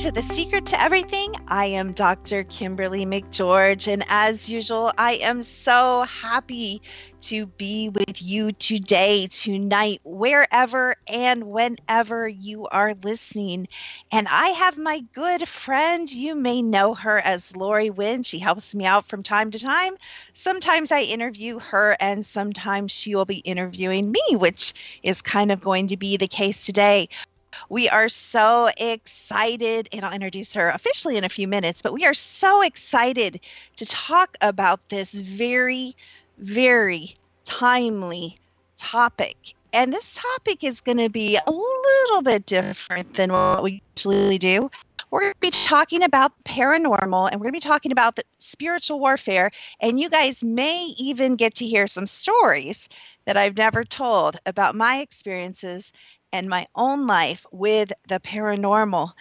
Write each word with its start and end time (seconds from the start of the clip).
to 0.00 0.10
The 0.10 0.22
Secret 0.22 0.64
to 0.64 0.80
Everything. 0.80 1.34
I 1.48 1.66
am 1.66 1.92
Dr. 1.92 2.44
Kimberly 2.44 3.04
McGeorge, 3.04 3.86
and 3.86 4.02
as 4.08 4.48
usual, 4.48 4.90
I 4.96 5.16
am 5.16 5.42
so 5.42 6.04
happy 6.04 6.80
to 7.20 7.44
be 7.44 7.90
with 7.90 8.22
you 8.22 8.52
today, 8.52 9.26
tonight, 9.26 10.00
wherever 10.02 10.94
and 11.06 11.44
whenever 11.44 12.26
you 12.26 12.66
are 12.68 12.94
listening. 13.02 13.68
And 14.10 14.26
I 14.30 14.48
have 14.48 14.78
my 14.78 15.00
good 15.12 15.46
friend, 15.46 16.10
you 16.10 16.34
may 16.34 16.62
know 16.62 16.94
her 16.94 17.18
as 17.18 17.54
Lori 17.54 17.90
Wynn. 17.90 18.22
She 18.22 18.38
helps 18.38 18.74
me 18.74 18.86
out 18.86 19.06
from 19.06 19.22
time 19.22 19.50
to 19.50 19.58
time. 19.58 19.92
Sometimes 20.32 20.92
I 20.92 21.02
interview 21.02 21.58
her, 21.58 21.94
and 22.00 22.24
sometimes 22.24 22.90
she 22.90 23.14
will 23.14 23.26
be 23.26 23.40
interviewing 23.40 24.10
me, 24.10 24.36
which 24.36 25.00
is 25.02 25.20
kind 25.20 25.52
of 25.52 25.60
going 25.60 25.88
to 25.88 25.98
be 25.98 26.16
the 26.16 26.26
case 26.26 26.64
today. 26.64 27.10
We 27.68 27.88
are 27.88 28.08
so 28.08 28.70
excited, 28.78 29.88
and 29.92 30.04
I'll 30.04 30.12
introduce 30.12 30.54
her 30.54 30.70
officially 30.70 31.16
in 31.16 31.24
a 31.24 31.28
few 31.28 31.48
minutes, 31.48 31.82
but 31.82 31.92
we 31.92 32.04
are 32.06 32.14
so 32.14 32.62
excited 32.62 33.40
to 33.76 33.86
talk 33.86 34.36
about 34.40 34.88
this 34.88 35.12
very, 35.12 35.96
very 36.38 37.16
timely 37.44 38.36
topic. 38.76 39.36
And 39.72 39.92
this 39.92 40.16
topic 40.16 40.64
is 40.64 40.80
going 40.80 40.98
to 40.98 41.08
be 41.08 41.36
a 41.36 41.50
little 41.50 42.22
bit 42.22 42.46
different 42.46 43.14
than 43.14 43.32
what 43.32 43.62
we 43.62 43.82
usually 43.96 44.38
do. 44.38 44.70
We're 45.10 45.20
going 45.20 45.32
to 45.32 45.40
be 45.40 45.50
talking 45.50 46.02
about 46.02 46.32
paranormal 46.44 47.30
and 47.30 47.40
we're 47.40 47.50
going 47.50 47.60
to 47.60 47.66
be 47.66 47.68
talking 47.68 47.92
about 47.92 48.16
the 48.16 48.22
spiritual 48.38 49.00
warfare. 49.00 49.50
And 49.80 49.98
you 49.98 50.08
guys 50.08 50.44
may 50.44 50.94
even 50.98 51.36
get 51.36 51.54
to 51.56 51.66
hear 51.66 51.86
some 51.88 52.06
stories 52.06 52.88
that 53.26 53.36
I've 53.36 53.56
never 53.56 53.84
told 53.84 54.38
about 54.46 54.76
my 54.76 55.00
experiences 55.00 55.92
and 56.32 56.48
my 56.48 56.66
own 56.74 57.06
life 57.06 57.46
with 57.52 57.92
the 58.08 58.20
paranormal. 58.20 59.12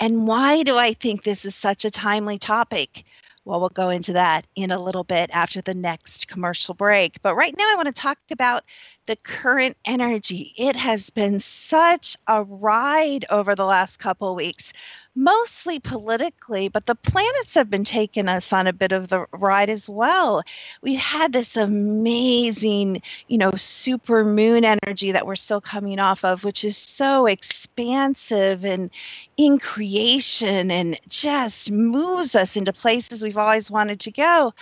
And 0.00 0.26
why 0.26 0.62
do 0.62 0.76
I 0.76 0.92
think 0.92 1.24
this 1.24 1.44
is 1.44 1.54
such 1.54 1.84
a 1.84 1.90
timely 1.90 2.38
topic? 2.38 3.04
Well, 3.44 3.60
we'll 3.60 3.70
go 3.70 3.88
into 3.88 4.12
that 4.12 4.46
in 4.56 4.70
a 4.70 4.78
little 4.78 5.04
bit 5.04 5.30
after 5.32 5.60
the 5.62 5.74
next 5.74 6.28
commercial 6.28 6.74
break. 6.74 7.20
But 7.22 7.34
right 7.34 7.54
now, 7.56 7.64
I 7.64 7.76
want 7.76 7.86
to 7.86 7.92
talk 7.92 8.18
about 8.30 8.64
the 9.08 9.16
current 9.16 9.74
energy. 9.86 10.52
It 10.58 10.76
has 10.76 11.08
been 11.08 11.40
such 11.40 12.14
a 12.26 12.44
ride 12.44 13.24
over 13.30 13.54
the 13.54 13.64
last 13.64 13.98
couple 13.98 14.36
weeks, 14.36 14.74
mostly 15.14 15.80
politically, 15.80 16.68
but 16.68 16.84
the 16.84 16.94
planets 16.94 17.54
have 17.54 17.70
been 17.70 17.84
taking 17.84 18.28
us 18.28 18.52
on 18.52 18.66
a 18.66 18.72
bit 18.74 18.92
of 18.92 19.08
the 19.08 19.24
ride 19.32 19.70
as 19.70 19.88
well. 19.88 20.42
We've 20.82 20.98
had 20.98 21.32
this 21.32 21.56
amazing, 21.56 23.00
you 23.28 23.38
know, 23.38 23.52
super 23.56 24.26
moon 24.26 24.66
energy 24.66 25.10
that 25.12 25.26
we're 25.26 25.36
still 25.36 25.62
coming 25.62 25.98
off 25.98 26.22
of, 26.22 26.44
which 26.44 26.62
is 26.62 26.76
so 26.76 27.24
expansive 27.24 28.62
and 28.62 28.90
in 29.38 29.58
creation 29.58 30.70
and 30.70 31.00
just 31.08 31.70
moves 31.70 32.36
us 32.36 32.58
into 32.58 32.74
places 32.74 33.22
we've 33.22 33.38
always 33.38 33.70
wanted 33.70 34.00
to 34.00 34.10
go. 34.10 34.52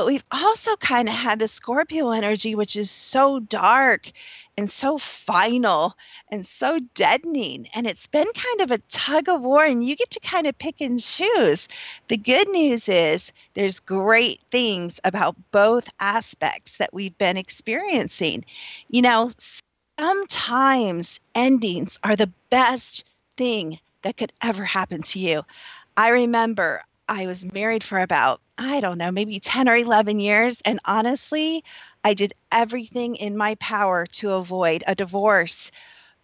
But 0.00 0.06
we've 0.06 0.24
also 0.32 0.76
kind 0.76 1.10
of 1.10 1.14
had 1.14 1.40
the 1.40 1.46
Scorpio 1.46 2.08
energy, 2.08 2.54
which 2.54 2.74
is 2.74 2.90
so 2.90 3.38
dark 3.38 4.10
and 4.56 4.70
so 4.70 4.96
final 4.96 5.94
and 6.30 6.46
so 6.46 6.80
deadening. 6.94 7.68
And 7.74 7.86
it's 7.86 8.06
been 8.06 8.28
kind 8.34 8.62
of 8.62 8.70
a 8.70 8.82
tug 8.88 9.28
of 9.28 9.42
war. 9.42 9.62
And 9.62 9.84
you 9.84 9.94
get 9.94 10.08
to 10.12 10.20
kind 10.20 10.46
of 10.46 10.56
pick 10.56 10.80
and 10.80 10.98
choose. 10.98 11.68
The 12.08 12.16
good 12.16 12.48
news 12.48 12.88
is 12.88 13.30
there's 13.52 13.78
great 13.78 14.40
things 14.50 15.00
about 15.04 15.36
both 15.50 15.90
aspects 16.00 16.78
that 16.78 16.94
we've 16.94 17.18
been 17.18 17.36
experiencing. 17.36 18.46
You 18.88 19.02
know, 19.02 19.28
sometimes 19.98 21.20
endings 21.34 21.98
are 22.04 22.16
the 22.16 22.32
best 22.48 23.04
thing 23.36 23.78
that 24.00 24.16
could 24.16 24.32
ever 24.40 24.64
happen 24.64 25.02
to 25.02 25.18
you. 25.18 25.42
I 25.98 26.08
remember 26.08 26.84
I 27.10 27.26
was 27.26 27.44
married 27.52 27.84
for 27.84 27.98
about, 27.98 28.40
I 28.56 28.80
don't 28.80 28.96
know, 28.98 29.10
maybe 29.10 29.38
10 29.40 29.68
or 29.68 29.76
11 29.76 30.18
years. 30.20 30.62
And 30.64 30.80
honestly, 30.86 31.62
I 32.04 32.14
did 32.14 32.32
everything 32.52 33.16
in 33.16 33.36
my 33.36 33.56
power 33.56 34.06
to 34.06 34.32
avoid 34.32 34.82
a 34.86 34.94
divorce. 34.94 35.70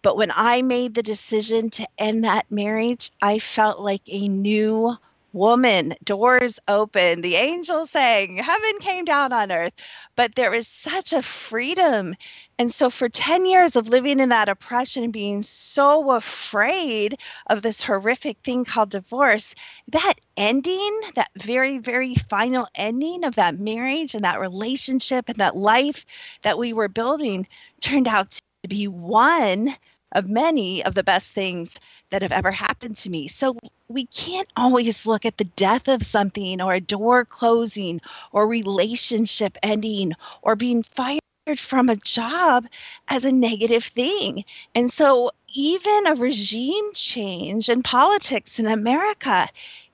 But 0.01 0.17
when 0.17 0.31
I 0.35 0.61
made 0.63 0.95
the 0.95 1.03
decision 1.03 1.69
to 1.71 1.87
end 1.99 2.23
that 2.23 2.51
marriage, 2.51 3.11
I 3.21 3.39
felt 3.39 3.79
like 3.81 4.03
a 4.07 4.27
new 4.29 4.97
woman. 5.37 5.95
Doors 6.03 6.59
open, 6.67 7.21
the 7.21 7.35
angels 7.35 7.91
sang, 7.91 8.37
heaven 8.37 8.79
came 8.79 9.05
down 9.05 9.33
on 9.33 9.51
earth. 9.51 9.73
But 10.15 10.35
there 10.35 10.53
is 10.53 10.67
such 10.67 11.13
a 11.13 11.21
freedom. 11.21 12.15
And 12.59 12.71
so, 12.71 12.89
for 12.89 13.09
10 13.09 13.45
years 13.45 13.75
of 13.75 13.89
living 13.89 14.19
in 14.19 14.29
that 14.29 14.49
oppression 14.49 15.03
and 15.03 15.13
being 15.13 15.43
so 15.43 16.11
afraid 16.11 17.19
of 17.49 17.61
this 17.61 17.83
horrific 17.83 18.37
thing 18.43 18.65
called 18.65 18.89
divorce, 18.89 19.55
that 19.89 20.15
ending, 20.37 21.01
that 21.15 21.29
very, 21.37 21.77
very 21.77 22.15
final 22.15 22.67
ending 22.75 23.23
of 23.25 23.35
that 23.35 23.59
marriage 23.59 24.15
and 24.15 24.23
that 24.25 24.39
relationship 24.39 25.29
and 25.29 25.37
that 25.37 25.55
life 25.55 26.05
that 26.43 26.57
we 26.57 26.73
were 26.73 26.89
building 26.89 27.47
turned 27.81 28.07
out 28.07 28.31
to 28.31 28.41
be 28.67 28.87
one 28.87 29.75
of 30.17 30.27
many 30.27 30.83
of 30.83 30.95
the 30.95 31.03
best 31.03 31.31
things 31.31 31.79
that 32.09 32.23
have 32.23 32.31
ever 32.31 32.51
happened 32.51 32.95
to 32.97 33.09
me. 33.09 33.27
So 33.27 33.55
we 33.87 34.05
can't 34.07 34.49
always 34.57 35.05
look 35.05 35.25
at 35.25 35.37
the 35.37 35.43
death 35.45 35.87
of 35.87 36.05
something 36.05 36.61
or 36.61 36.73
a 36.73 36.81
door 36.81 37.23
closing 37.25 38.01
or 38.31 38.47
relationship 38.47 39.57
ending 39.63 40.13
or 40.41 40.55
being 40.55 40.83
fired 40.83 41.21
from 41.57 41.89
a 41.89 41.95
job 41.97 42.67
as 43.07 43.25
a 43.25 43.31
negative 43.31 43.85
thing. 43.85 44.43
And 44.75 44.91
so 44.91 45.31
even 45.53 46.07
a 46.07 46.15
regime 46.15 46.93
change 46.93 47.69
in 47.69 47.83
politics 47.83 48.59
in 48.59 48.67
America 48.67 49.47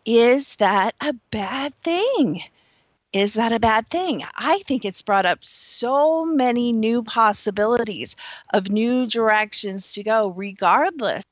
is 0.05 0.55
that 0.57 0.95
a 1.01 1.13
bad 1.31 1.73
thing? 1.83 2.43
Is 3.13 3.35
that 3.35 3.51
a 3.51 3.59
bad 3.59 3.87
thing? 3.89 4.23
I 4.35 4.59
think 4.59 4.83
it's 4.83 5.03
brought 5.03 5.27
up 5.27 5.45
so 5.45 6.25
many 6.25 6.73
new 6.73 7.03
possibilities 7.03 8.15
of 8.53 8.69
new 8.69 9.05
directions 9.05 9.93
to 9.93 10.03
go, 10.03 10.29
regardless 10.29 11.23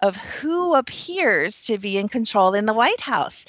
of 0.00 0.16
who 0.16 0.74
appears 0.74 1.62
to 1.64 1.76
be 1.76 1.98
in 1.98 2.08
control 2.08 2.54
in 2.54 2.64
the 2.64 2.72
White 2.72 3.02
House. 3.02 3.44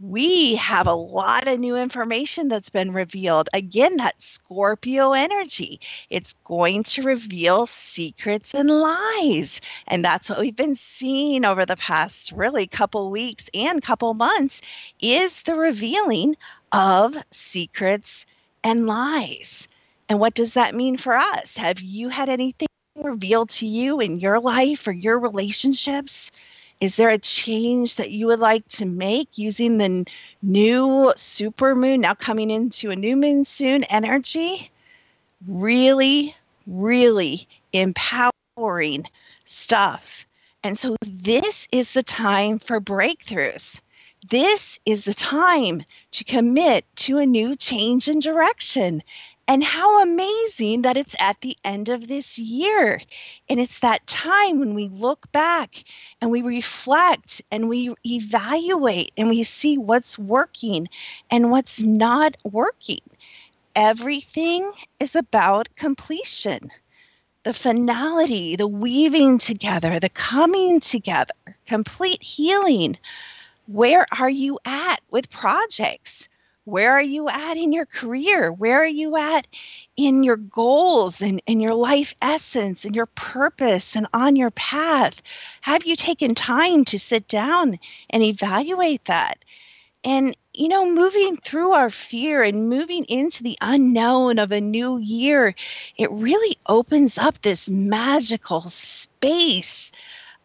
We 0.00 0.56
have 0.56 0.88
a 0.88 0.92
lot 0.92 1.46
of 1.46 1.60
new 1.60 1.76
information 1.76 2.48
that's 2.48 2.68
been 2.68 2.92
revealed. 2.92 3.48
Again, 3.54 3.96
that 3.98 4.20
Scorpio 4.20 5.12
energy. 5.12 5.80
It's 6.10 6.34
going 6.44 6.82
to 6.82 7.02
reveal 7.02 7.64
secrets 7.66 8.54
and 8.54 8.68
lies. 8.68 9.60
And 9.86 10.04
that's 10.04 10.28
what 10.28 10.40
we've 10.40 10.56
been 10.56 10.74
seeing 10.74 11.44
over 11.44 11.64
the 11.64 11.76
past 11.76 12.32
really 12.32 12.66
couple 12.66 13.08
weeks 13.10 13.48
and 13.54 13.80
couple 13.82 14.12
months 14.14 14.60
is 15.00 15.42
the 15.42 15.54
revealing 15.54 16.36
of 16.74 17.16
secrets 17.30 18.26
and 18.64 18.86
lies. 18.88 19.68
And 20.08 20.18
what 20.18 20.34
does 20.34 20.54
that 20.54 20.74
mean 20.74 20.96
for 20.96 21.14
us? 21.14 21.56
Have 21.56 21.80
you 21.80 22.08
had 22.08 22.28
anything 22.28 22.66
revealed 22.96 23.50
to 23.50 23.66
you 23.66 24.00
in 24.00 24.18
your 24.18 24.40
life 24.40 24.88
or 24.88 24.92
your 24.92 25.20
relationships? 25.20 26.32
Is 26.80 26.96
there 26.96 27.10
a 27.10 27.18
change 27.18 27.94
that 27.94 28.10
you 28.10 28.26
would 28.26 28.40
like 28.40 28.66
to 28.70 28.86
make 28.86 29.38
using 29.38 29.78
the 29.78 30.04
new 30.42 31.12
super 31.16 31.76
moon 31.76 32.00
now 32.00 32.14
coming 32.14 32.50
into 32.50 32.90
a 32.90 32.96
new 32.96 33.16
moon 33.16 33.44
soon 33.44 33.84
energy? 33.84 34.68
Really, 35.46 36.34
really 36.66 37.46
empowering 37.72 39.06
stuff. 39.44 40.26
And 40.64 40.76
so, 40.76 40.96
this 41.06 41.68
is 41.70 41.92
the 41.92 42.02
time 42.02 42.58
for 42.58 42.80
breakthroughs 42.80 43.80
this 44.30 44.80
is 44.86 45.04
the 45.04 45.14
time 45.14 45.82
to 46.12 46.24
commit 46.24 46.86
to 46.96 47.18
a 47.18 47.26
new 47.26 47.56
change 47.56 48.08
in 48.08 48.20
direction. 48.20 49.02
And 49.46 49.62
how 49.62 50.02
amazing 50.02 50.80
that 50.82 50.96
it's 50.96 51.14
at 51.20 51.42
the 51.42 51.54
end 51.64 51.90
of 51.90 52.08
this 52.08 52.38
year. 52.38 53.02
And 53.50 53.60
it's 53.60 53.80
that 53.80 54.06
time 54.06 54.58
when 54.58 54.72
we 54.72 54.88
look 54.88 55.30
back 55.32 55.84
and 56.22 56.30
we 56.30 56.40
reflect 56.40 57.42
and 57.50 57.68
we 57.68 57.94
evaluate 58.06 59.12
and 59.18 59.28
we 59.28 59.42
see 59.42 59.76
what's 59.76 60.18
working 60.18 60.88
and 61.30 61.50
what's 61.50 61.82
not 61.82 62.36
working. 62.44 63.02
Everything 63.76 64.72
is 65.00 65.14
about 65.14 65.68
completion 65.76 66.70
the 67.42 67.52
finality, 67.52 68.56
the 68.56 68.66
weaving 68.66 69.36
together, 69.36 70.00
the 70.00 70.08
coming 70.08 70.80
together, 70.80 71.34
complete 71.66 72.22
healing 72.22 72.96
where 73.66 74.06
are 74.18 74.30
you 74.30 74.58
at 74.64 75.00
with 75.10 75.30
projects? 75.30 76.28
Where 76.66 76.92
are 76.92 77.02
you 77.02 77.28
at 77.28 77.58
in 77.58 77.72
your 77.72 77.84
career? 77.84 78.50
Where 78.50 78.78
are 78.78 78.86
you 78.86 79.16
at 79.16 79.46
in 79.96 80.24
your 80.24 80.38
goals 80.38 81.20
and, 81.20 81.42
and 81.46 81.60
your 81.60 81.74
life 81.74 82.14
essence 82.22 82.86
and 82.86 82.96
your 82.96 83.06
purpose 83.06 83.96
and 83.96 84.06
on 84.14 84.34
your 84.34 84.50
path? 84.52 85.20
Have 85.60 85.84
you 85.84 85.94
taken 85.94 86.34
time 86.34 86.84
to 86.86 86.98
sit 86.98 87.28
down 87.28 87.78
and 88.08 88.22
evaluate 88.22 89.04
that? 89.04 89.44
And, 90.04 90.34
you 90.54 90.68
know, 90.68 90.90
moving 90.90 91.36
through 91.36 91.72
our 91.72 91.90
fear 91.90 92.42
and 92.42 92.68
moving 92.68 93.04
into 93.06 93.42
the 93.42 93.58
unknown 93.60 94.38
of 94.38 94.52
a 94.52 94.60
new 94.60 94.98
year, 94.98 95.54
it 95.98 96.10
really 96.10 96.56
opens 96.66 97.18
up 97.18 97.40
this 97.40 97.68
magical 97.68 98.62
space 98.68 99.92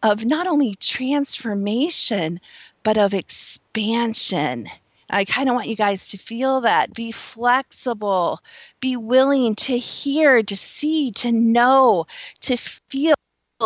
of 0.02 0.24
not 0.24 0.46
only 0.46 0.74
transformation, 0.76 2.40
but 2.82 2.98
of 2.98 3.14
expansion. 3.14 4.68
I 5.10 5.24
kind 5.24 5.48
of 5.48 5.54
want 5.54 5.68
you 5.68 5.76
guys 5.76 6.08
to 6.08 6.18
feel 6.18 6.60
that. 6.62 6.94
Be 6.94 7.10
flexible, 7.12 8.40
be 8.80 8.96
willing 8.96 9.54
to 9.56 9.78
hear, 9.78 10.42
to 10.42 10.56
see, 10.56 11.12
to 11.12 11.32
know, 11.32 12.06
to 12.42 12.56
feel 12.56 13.14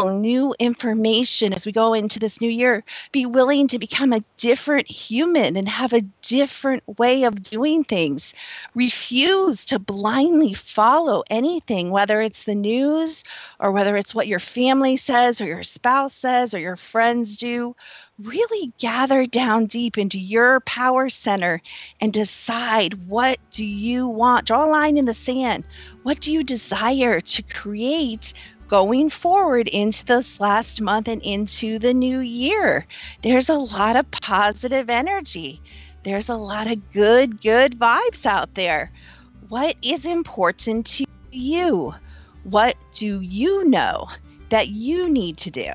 new 0.03 0.55
information 0.59 1.53
as 1.53 1.65
we 1.65 1.73
go 1.73 1.95
into 1.95 2.19
this 2.19 2.41
new 2.41 2.51
year. 2.51 2.83
Be 3.13 3.27
willing 3.27 3.69
to 3.69 3.79
become 3.79 4.13
a 4.13 4.25
different 4.37 4.91
human 4.91 5.57
and 5.57 5.69
have 5.69 5.93
a 5.93 6.03
different 6.23 6.83
way 6.99 7.23
of 7.23 7.43
doing 7.43 7.85
things. 7.85 8.35
Refuse 8.75 9.65
to 9.67 9.79
blindly 9.79 10.55
follow 10.55 11.23
anything, 11.31 11.91
whether 11.91 12.21
it's 12.21 12.45
the 12.45 12.55
news 12.55 13.23
or 13.61 13.71
whether 13.71 13.97
it's 13.97 14.15
what 14.15 14.27
your 14.27 14.41
family 14.41 14.97
says 14.97 15.41
or 15.41 15.47
your 15.47 15.63
spouse 15.63 16.15
says 16.15 16.55
or 16.55 16.59
your 16.59 16.77
friends 16.77 17.37
do 17.37 17.77
really 18.19 18.73
gather 18.79 19.27
down 19.27 19.67
deep 19.67 19.99
into 19.99 20.21
your 20.21 20.61
power 20.61 21.09
center 21.09 21.61
and 22.01 22.13
decide 22.13 23.09
what 23.09 23.39
do 23.51 23.67
you 23.67 24.07
want 24.07 24.47
draw 24.47 24.65
a 24.65 24.71
line 24.71 24.97
in 24.97 25.05
the 25.05 25.15
sand 25.15 25.65
what 26.05 26.21
do 26.21 26.33
you 26.33 26.45
desire 26.45 27.21
to 27.21 27.43
create 27.43 28.33
going 28.69 29.11
forward 29.11 29.69
into 29.69 30.05
this 30.05 30.41
last 30.41 30.81
month 30.81 31.09
and 31.09 31.23
into 31.23 31.79
the 31.79 31.95
new 31.95 32.21
year 32.21 32.87
there's 33.23 33.49
a 33.49 33.59
lot 33.59 33.97
of 33.97 34.11
positive 34.11 34.89
energy 34.89 35.61
there's 36.03 36.29
a 36.29 36.37
lot 36.37 36.71
of 36.71 36.93
good 36.93 37.41
good 37.43 37.79
vibes 37.79 38.27
out 38.27 38.55
there 38.55 38.91
what 39.49 39.77
is 39.83 40.07
important 40.07 40.87
to 40.87 41.05
you 41.31 41.95
what 42.45 42.77
do 42.93 43.21
you 43.21 43.69
know 43.69 44.09
that 44.51 44.69
you 44.69 45.09
need 45.09 45.37
to 45.37 45.51
do 45.51 45.71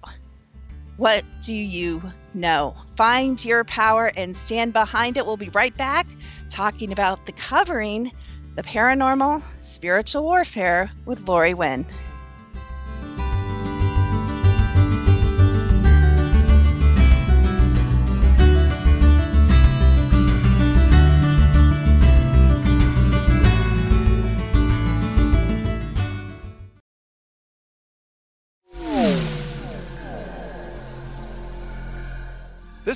what 0.99 1.23
do 1.41 1.53
you 1.53 2.01
know? 2.33 2.75
Find 2.97 3.43
your 3.45 3.63
power 3.63 4.11
and 4.17 4.35
stand 4.35 4.73
behind 4.73 5.15
it. 5.15 5.25
We'll 5.25 5.37
be 5.37 5.47
right 5.49 5.75
back 5.77 6.05
talking 6.49 6.91
about 6.91 7.25
the 7.25 7.31
covering, 7.31 8.11
the 8.55 8.63
paranormal, 8.63 9.41
spiritual 9.61 10.23
warfare 10.23 10.91
with 11.05 11.25
Lori 11.25 11.53
Wynn. 11.53 11.85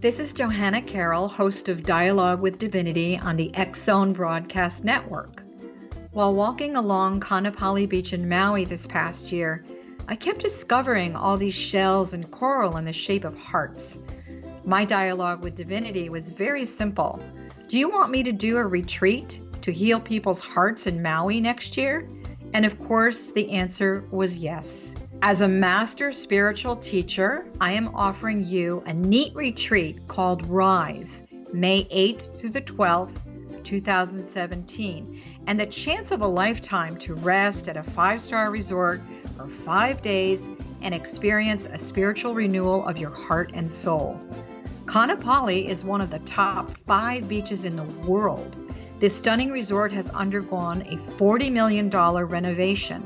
This 0.00 0.18
is 0.18 0.32
Johanna 0.32 0.80
Carroll, 0.80 1.28
host 1.28 1.68
of 1.68 1.82
Dialogue 1.82 2.40
with 2.40 2.56
Divinity 2.56 3.18
on 3.18 3.36
the 3.36 3.54
X 3.54 3.82
Zone 3.82 4.14
Broadcast 4.14 4.82
Network. 4.82 5.42
While 6.12 6.34
walking 6.34 6.74
along 6.74 7.20
Kaanapali 7.20 7.86
Beach 7.86 8.14
in 8.14 8.26
Maui 8.26 8.64
this 8.64 8.86
past 8.86 9.30
year, 9.30 9.62
I 10.08 10.16
kept 10.16 10.40
discovering 10.40 11.14
all 11.14 11.36
these 11.36 11.52
shells 11.52 12.14
and 12.14 12.30
coral 12.30 12.78
in 12.78 12.86
the 12.86 12.94
shape 12.94 13.24
of 13.24 13.36
hearts. 13.36 13.98
My 14.64 14.86
dialogue 14.86 15.42
with 15.42 15.54
Divinity 15.54 16.08
was 16.08 16.30
very 16.30 16.64
simple. 16.64 17.22
Do 17.68 17.78
you 17.78 17.90
want 17.90 18.10
me 18.10 18.22
to 18.22 18.32
do 18.32 18.56
a 18.56 18.66
retreat 18.66 19.38
to 19.60 19.70
heal 19.70 20.00
people's 20.00 20.40
hearts 20.40 20.86
in 20.86 21.02
Maui 21.02 21.42
next 21.42 21.76
year? 21.76 22.06
And 22.54 22.64
of 22.64 22.78
course, 22.78 23.32
the 23.32 23.50
answer 23.50 24.02
was 24.10 24.38
yes. 24.38 24.94
As 25.22 25.42
a 25.42 25.48
master 25.48 26.12
spiritual 26.12 26.76
teacher, 26.76 27.44
I 27.60 27.72
am 27.72 27.94
offering 27.94 28.42
you 28.42 28.82
a 28.86 28.94
neat 28.94 29.34
retreat 29.34 30.08
called 30.08 30.46
Rise, 30.46 31.24
May 31.52 31.84
8th 31.84 32.40
through 32.40 32.50
the 32.50 32.62
12th, 32.62 33.18
2017, 33.62 35.22
and 35.46 35.60
the 35.60 35.66
chance 35.66 36.10
of 36.10 36.22
a 36.22 36.26
lifetime 36.26 36.96
to 36.98 37.14
rest 37.14 37.68
at 37.68 37.76
a 37.76 37.82
five 37.82 38.22
star 38.22 38.50
resort 38.50 39.02
for 39.36 39.46
five 39.46 40.00
days 40.00 40.48
and 40.80 40.94
experience 40.94 41.66
a 41.66 41.76
spiritual 41.76 42.34
renewal 42.34 42.86
of 42.86 42.96
your 42.96 43.10
heart 43.10 43.50
and 43.52 43.70
soul. 43.70 44.18
Kaanapali 44.86 45.68
is 45.68 45.84
one 45.84 46.00
of 46.00 46.08
the 46.08 46.20
top 46.20 46.70
five 46.86 47.28
beaches 47.28 47.66
in 47.66 47.76
the 47.76 47.84
world. 48.08 48.56
This 49.00 49.18
stunning 49.18 49.50
resort 49.50 49.92
has 49.92 50.08
undergone 50.10 50.80
a 50.82 50.96
$40 50.96 51.52
million 51.52 51.90
renovation. 51.90 53.02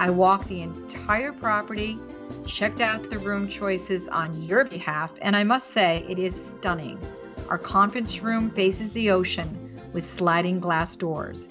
I 0.00 0.10
walked 0.10 0.46
the 0.46 0.62
entire 0.62 1.32
property, 1.32 1.98
checked 2.46 2.80
out 2.80 3.10
the 3.10 3.18
room 3.18 3.48
choices 3.48 4.06
on 4.08 4.44
your 4.44 4.64
behalf, 4.64 5.10
and 5.20 5.34
I 5.34 5.42
must 5.42 5.72
say 5.72 6.06
it 6.08 6.20
is 6.20 6.52
stunning. 6.52 7.00
Our 7.48 7.58
conference 7.58 8.22
room 8.22 8.50
faces 8.50 8.92
the 8.92 9.10
ocean 9.10 9.80
with 9.92 10.04
sliding 10.04 10.60
glass 10.60 10.94
doors. 10.94 11.48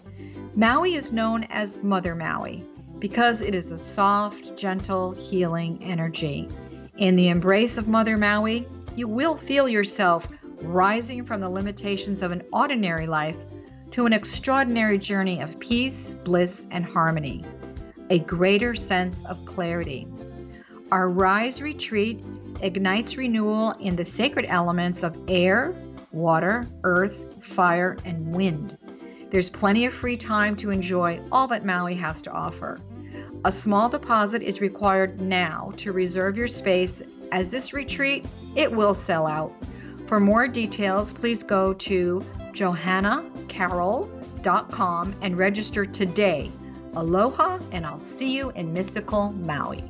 Maui 0.56 0.96
is 0.96 1.12
known 1.12 1.44
as 1.50 1.84
Mother 1.84 2.16
Maui 2.16 2.64
because 3.00 3.42
it 3.42 3.54
is 3.54 3.72
a 3.72 3.78
soft, 3.78 4.58
gentle, 4.58 5.12
healing 5.12 5.80
energy. 5.84 6.48
In 6.98 7.18
the 7.18 7.28
embrace 7.28 7.78
of 7.78 7.90
Mother 7.90 8.16
Maui, 8.16 8.66
you 8.96 9.10
will 9.10 9.36
feel 9.36 9.68
yourself 9.68 10.26
rising 10.62 11.26
from 11.26 11.42
the 11.42 11.50
limitations 11.50 12.22
of 12.22 12.32
an 12.32 12.44
ordinary 12.54 13.08
life 13.08 13.38
to 13.92 14.06
an 14.06 14.14
extraordinary 14.14 14.98
journey 14.98 15.42
of 15.42 15.60
peace, 15.60 16.14
bliss, 16.14 16.68
and 16.72 16.86
harmony 16.86 17.44
a 18.10 18.20
greater 18.20 18.76
sense 18.76 19.24
of 19.26 19.44
clarity. 19.46 20.08
Our 20.92 21.10
Rise 21.10 21.62
retreat 21.62 22.24
ignites 22.62 23.18
renewal 23.18 23.72
in 23.80 23.96
the 23.96 24.06
sacred 24.06 24.46
elements 24.48 25.02
of 25.04 25.18
air, 25.28 25.76
water, 26.12 26.66
earth, 26.84 27.38
fire, 27.42 27.98
and 28.06 28.34
wind. 28.34 28.78
There's 29.30 29.50
plenty 29.50 29.86
of 29.86 29.94
free 29.94 30.16
time 30.16 30.56
to 30.58 30.72
enjoy 30.72 31.20
all 31.32 31.48
that 31.48 31.66
Maui 31.66 31.96
has 31.96 32.22
to 32.24 32.32
offer. 32.32 32.80
A 33.44 33.52
small 33.52 33.90
deposit 33.90 34.42
is 34.42 34.62
required 34.62 35.20
now 35.20 35.74
to 35.78 35.92
reserve 35.92 36.38
your 36.38 36.48
space 36.48 37.02
as 37.32 37.52
this 37.52 37.74
retreat 37.74 38.26
it 38.56 38.72
will 38.72 38.94
sell 38.94 39.28
out. 39.28 39.52
For 40.08 40.22
more 40.22 40.48
details, 40.48 41.12
please 41.12 41.44
go 41.44 41.74
to 41.74 42.24
johannacarroll.com 42.52 45.16
and 45.22 45.38
register 45.38 45.86
today 45.86 46.50
Aloha, 46.98 47.60
and 47.72 47.86
I'll 47.86 48.00
see 48.00 48.36
you 48.36 48.50
in 48.56 48.74
mystical 48.74 49.32
Maui. 49.34 49.84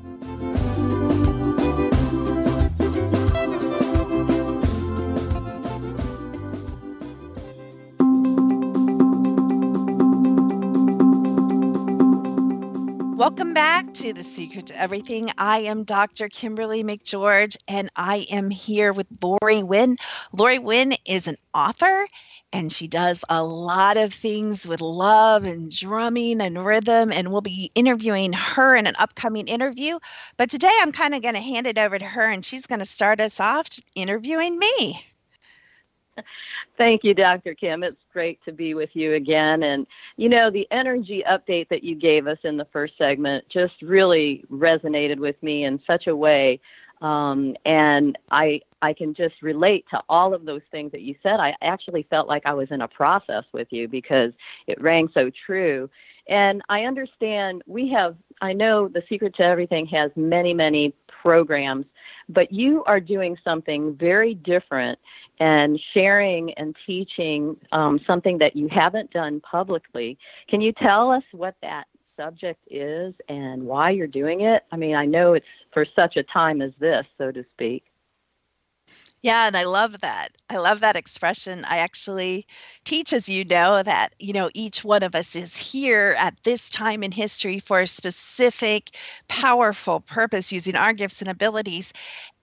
Welcome 13.16 13.54
back 13.54 13.94
to 13.94 14.12
The 14.12 14.24
Secret 14.24 14.68
to 14.68 14.78
Everything. 14.78 15.32
I 15.38 15.60
am 15.60 15.86
Dr. 15.86 16.28
Kimberly 16.28 16.84
McGeorge, 16.84 17.56
and 17.70 17.90
I 17.96 18.28
am 18.30 18.50
here 18.50 18.92
with 18.92 19.08
Lori 19.22 19.64
Wynn. 19.64 19.96
Lori 20.34 20.60
Wynn 20.60 20.94
is 21.06 21.28
an 21.28 21.38
author 21.54 22.08
and 22.54 22.72
she 22.72 22.88
does 22.88 23.24
a 23.30 23.44
lot 23.44 23.98
of 23.98 24.14
things 24.14 24.68
with 24.68 24.82
love 24.82 25.44
and 25.44 25.72
drumming 25.72 26.42
and 26.42 26.66
rhythm 26.66 27.12
and 27.12 27.32
we'll 27.32 27.42
be 27.42 27.72
interviewing 27.76 28.34
her 28.34 28.76
in 28.76 28.88
an 28.88 28.96
upcoming 29.00 29.48
interview 29.48 30.00
but 30.38 30.50
today 30.50 30.72
i'm 30.82 30.92
kind 30.92 31.14
of 31.14 31.22
going 31.22 31.36
to 31.36 31.42
hand 31.42 31.68
it 31.68 31.78
over 31.78 32.00
to 32.00 32.06
her 32.06 32.30
and 32.30 32.46
she's 32.46 32.66
going 32.66 32.80
to 32.80 32.86
start 32.86 33.20
us 33.20 33.40
off 33.40 33.68
interviewing 33.96 34.58
me 34.58 35.04
Thank 36.78 37.04
you, 37.04 37.16
Dr. 37.16 37.56
Kim. 37.56 37.84
It's 37.84 37.98
great 38.14 38.40
to 38.46 38.52
be 38.52 38.76
with 38.76 38.92
you 38.94 39.14
again. 39.14 39.64
And, 39.64 39.88
you 40.16 40.30
know, 40.30 40.52
the 40.52 40.68
energy 40.70 41.24
update 41.28 41.70
that 41.70 41.84
you 41.84 41.96
gave 41.96 42.28
us 42.28 42.38
in 42.44 42.56
the 42.56 42.68
first 42.72 42.94
segment 43.00 43.46
just 43.50 43.82
really 43.82 44.44
resonated 44.52 45.18
with 45.18 45.42
me 45.42 45.64
in 45.64 45.82
such 45.88 46.06
a 46.06 46.16
way 46.16 46.60
um, 47.02 47.56
and 47.66 48.18
I 48.32 48.62
I 48.82 48.94
can 48.94 49.14
just 49.14 49.42
relate 49.42 49.86
to 49.92 50.02
all 50.08 50.34
of 50.34 50.46
those 50.46 50.62
things 50.72 50.92
that 50.92 51.02
you 51.02 51.16
said. 51.24 51.40
I 51.40 51.56
actually 51.62 52.04
felt 52.10 52.28
like 52.28 52.44
I 52.46 52.54
was 52.54 52.70
in 52.72 52.82
a 52.82 52.88
process 52.88 53.44
with 53.52 53.68
you 53.72 53.88
because 53.88 54.34
it 54.68 54.80
rang 54.82 55.10
so 55.14 55.32
true. 55.46 55.90
And 56.28 56.62
I 56.70 56.84
understand 56.84 57.64
we 57.66 57.90
have. 57.90 58.16
I 58.42 58.54
know 58.54 58.88
the 58.88 59.04
Secret 59.10 59.36
to 59.38 59.44
Everything 59.44 59.86
has 59.88 60.12
many 60.16 60.54
many 60.54 60.94
programs, 61.08 61.86
but 62.30 62.52
you 62.52 62.84
are 62.86 63.00
doing 63.00 63.38
something 63.44 63.96
very 63.96 64.34
different 64.34 65.00
and 65.40 65.80
sharing 65.94 66.54
and 66.56 66.76
teaching 66.86 67.56
um, 67.72 68.00
something 68.08 68.38
that 68.40 68.56
you 68.56 68.68
haven't 68.70 69.12
done 69.12 69.40
publicly. 69.42 70.18
Can 70.50 70.62
you 70.62 70.72
tell 70.72 71.12
us 71.12 71.24
what 71.32 71.56
that 71.62 71.88
subject 72.18 72.60
is 72.70 73.14
and 73.30 73.64
why 73.64 73.92
you're 73.92 74.08
doing 74.08 74.42
it? 74.42 74.64
I 74.72 74.76
mean, 74.76 74.96
I 74.96 75.06
know 75.06 75.34
it's 75.34 75.46
for 75.72 75.86
such 75.98 76.18
a 76.18 76.24
time 76.24 76.62
as 76.62 76.72
this, 76.80 77.06
so 77.18 77.32
to 77.32 77.46
speak. 77.54 77.86
Yeah, 79.24 79.48
and 79.48 79.58
I 79.58 79.64
love 79.64 80.02
that. 80.02 80.38
I 80.50 80.58
love 80.58 80.80
that 80.82 80.96
expression. 80.96 81.66
I 81.66 81.80
actually 81.80 82.46
teach, 82.86 83.14
as 83.14 83.28
you 83.28 83.44
know, 83.44 83.82
that, 83.82 84.14
you 84.20 84.32
know, 84.32 84.52
each 84.54 84.84
one 84.84 85.02
of 85.02 85.16
us 85.16 85.36
is 85.36 85.58
here 85.58 86.16
at 86.20 86.36
this 86.44 86.70
time 86.70 87.04
in 87.04 87.12
history 87.12 87.60
for 87.60 87.82
a 87.82 87.88
specific, 87.88 88.96
powerful 89.28 90.02
purpose 90.02 90.52
using 90.52 90.76
our 90.76 90.94
gifts 90.94 91.22
and 91.22 91.30
abilities. 91.30 91.94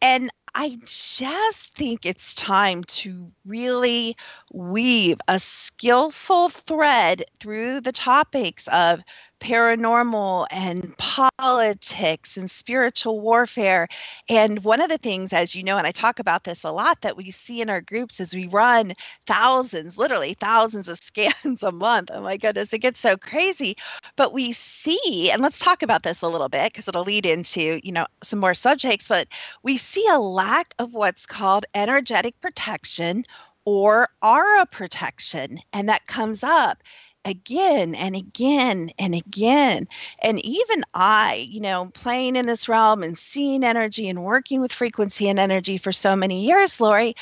And 0.02 0.30
I 0.56 0.76
just 0.84 1.74
think 1.74 2.04
it's 2.04 2.34
time 2.34 2.84
to 2.84 3.32
really 3.44 4.16
weave 4.52 5.18
a 5.26 5.38
skillful 5.38 6.48
thread 6.48 7.24
through 7.40 7.80
the 7.80 7.92
topics 7.92 8.68
of 8.68 9.02
paranormal 9.44 10.46
and 10.50 10.96
politics 10.96 12.38
and 12.38 12.50
spiritual 12.50 13.20
warfare. 13.20 13.86
And 14.26 14.64
one 14.64 14.80
of 14.80 14.88
the 14.88 14.96
things, 14.96 15.34
as 15.34 15.54
you 15.54 15.62
know, 15.62 15.76
and 15.76 15.86
I 15.86 15.92
talk 15.92 16.18
about 16.18 16.44
this 16.44 16.64
a 16.64 16.72
lot, 16.72 17.02
that 17.02 17.18
we 17.18 17.30
see 17.30 17.60
in 17.60 17.68
our 17.68 17.82
groups 17.82 18.20
is 18.20 18.34
we 18.34 18.46
run 18.46 18.94
thousands, 19.26 19.98
literally 19.98 20.32
thousands 20.32 20.88
of 20.88 20.98
scans 21.04 21.62
a 21.62 21.70
month. 21.70 22.10
Oh 22.12 22.22
my 22.22 22.38
goodness, 22.38 22.72
it 22.72 22.78
gets 22.78 22.98
so 22.98 23.18
crazy. 23.18 23.76
But 24.16 24.32
we 24.32 24.50
see, 24.52 25.30
and 25.30 25.42
let's 25.42 25.58
talk 25.58 25.82
about 25.82 26.04
this 26.04 26.22
a 26.22 26.28
little 26.28 26.48
bit 26.48 26.72
because 26.72 26.88
it'll 26.88 27.04
lead 27.04 27.26
into, 27.26 27.80
you 27.84 27.92
know, 27.92 28.06
some 28.22 28.38
more 28.38 28.54
subjects, 28.54 29.08
but 29.08 29.28
we 29.62 29.76
see 29.76 30.06
a 30.10 30.18
lack 30.18 30.74
of 30.78 30.94
what's 30.94 31.26
called 31.26 31.66
energetic 31.74 32.40
protection 32.40 33.24
or 33.66 34.08
aura 34.22 34.64
protection. 34.66 35.58
And 35.74 35.88
that 35.88 36.06
comes 36.06 36.42
up 36.42 36.82
again 37.24 37.94
and 37.94 38.14
again 38.16 38.90
and 38.98 39.14
again. 39.14 39.88
And 40.20 40.44
even 40.44 40.84
I, 40.94 41.46
you 41.48 41.60
know, 41.60 41.90
playing 41.94 42.36
in 42.36 42.46
this 42.46 42.68
realm 42.68 43.02
and 43.02 43.16
seeing 43.16 43.64
energy 43.64 44.08
and 44.08 44.24
working 44.24 44.60
with 44.60 44.72
frequency 44.72 45.28
and 45.28 45.38
energy 45.38 45.78
for 45.78 45.92
so 45.92 46.16
many 46.16 46.44
years, 46.46 46.80
Lori, 46.80 47.14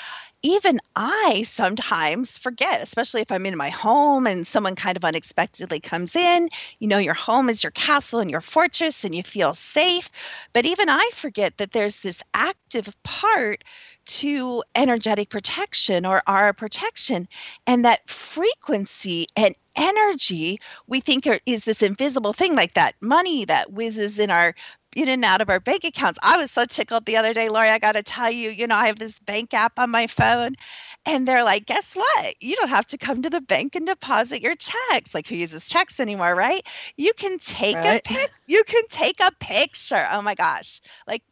even 0.43 0.81
I 0.97 1.43
sometimes 1.45 2.37
forget, 2.37 2.83
especially 2.83 3.21
if 3.21 3.31
I'm 3.31 3.47
in 3.47 3.57
my 3.57 3.69
home 3.69 4.27
and 4.27 4.45
someone 4.47 4.75
kind 4.75 4.97
of 4.97 5.05
unexpectedly 5.05 5.79
comes 5.79 6.17
in. 6.17 6.49
You 6.81 6.89
know, 6.89 6.99
your 6.99 7.15
home 7.15 7.49
is 7.49 7.63
your 7.63 7.71
castle 7.71 8.19
and 8.19 8.31
your 8.31 8.41
fortress 8.41 9.05
and 9.05 9.15
you 9.15 9.23
feel 9.23 9.55
safe. 9.55 10.11
But 10.53 10.67
even 10.67 10.89
I 10.89 11.09
forget 11.15 11.59
that 11.59 11.73
there's 11.73 12.01
this 12.01 12.23
active 12.35 12.93
part 13.05 13.63
to 14.07 14.63
energetic 14.75 15.29
protection 15.29 16.07
or 16.07 16.23
aura 16.29 16.55
protection. 16.55 17.29
And 17.67 17.85
that 17.85 18.09
frequency 18.09 19.27
and 19.37 19.55
energy 19.75 20.61
we 20.87 21.01
think 21.01 21.27
are, 21.27 21.39
is 21.47 21.65
this 21.65 21.83
invisible 21.83 22.33
thing 22.33 22.55
like 22.55 22.75
that 22.75 22.95
money 23.01 23.45
that 23.47 23.73
whizzes 23.73 24.19
in 24.19 24.31
our 24.31 24.55
in 24.95 25.09
and 25.09 25.25
out 25.25 25.41
of 25.41 25.49
our 25.49 25.61
bank 25.61 25.85
accounts. 25.85 26.19
I 26.23 26.37
was 26.37 26.51
so 26.51 26.67
tickled 26.67 27.07
the 27.07 27.17
other 27.17 27.33
day, 27.33 27.49
Lori. 27.49 27.69
I 27.69 27.79
got 27.79 27.93
to 27.93 28.03
tell 28.03 28.31
you, 28.31 28.51
you 28.51 28.67
know, 28.67 28.77
I 28.77 28.87
have 28.87 28.99
this 28.99 29.19
bank 29.21 29.55
app 29.55 29.79
on 29.79 29.91
my 29.91 30.07
phone, 30.07 30.55
and 31.07 31.27
they're 31.27 31.45
like, 31.45 31.67
guess 31.67 31.95
what? 31.95 32.35
You 32.41 32.57
don't 32.57 32.69
have 32.69 32.87
to 32.89 32.99
come 32.99 33.23
to 33.23 33.31
the 33.31 33.41
bank 33.41 33.75
and 33.75 33.87
deposit 33.87 34.43
your 34.43 34.55
checks. 34.55 35.15
Like, 35.15 35.27
who 35.27 35.37
uses 35.37 35.69
checks 35.69 35.99
anymore, 35.99 36.35
right? 36.35 36.67
You 36.97 37.13
can 37.17 37.39
take 37.39 37.77
right. 37.77 37.97
a 37.97 38.01
pic. 38.03 38.31
You 38.47 38.63
can 38.65 38.83
take 38.89 39.21
a 39.21 39.33
picture. 39.41 40.07
Oh 40.13 40.23
my 40.23 40.35
gosh! 40.35 40.81
Like, 41.07 41.23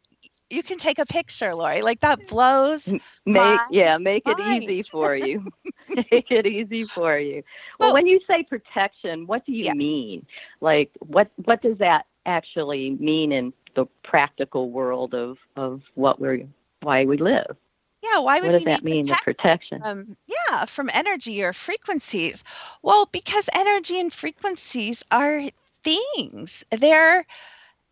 you 0.51 0.63
can 0.63 0.77
take 0.77 0.99
a 0.99 1.05
picture, 1.05 1.53
Lori. 1.55 1.81
Like 1.81 2.01
that 2.01 2.27
blows. 2.27 2.91
Make 3.25 3.59
yeah, 3.71 3.97
make 3.97 4.25
mind. 4.25 4.39
it 4.39 4.63
easy 4.63 4.81
for 4.91 5.15
you. 5.15 5.45
make 5.89 6.29
it 6.29 6.45
easy 6.45 6.83
for 6.83 7.17
you. 7.17 7.43
Well, 7.79 7.89
well, 7.89 7.93
when 7.93 8.07
you 8.07 8.19
say 8.27 8.43
protection, 8.43 9.27
what 9.27 9.45
do 9.45 9.53
you 9.53 9.65
yeah. 9.65 9.73
mean? 9.73 10.25
Like 10.59 10.91
what 10.99 11.31
what 11.45 11.61
does 11.61 11.77
that 11.77 12.05
actually 12.25 12.91
mean 12.91 13.31
in 13.31 13.53
the 13.75 13.85
practical 14.03 14.69
world 14.71 15.13
of 15.13 15.37
of 15.55 15.81
what 15.95 16.19
we're 16.19 16.47
why 16.81 17.05
we 17.05 17.17
live? 17.17 17.55
Yeah, 18.03 18.19
why 18.19 18.39
would 18.39 18.51
what 18.51 18.57
does 18.57 18.65
that 18.65 18.83
mean? 18.83 19.05
The 19.05 19.19
protection. 19.23 19.81
Um, 19.83 20.17
yeah, 20.27 20.65
from 20.65 20.89
energy 20.91 21.43
or 21.43 21.53
frequencies. 21.53 22.43
Well, 22.81 23.07
because 23.11 23.47
energy 23.53 23.99
and 23.99 24.11
frequencies 24.11 25.03
are 25.11 25.43
things. 25.83 26.63
They're 26.71 27.25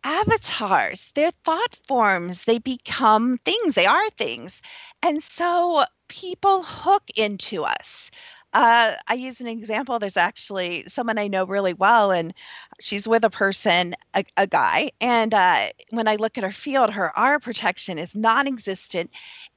avatars, 0.04 1.10
they're 1.14 1.32
thought 1.44 1.76
forms, 1.86 2.44
they 2.44 2.58
become 2.58 3.38
things, 3.44 3.74
they 3.74 3.86
are 3.86 4.10
things. 4.10 4.62
And 5.02 5.22
so 5.22 5.84
people 6.08 6.62
hook 6.62 7.04
into 7.16 7.64
us. 7.64 8.10
Uh, 8.52 8.96
I 9.06 9.14
use 9.14 9.40
an 9.40 9.46
example. 9.46 9.98
There's 9.98 10.16
actually 10.16 10.82
someone 10.88 11.18
I 11.18 11.28
know 11.28 11.44
really 11.44 11.72
well, 11.72 12.10
and 12.10 12.34
she's 12.80 13.06
with 13.06 13.24
a 13.24 13.30
person, 13.30 13.94
a, 14.14 14.24
a 14.36 14.46
guy. 14.48 14.90
And 15.00 15.32
uh, 15.32 15.68
when 15.90 16.08
I 16.08 16.16
look 16.16 16.36
at 16.36 16.42
her 16.42 16.50
field, 16.50 16.90
her 16.90 17.16
aura 17.16 17.38
protection 17.38 17.96
is 17.96 18.16
non 18.16 18.48
existent. 18.48 19.10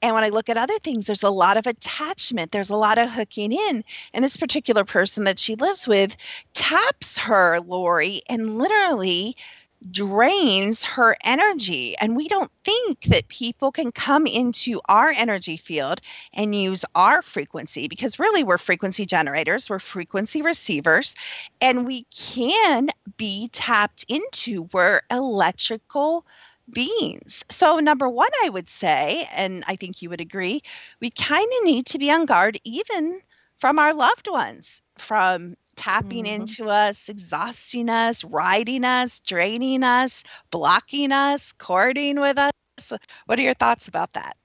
And 0.03 0.13
when 0.13 0.23
I 0.23 0.29
look 0.29 0.47
at 0.47 0.57
other 0.57 0.77
things, 0.77 1.07
there's 1.07 1.23
a 1.23 1.31
lot 1.31 1.57
of 1.57 1.65
attachment, 1.65 2.51
there's 2.51 2.69
a 2.69 2.75
lot 2.75 2.99
of 2.99 3.09
hooking 3.09 3.51
in. 3.51 3.83
And 4.13 4.23
this 4.23 4.37
particular 4.37 4.83
person 4.83 5.23
that 5.23 5.39
she 5.39 5.55
lives 5.55 5.87
with 5.87 6.15
taps 6.53 7.17
her, 7.17 7.61
Lori, 7.61 8.21
and 8.29 8.59
literally 8.59 9.35
drains 9.91 10.83
her 10.83 11.15
energy. 11.23 11.95
And 11.99 12.15
we 12.15 12.27
don't 12.27 12.51
think 12.63 13.01
that 13.03 13.27
people 13.27 13.71
can 13.71 13.91
come 13.91 14.27
into 14.27 14.79
our 14.87 15.09
energy 15.09 15.57
field 15.57 15.99
and 16.33 16.55
use 16.55 16.85
our 16.95 17.21
frequency 17.21 17.87
because 17.87 18.19
really 18.19 18.43
we're 18.43 18.57
frequency 18.57 19.05
generators, 19.05 19.69
we're 19.69 19.79
frequency 19.79 20.41
receivers, 20.41 21.15
and 21.61 21.85
we 21.85 22.03
can 22.11 22.89
be 23.17 23.49
tapped 23.51 24.05
into. 24.07 24.69
We're 24.73 25.01
electrical 25.11 26.25
beings. 26.71 27.43
So, 27.49 27.79
number 27.79 28.09
one, 28.09 28.31
I 28.43 28.49
would 28.49 28.69
say, 28.69 29.27
and 29.35 29.63
I 29.67 29.75
think 29.75 30.01
you 30.01 30.09
would 30.09 30.21
agree, 30.21 30.61
we 31.01 31.09
kind 31.09 31.47
of 31.59 31.65
need 31.65 31.85
to 31.87 31.99
be 31.99 32.09
on 32.11 32.25
guard 32.25 32.57
even 32.63 33.19
from 33.57 33.79
our 33.79 33.93
loved 33.93 34.27
ones, 34.29 34.81
from 34.97 35.55
tapping 35.75 36.25
mm-hmm. 36.25 36.41
into 36.41 36.69
us, 36.69 37.09
exhausting 37.09 37.89
us, 37.89 38.23
riding 38.23 38.85
us, 38.85 39.19
draining 39.19 39.83
us, 39.83 40.23
blocking 40.51 41.11
us, 41.11 41.53
courting 41.53 42.19
with 42.19 42.37
us. 42.37 42.93
What 43.25 43.39
are 43.39 43.43
your 43.43 43.53
thoughts 43.53 43.87
about 43.87 44.13
that? 44.13 44.37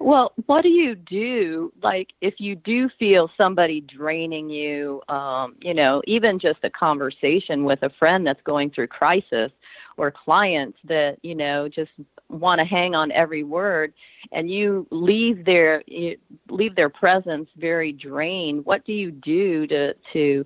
Well, 0.00 0.32
what 0.46 0.62
do 0.62 0.68
you 0.68 0.96
do? 0.96 1.72
Like, 1.82 2.12
if 2.20 2.34
you 2.38 2.56
do 2.56 2.90
feel 2.98 3.30
somebody 3.40 3.80
draining 3.80 4.50
you, 4.50 5.02
um, 5.08 5.54
you 5.60 5.72
know, 5.72 6.02
even 6.06 6.38
just 6.38 6.58
a 6.62 6.70
conversation 6.70 7.64
with 7.64 7.82
a 7.82 7.90
friend 7.90 8.26
that's 8.26 8.42
going 8.42 8.70
through 8.70 8.88
crisis 8.88 9.52
or 9.96 10.10
clients 10.10 10.78
that, 10.84 11.18
you 11.22 11.34
know, 11.34 11.68
just 11.68 11.90
want 12.28 12.58
to 12.58 12.64
hang 12.64 12.94
on 12.94 13.12
every 13.12 13.42
word 13.42 13.92
and 14.32 14.50
you 14.50 14.86
leave 14.90 15.44
their 15.44 15.82
you 15.86 16.16
leave 16.48 16.74
their 16.74 16.88
presence 16.88 17.48
very 17.56 17.92
drained 17.92 18.64
what 18.64 18.84
do 18.84 18.92
you 18.92 19.10
do 19.10 19.66
to 19.66 19.94
to 20.12 20.44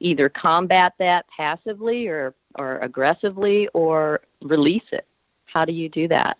either 0.00 0.28
combat 0.28 0.94
that 0.98 1.26
passively 1.34 2.08
or 2.08 2.34
or 2.58 2.78
aggressively 2.78 3.68
or 3.74 4.20
release 4.42 4.82
it? 4.92 5.06
How 5.44 5.64
do 5.64 5.72
you 5.72 5.88
do 5.88 6.08
that? 6.08 6.36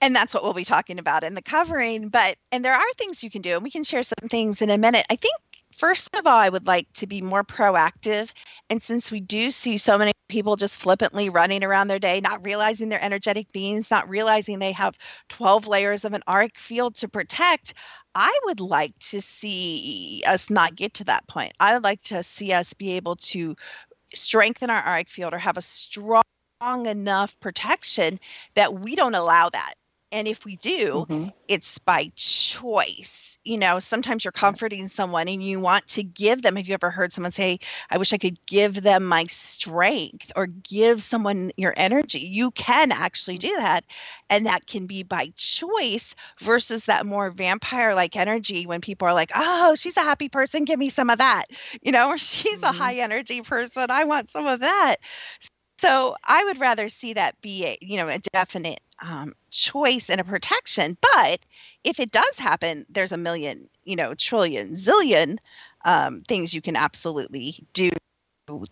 And 0.00 0.14
that's 0.14 0.34
what 0.34 0.42
we'll 0.42 0.52
be 0.52 0.64
talking 0.64 0.98
about 0.98 1.24
in 1.24 1.34
the 1.34 1.42
covering 1.42 2.08
but 2.08 2.36
and 2.52 2.64
there 2.64 2.74
are 2.74 2.92
things 2.96 3.22
you 3.22 3.30
can 3.30 3.42
do 3.42 3.54
and 3.54 3.62
we 3.62 3.70
can 3.70 3.84
share 3.84 4.02
some 4.02 4.28
things 4.28 4.62
in 4.62 4.70
a 4.70 4.78
minute. 4.78 5.06
I 5.10 5.16
think 5.16 5.34
first 5.76 6.14
of 6.14 6.26
all, 6.26 6.38
I 6.38 6.48
would 6.48 6.66
like 6.66 6.92
to 6.94 7.06
be 7.06 7.20
more 7.20 7.44
proactive. 7.44 8.32
And 8.70 8.82
since 8.82 9.10
we 9.10 9.20
do 9.20 9.50
see 9.50 9.76
so 9.76 9.98
many 9.98 10.12
people 10.28 10.56
just 10.56 10.80
flippantly 10.80 11.28
running 11.28 11.62
around 11.62 11.88
their 11.88 11.98
day, 11.98 12.20
not 12.20 12.44
realizing 12.44 12.88
they're 12.88 13.02
energetic 13.02 13.52
beings, 13.52 13.90
not 13.90 14.08
realizing 14.08 14.58
they 14.58 14.72
have 14.72 14.96
12 15.28 15.66
layers 15.66 16.04
of 16.04 16.12
an 16.14 16.22
auric 16.28 16.58
field 16.58 16.94
to 16.96 17.08
protect, 17.08 17.74
I 18.14 18.36
would 18.44 18.60
like 18.60 18.98
to 19.10 19.20
see 19.20 20.22
us 20.26 20.50
not 20.50 20.74
get 20.76 20.94
to 20.94 21.04
that 21.04 21.28
point. 21.28 21.52
I 21.60 21.74
would 21.74 21.84
like 21.84 22.02
to 22.04 22.22
see 22.22 22.52
us 22.52 22.72
be 22.72 22.92
able 22.92 23.16
to 23.16 23.54
strengthen 24.14 24.70
our 24.70 24.84
auric 24.84 25.08
field 25.08 25.34
or 25.34 25.38
have 25.38 25.58
a 25.58 25.62
strong 25.62 26.22
enough 26.86 27.38
protection 27.40 28.18
that 28.54 28.74
we 28.74 28.96
don't 28.96 29.14
allow 29.14 29.50
that 29.50 29.74
and 30.12 30.28
if 30.28 30.44
we 30.44 30.56
do, 30.56 31.06
mm-hmm. 31.08 31.28
it's 31.48 31.78
by 31.78 32.12
choice. 32.14 33.38
You 33.42 33.58
know, 33.58 33.80
sometimes 33.80 34.24
you're 34.24 34.32
comforting 34.32 34.88
someone 34.88 35.28
and 35.28 35.42
you 35.42 35.58
want 35.60 35.86
to 35.88 36.02
give 36.02 36.42
them. 36.42 36.56
Have 36.56 36.68
you 36.68 36.74
ever 36.74 36.90
heard 36.90 37.12
someone 37.12 37.32
say, 37.32 37.58
I 37.90 37.98
wish 37.98 38.12
I 38.12 38.18
could 38.18 38.44
give 38.46 38.82
them 38.82 39.04
my 39.04 39.24
strength 39.24 40.32
or 40.36 40.46
give 40.46 41.02
someone 41.02 41.50
your 41.56 41.74
energy? 41.76 42.20
You 42.20 42.52
can 42.52 42.92
actually 42.92 43.38
do 43.38 43.54
that. 43.56 43.84
And 44.30 44.46
that 44.46 44.66
can 44.66 44.86
be 44.86 45.02
by 45.02 45.32
choice 45.36 46.14
versus 46.40 46.86
that 46.86 47.06
more 47.06 47.30
vampire 47.30 47.94
like 47.94 48.16
energy 48.16 48.66
when 48.66 48.80
people 48.80 49.06
are 49.08 49.14
like, 49.14 49.32
oh, 49.34 49.74
she's 49.74 49.96
a 49.96 50.02
happy 50.02 50.28
person. 50.28 50.64
Give 50.64 50.78
me 50.78 50.88
some 50.88 51.10
of 51.10 51.18
that. 51.18 51.46
You 51.82 51.92
know, 51.92 52.10
or 52.10 52.18
she's 52.18 52.60
mm-hmm. 52.60 52.74
a 52.74 52.78
high 52.78 52.96
energy 52.96 53.42
person. 53.42 53.86
I 53.90 54.04
want 54.04 54.30
some 54.30 54.46
of 54.46 54.60
that. 54.60 54.96
So 55.78 56.16
I 56.24 56.44
would 56.44 56.58
rather 56.58 56.88
see 56.88 57.12
that 57.12 57.40
be 57.42 57.66
a, 57.66 57.78
you 57.80 57.96
know, 57.96 58.08
a 58.08 58.18
definite 58.32 58.80
um, 59.00 59.34
choice 59.50 60.08
and 60.08 60.20
a 60.20 60.24
protection. 60.24 60.96
But 61.14 61.40
if 61.84 62.00
it 62.00 62.12
does 62.12 62.38
happen, 62.38 62.86
there's 62.88 63.12
a 63.12 63.18
million, 63.18 63.68
you 63.84 63.96
know, 63.96 64.14
trillion, 64.14 64.70
zillion 64.70 65.38
um, 65.84 66.22
things 66.28 66.54
you 66.54 66.62
can 66.62 66.76
absolutely 66.76 67.64
do 67.74 67.90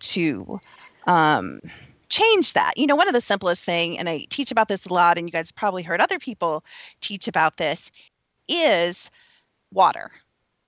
to 0.00 0.60
um, 1.06 1.60
change 2.08 2.52
that. 2.54 2.76
You 2.76 2.86
know, 2.86 2.96
one 2.96 3.08
of 3.08 3.14
the 3.14 3.20
simplest 3.20 3.64
thing, 3.64 3.98
and 3.98 4.08
I 4.08 4.26
teach 4.30 4.50
about 4.50 4.68
this 4.68 4.86
a 4.86 4.92
lot, 4.92 5.18
and 5.18 5.28
you 5.28 5.32
guys 5.32 5.52
probably 5.52 5.82
heard 5.82 6.00
other 6.00 6.18
people 6.18 6.64
teach 7.00 7.28
about 7.28 7.56
this, 7.56 7.90
is 8.48 9.10
water 9.72 10.10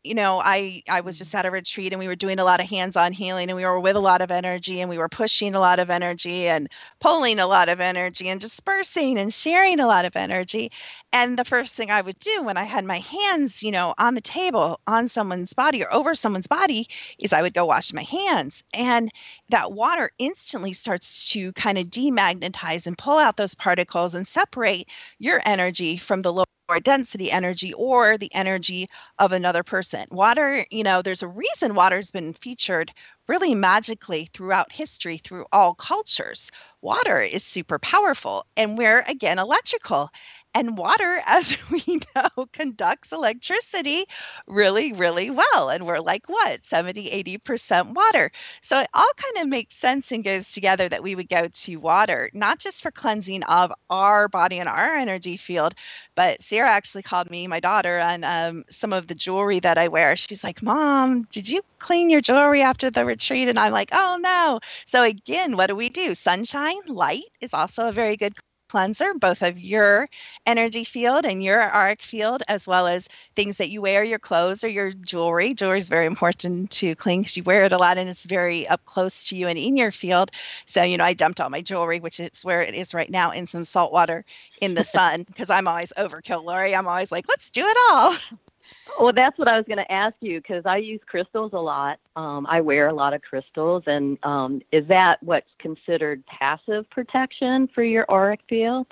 you 0.06 0.14
know, 0.14 0.40
I 0.44 0.82
I 0.88 1.00
was 1.00 1.18
just 1.18 1.30
mm-hmm. 1.30 1.38
at 1.38 1.46
a 1.46 1.50
retreat 1.50 1.92
and 1.92 1.98
we 1.98 2.06
were 2.06 2.14
doing 2.14 2.38
a 2.38 2.44
lot 2.44 2.60
of 2.60 2.68
hands-on 2.68 3.12
healing 3.12 3.50
and 3.50 3.56
we 3.56 3.64
were 3.64 3.80
with 3.80 3.96
a 3.96 4.00
lot 4.00 4.22
of 4.22 4.30
energy 4.30 4.80
and 4.80 4.88
we 4.88 4.98
were 4.98 5.08
pushing 5.08 5.54
a 5.54 5.60
lot 5.60 5.80
of 5.80 5.90
energy 5.90 6.46
and 6.46 6.68
pulling 7.00 7.38
a 7.38 7.46
lot 7.46 7.68
of 7.68 7.80
energy 7.80 8.28
and 8.28 8.40
dispersing 8.40 9.18
and 9.18 9.34
sharing 9.34 9.80
a 9.80 9.86
lot 9.86 10.04
of 10.04 10.16
energy. 10.16 10.70
And 11.12 11.38
the 11.38 11.44
first 11.44 11.74
thing 11.74 11.90
I 11.90 12.00
would 12.02 12.18
do 12.20 12.42
when 12.42 12.56
I 12.56 12.64
had 12.64 12.84
my 12.84 13.00
hands, 13.00 13.62
you 13.62 13.70
know, 13.72 13.94
on 13.98 14.14
the 14.14 14.20
table 14.20 14.80
on 14.86 15.08
someone's 15.08 15.52
body 15.52 15.82
or 15.82 15.92
over 15.92 16.14
someone's 16.14 16.46
body 16.46 16.88
is 17.18 17.32
I 17.32 17.42
would 17.42 17.54
go 17.54 17.66
wash 17.66 17.92
my 17.92 18.04
hands. 18.04 18.62
And 18.72 19.10
that 19.48 19.72
water 19.72 20.12
instantly 20.18 20.72
starts 20.72 21.30
to 21.32 21.52
kind 21.52 21.78
of 21.78 21.86
demagnetize 21.88 22.86
and 22.86 22.96
pull 22.96 23.18
out 23.18 23.36
those 23.36 23.54
particles 23.54 24.14
and 24.14 24.26
separate 24.26 24.88
your 25.18 25.40
energy 25.44 25.96
from 25.96 26.22
the 26.22 26.32
lower 26.32 26.45
or 26.68 26.80
density 26.80 27.30
energy 27.30 27.72
or 27.74 28.16
the 28.18 28.32
energy 28.34 28.88
of 29.18 29.32
another 29.32 29.62
person. 29.62 30.06
Water, 30.10 30.66
you 30.70 30.82
know, 30.82 31.02
there's 31.02 31.22
a 31.22 31.28
reason 31.28 31.74
water's 31.74 32.10
been 32.10 32.32
featured 32.34 32.92
really 33.28 33.54
magically 33.54 34.26
throughout 34.32 34.72
history, 34.72 35.18
through 35.18 35.46
all 35.52 35.74
cultures. 35.74 36.50
Water 36.82 37.20
is 37.20 37.44
super 37.44 37.78
powerful, 37.78 38.46
and 38.56 38.76
we're 38.78 39.00
again 39.08 39.38
electrical. 39.38 40.10
And 40.56 40.78
water, 40.78 41.20
as 41.26 41.54
we 41.70 42.00
know, 42.14 42.46
conducts 42.52 43.12
electricity 43.12 44.06
really, 44.46 44.94
really 44.94 45.30
well. 45.30 45.68
And 45.68 45.86
we're 45.86 45.98
like, 46.00 46.28
what, 46.28 46.64
70, 46.64 47.10
80% 47.10 47.94
water. 47.94 48.30
So 48.62 48.80
it 48.80 48.88
all 48.94 49.10
kind 49.16 49.44
of 49.44 49.50
makes 49.50 49.76
sense 49.76 50.10
and 50.12 50.24
goes 50.24 50.52
together 50.52 50.88
that 50.88 51.02
we 51.02 51.14
would 51.14 51.28
go 51.28 51.48
to 51.48 51.76
water, 51.76 52.30
not 52.32 52.58
just 52.58 52.82
for 52.82 52.90
cleansing 52.90 53.42
of 53.44 53.70
our 53.90 54.28
body 54.28 54.58
and 54.58 54.68
our 54.68 54.96
energy 54.96 55.36
field, 55.36 55.74
but 56.14 56.40
Sarah 56.40 56.70
actually 56.70 57.02
called 57.02 57.30
me, 57.30 57.46
my 57.46 57.60
daughter, 57.60 57.98
on 58.00 58.24
um, 58.24 58.64
some 58.70 58.94
of 58.94 59.08
the 59.08 59.14
jewelry 59.14 59.60
that 59.60 59.76
I 59.76 59.88
wear. 59.88 60.16
She's 60.16 60.42
like, 60.42 60.62
Mom, 60.62 61.24
did 61.30 61.48
you 61.50 61.60
clean 61.78 62.08
your 62.08 62.22
jewelry 62.22 62.62
after 62.62 62.90
the 62.90 63.04
retreat? 63.04 63.48
And 63.48 63.58
I'm 63.58 63.72
like, 63.72 63.90
oh 63.92 64.18
no. 64.22 64.60
So 64.86 65.02
again, 65.02 65.56
what 65.56 65.66
do 65.66 65.76
we 65.76 65.90
do? 65.90 66.14
Sunshine, 66.14 66.80
light 66.86 67.24
is 67.42 67.52
also 67.52 67.88
a 67.88 67.92
very 67.92 68.16
good 68.16 68.32
cleanser, 68.68 69.14
both 69.14 69.42
of 69.42 69.58
your 69.58 70.08
energy 70.46 70.84
field 70.84 71.24
and 71.24 71.42
your 71.42 71.62
auric 71.62 72.02
field, 72.02 72.42
as 72.48 72.66
well 72.66 72.86
as 72.86 73.08
things 73.34 73.56
that 73.58 73.70
you 73.70 73.82
wear, 73.82 74.04
your 74.04 74.18
clothes 74.18 74.64
or 74.64 74.68
your 74.68 74.92
jewelry. 74.92 75.54
Jewelry 75.54 75.78
is 75.78 75.88
very 75.88 76.06
important 76.06 76.70
to 76.72 76.94
clean 76.96 77.20
because 77.20 77.36
you 77.36 77.42
wear 77.42 77.64
it 77.64 77.72
a 77.72 77.78
lot 77.78 77.98
and 77.98 78.08
it's 78.08 78.24
very 78.24 78.66
up 78.68 78.84
close 78.84 79.26
to 79.26 79.36
you 79.36 79.48
and 79.48 79.58
in 79.58 79.76
your 79.76 79.92
field. 79.92 80.30
So, 80.66 80.82
you 80.82 80.96
know, 80.96 81.04
I 81.04 81.14
dumped 81.14 81.40
all 81.40 81.50
my 81.50 81.62
jewelry, 81.62 82.00
which 82.00 82.20
is 82.20 82.44
where 82.44 82.62
it 82.62 82.74
is 82.74 82.94
right 82.94 83.10
now, 83.10 83.30
in 83.30 83.46
some 83.46 83.64
salt 83.64 83.92
water 83.92 84.24
in 84.60 84.74
the 84.74 84.84
sun 84.84 85.24
because 85.24 85.50
I'm 85.50 85.68
always 85.68 85.92
overkill, 85.96 86.44
Lori. 86.44 86.74
I'm 86.74 86.88
always 86.88 87.12
like, 87.12 87.28
let's 87.28 87.50
do 87.50 87.62
it 87.64 87.76
all. 87.90 88.14
Well, 88.98 89.12
that's 89.12 89.38
what 89.38 89.48
I 89.48 89.56
was 89.56 89.66
going 89.66 89.78
to 89.78 89.92
ask 89.92 90.14
you 90.20 90.40
because 90.40 90.64
I 90.64 90.78
use 90.78 91.00
crystals 91.06 91.52
a 91.52 91.58
lot. 91.58 91.98
Um, 92.14 92.46
I 92.48 92.60
wear 92.60 92.88
a 92.88 92.94
lot 92.94 93.12
of 93.14 93.22
crystals, 93.22 93.82
and 93.86 94.18
um, 94.22 94.62
is 94.72 94.86
that 94.88 95.22
what's 95.22 95.50
considered 95.58 96.24
passive 96.26 96.88
protection 96.90 97.68
for 97.74 97.82
your 97.82 98.06
auric 98.10 98.40
field? 98.48 98.86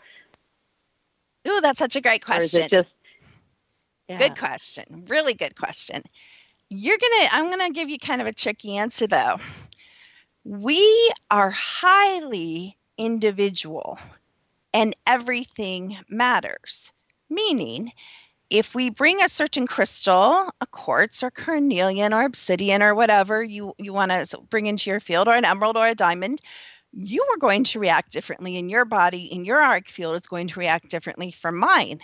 Ooh, 1.48 1.60
that's 1.60 1.78
such 1.78 1.96
a 1.96 2.00
great 2.00 2.24
question. 2.24 2.62
Or 2.62 2.66
is 2.66 2.72
it 2.72 2.76
just 2.76 2.88
yeah. 4.08 4.18
good 4.18 4.38
question? 4.38 5.04
Really 5.08 5.34
good 5.34 5.56
question. 5.56 6.02
You're 6.70 6.98
gonna. 6.98 7.28
I'm 7.32 7.50
gonna 7.50 7.70
give 7.70 7.88
you 7.88 7.98
kind 7.98 8.20
of 8.20 8.26
a 8.26 8.32
tricky 8.32 8.76
answer 8.76 9.06
though. 9.06 9.36
We 10.44 11.12
are 11.30 11.50
highly 11.50 12.76
individual, 12.98 13.98
and 14.72 14.94
everything 15.06 15.96
matters. 16.08 16.92
Meaning, 17.30 17.92
if 18.50 18.74
we 18.74 18.90
bring 18.90 19.20
a 19.22 19.28
certain 19.28 19.66
crystal, 19.66 20.50
a 20.60 20.66
quartz 20.70 21.22
or 21.22 21.30
carnelian 21.30 22.12
or 22.12 22.24
obsidian 22.24 22.82
or 22.82 22.94
whatever 22.94 23.42
you, 23.42 23.74
you 23.78 23.92
want 23.92 24.12
to 24.12 24.38
bring 24.50 24.66
into 24.66 24.90
your 24.90 25.00
field, 25.00 25.28
or 25.28 25.34
an 25.34 25.44
emerald 25.44 25.76
or 25.76 25.86
a 25.86 25.94
diamond, 25.94 26.40
you 26.92 27.22
are 27.32 27.38
going 27.38 27.64
to 27.64 27.80
react 27.80 28.12
differently 28.12 28.56
in 28.56 28.68
your 28.68 28.84
body, 28.84 29.24
in 29.24 29.44
your 29.44 29.62
auric 29.62 29.88
field 29.88 30.14
is 30.14 30.26
going 30.26 30.48
to 30.48 30.60
react 30.60 30.88
differently 30.88 31.32
from 31.32 31.56
mine 31.56 31.98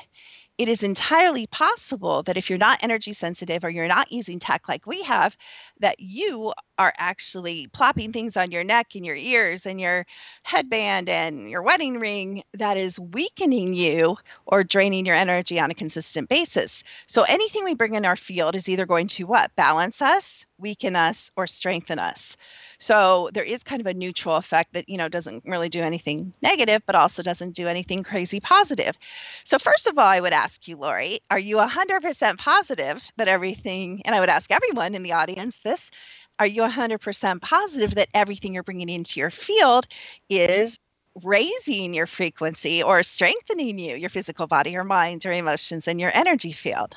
it 0.61 0.69
is 0.69 0.83
entirely 0.83 1.47
possible 1.47 2.23
that 2.25 2.37
if 2.37 2.51
you're 2.51 2.59
not 2.59 2.79
energy 2.83 3.15
sensitive 3.15 3.65
or 3.65 3.71
you're 3.71 3.89
not 3.89 4.13
using 4.13 4.39
tech 4.39 4.69
like 4.69 4.87
we 4.87 5.03
have, 5.03 5.35
that 5.79 5.99
you 5.99 6.53
are 6.77 6.93
actually 6.99 7.67
plopping 7.69 8.13
things 8.13 8.37
on 8.37 8.51
your 8.51 8.63
neck 8.63 8.89
and 8.95 9.07
your 9.07 9.17
ears 9.17 9.65
and 9.65 9.81
your 9.81 10.05
headband 10.43 11.09
and 11.09 11.49
your 11.49 11.63
wedding 11.63 11.99
ring 11.99 12.43
that 12.53 12.77
is 12.77 13.01
weakening 13.01 13.73
you 13.73 14.19
or 14.45 14.63
draining 14.63 15.07
your 15.07 15.17
energy 15.17 15.59
on 15.59 15.71
a 15.71 15.75
consistent 15.75 16.29
basis. 16.29 16.85
So 17.07 17.23
anything 17.23 17.65
we 17.65 17.75
bring 17.75 17.95
in 17.95 18.05
our 18.05 18.15
field 18.15 18.55
is 18.55 18.69
either 18.69 18.85
going 18.85 19.07
to 19.09 19.25
what? 19.25 19.57
Balance 19.57 20.03
us, 20.03 20.45
weaken 20.59 20.95
us, 20.95 21.31
or 21.39 21.47
strengthen 21.47 21.99
us. 21.99 22.37
So 22.81 23.31
there 23.35 23.45
is 23.45 23.63
kind 23.63 23.81
of 23.81 23.87
a 23.87 23.95
neutral 23.95 24.37
effect 24.37 24.73
that, 24.73 24.89
you 24.89 24.97
know, 24.97 25.09
doesn't 25.09 25.45
really 25.45 25.69
do 25.69 25.81
anything 25.81 26.33
negative, 26.43 26.83
but 26.87 26.97
also 26.97 27.23
doesn't 27.23 27.55
do 27.55 27.69
anything 27.69 28.03
crazy 28.03 28.41
positive. 28.41 28.97
So, 29.45 29.59
first 29.59 29.87
of 29.87 29.99
all, 29.99 30.07
I 30.07 30.21
would 30.21 30.33
ask 30.33 30.67
you, 30.67 30.77
Lori, 30.77 31.21
are 31.31 31.39
you 31.39 31.57
100% 31.57 32.39
positive 32.39 33.13
that 33.17 33.29
everything, 33.29 34.03
and 34.05 34.15
I 34.17 34.21
would 34.21 34.31
ask 34.31 34.51
everyone 34.51 34.95
in 34.95 35.03
the 35.03 35.13
audience 35.13 35.59
this, 35.61 35.91
are 36.39 36.47
you 36.47 36.63
100% 36.63 37.43
positive 37.43 37.95
that 37.97 38.09
everything 38.15 38.55
you're 38.55 38.63
bringing 38.63 38.89
into 38.89 39.21
your 39.21 39.31
field 39.31 39.87
is 40.31 40.79
raising 41.23 41.93
your 41.93 42.07
frequency 42.07 42.83
or 42.83 43.03
strengthening 43.03 43.79
you, 43.79 43.97
your 43.97 44.11
physical 44.11 44.47
body, 44.47 44.71
your 44.71 44.85
mind, 44.85 45.25
your 45.25 45.35
emotions, 45.35 45.87
and 45.87 46.01
your 46.01 46.11
energy 46.15 46.53
field? 46.53 46.95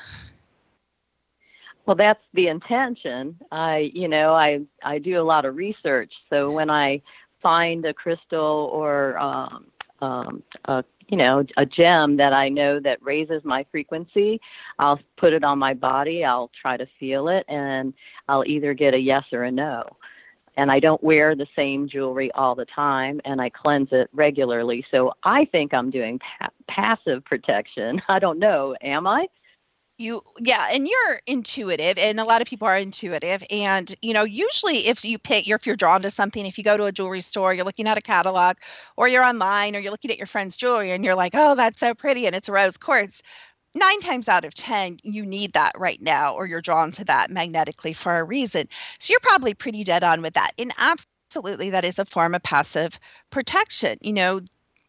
Well, 1.86 1.96
that's 1.96 2.24
the 2.34 2.48
intention. 2.48 3.38
I, 3.52 3.92
you 3.94 4.08
know, 4.08 4.34
I 4.34 4.62
I 4.84 5.00
do 5.00 5.20
a 5.20 5.24
lot 5.24 5.46
of 5.46 5.56
research. 5.56 6.14
So 6.30 6.52
when 6.52 6.70
I 6.70 7.02
find 7.42 7.86
a 7.86 7.94
crystal 7.94 8.70
or 8.74 9.18
um, 9.18 9.66
um, 10.02 10.44
a, 10.66 10.84
you 11.10 11.18
know 11.18 11.44
a 11.58 11.66
gem 11.66 12.16
that 12.18 12.34
I 12.34 12.48
know 12.50 12.80
that 12.80 13.04
raises 13.04 13.44
my 13.44 13.66
frequency, 13.72 14.40
I'll 14.80 15.00
put 15.18 15.34
it 15.34 15.44
on 15.44 15.60
my 15.60 15.74
body. 15.74 16.24
I'll 16.24 16.52
try 16.60 16.78
to 16.78 16.88
feel 17.00 17.28
it, 17.28 17.46
and 17.50 17.94
I'll 18.30 18.46
either 18.46 18.74
get 18.74 18.96
a 18.96 19.00
yes 19.00 19.26
or 19.34 19.44
a 19.44 19.52
no. 19.52 19.84
And 20.56 20.72
I 20.72 20.80
don't 20.80 21.04
wear 21.04 21.36
the 21.36 21.48
same 21.56 21.90
jewelry 21.90 22.32
all 22.34 22.56
the 22.56 22.66
time, 22.66 23.20
and 23.26 23.42
I 23.42 23.50
cleanse 23.50 23.90
it 23.92 24.10
regularly. 24.14 24.86
So 24.92 25.14
I 25.24 25.46
think 25.46 25.74
I'm 25.74 25.90
doing 25.90 26.20
pa- 26.20 26.50
passive 26.68 27.26
protection. 27.26 28.02
I 28.10 28.20
don't 28.20 28.40
know. 28.40 28.76
Am 28.82 29.08
I? 29.08 29.28
You 29.98 30.24
yeah 30.40 30.68
and 30.72 30.88
you're 30.88 31.22
intuitive 31.28 31.98
and 31.98 32.20
a 32.20 32.24
lot 32.24 32.42
of 32.42 32.48
people 32.48 32.68
are 32.68 32.78
intuitive 32.78 33.44
and 33.52 33.96
you 34.02 34.12
know 34.14 34.24
usually 34.24 34.88
if 34.88 35.06
you 35.06 35.20
pick 35.20 35.48
if 35.48 35.68
you're 35.68 35.76
drawn 35.76 36.02
to 36.02 36.10
something 36.10 36.46
if 36.46 36.58
you 36.58 36.64
go 36.64 36.76
to 36.76 36.86
a 36.86 36.92
jewelry 36.92 37.22
store 37.22 37.54
you're 37.54 37.66
looking 37.66 37.88
at 37.88 37.98
a 37.98 38.02
catalog 38.02 38.58
or 38.98 39.08
you're 39.08 39.24
online 39.24 39.76
or 39.76 39.80
you're 39.80 39.92
looking 39.92 40.10
at 40.10 40.18
your 40.18 40.26
friend's 40.26 40.58
jewelry 40.58 40.92
and 40.92 41.06
you're 41.06 41.16
like 41.16 41.34
oh 41.36 41.54
that's 41.54 41.80
so 41.80 41.94
pretty 41.94 42.26
and 42.26 42.36
it's 42.36 42.50
rose 42.50 42.78
quartz 42.78 43.22
nine 43.76 44.00
times 44.02 44.28
out 44.28 44.46
of 44.46 44.54
ten 44.54 44.98
you 45.04 45.26
need 45.26 45.54
that 45.54 45.74
right 45.78 46.02
now 46.02 46.34
or 46.34 46.46
you're 46.46 46.62
drawn 46.62 46.92
to 46.92 47.04
that 47.06 47.32
magnetically 47.32 47.94
for 47.94 48.16
a 48.16 48.24
reason. 48.24 48.68
So 49.00 49.12
you're 49.12 49.20
probably 49.20 49.54
pretty 49.54 49.84
dead 49.84 50.04
on 50.04 50.22
with 50.22 50.34
that 50.36 50.54
and 50.58 50.72
absolutely 50.78 51.70
that 51.72 51.86
is 51.86 52.00
a 52.00 52.06
form 52.06 52.36
of 52.36 52.44
passive 52.44 53.00
protection 53.32 53.98
you 54.02 54.14
know 54.14 54.42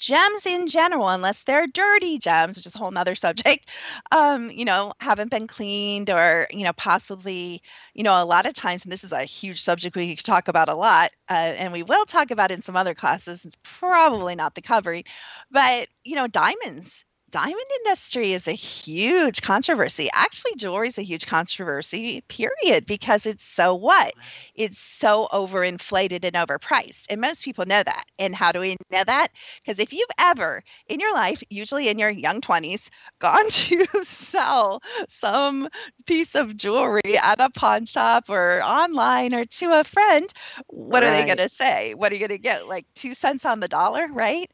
gems 0.07 0.47
in 0.47 0.67
general, 0.67 1.09
unless 1.09 1.43
they're 1.45 1.67
dirty 1.67 2.19
gems, 2.19 2.57
which 2.57 2.67
is 2.67 2.75
a 2.75 2.79
whole 2.79 2.91
nother 2.91 3.15
subject, 3.15 3.71
um, 4.13 4.51
you 4.51 4.65
know, 4.65 4.93
haven't 5.01 5.31
been 5.31 5.47
cleaned 5.47 6.11
or, 6.11 6.47
you 6.51 6.65
know, 6.65 6.73
possibly, 6.75 7.63
you 7.95 8.03
know, 8.03 8.23
a 8.23 8.25
lot 8.25 8.47
of 8.47 8.55
times, 8.55 8.85
and 8.85 8.93
this 8.93 9.05
is 9.05 9.13
a 9.13 9.25
huge 9.25 9.61
subject 9.63 9.97
we 9.97 10.15
could 10.17 10.25
talk 10.25 10.49
about 10.49 10.69
a 10.69 10.75
lot, 10.75 11.11
uh, 11.31 11.33
and 11.59 11.73
we 11.73 11.83
will 11.83 12.05
talk 12.05 12.31
about 12.31 12.51
in 12.51 12.61
some 12.63 12.77
other 12.77 12.95
classes. 12.95 13.45
It's 13.45 13.57
probably 13.63 14.35
not 14.35 14.55
the 14.55 14.63
covering, 14.63 15.05
but, 15.51 15.89
you 16.05 16.17
know, 16.17 16.27
diamonds 16.27 17.04
diamond 17.35 17.67
industry 17.81 18.33
is 18.33 18.47
a 18.47 18.53
huge 18.53 19.43
controversy. 19.43 20.09
Actually, 20.13 20.55
jewelry 20.55 20.87
is 20.87 20.99
a 20.99 21.03
huge 21.03 21.27
controversy, 21.27 22.21
period, 22.29 22.87
because 22.87 23.27
it's 23.27 23.43
so 23.43 23.75
what? 23.75 24.15
It's 24.55 24.79
so 24.79 25.27
overinflated 25.33 26.25
and 26.25 26.37
overpriced. 26.37 27.07
And 27.11 27.21
most 27.21 27.45
people 27.45 27.67
know 27.67 27.83
that. 27.83 28.05
And 28.21 28.37
how 28.37 28.53
do 28.53 28.61
we 28.61 28.77
know 28.93 29.03
that? 29.03 29.33
Because 29.61 29.81
if 29.81 29.93
you've 29.93 30.09
ever 30.17 30.63
in 30.87 31.01
your 31.01 31.13
life, 31.13 31.43
usually 31.51 31.89
in 31.89 31.99
your 31.99 32.09
young 32.09 32.41
20s, 32.41 32.89
gone 33.19 33.49
to 33.51 33.85
sell 34.05 34.81
some 35.09 35.69
piece 36.07 36.37
of 36.37 36.57
jewelry 36.57 37.19
at 37.21 37.41
a 37.41 37.51
pawn 37.51 37.85
shop 37.85 38.31
or 38.31 38.63
online 38.63 39.35
or 39.35 39.45
to 39.45 39.81
a 39.81 39.83
friend, 39.83 40.33
what 40.69 41.03
right. 41.03 41.09
are 41.09 41.11
they 41.11 41.25
going 41.25 41.39
to 41.39 41.49
say? 41.49 41.95
What 41.95 42.13
are 42.13 42.15
you 42.15 42.21
going 42.21 42.29
to 42.29 42.39
get? 42.39 42.69
Like 42.69 42.87
two 42.95 43.13
cents 43.13 43.45
on 43.45 43.59
the 43.59 43.67
dollar, 43.67 44.07
right? 44.07 44.49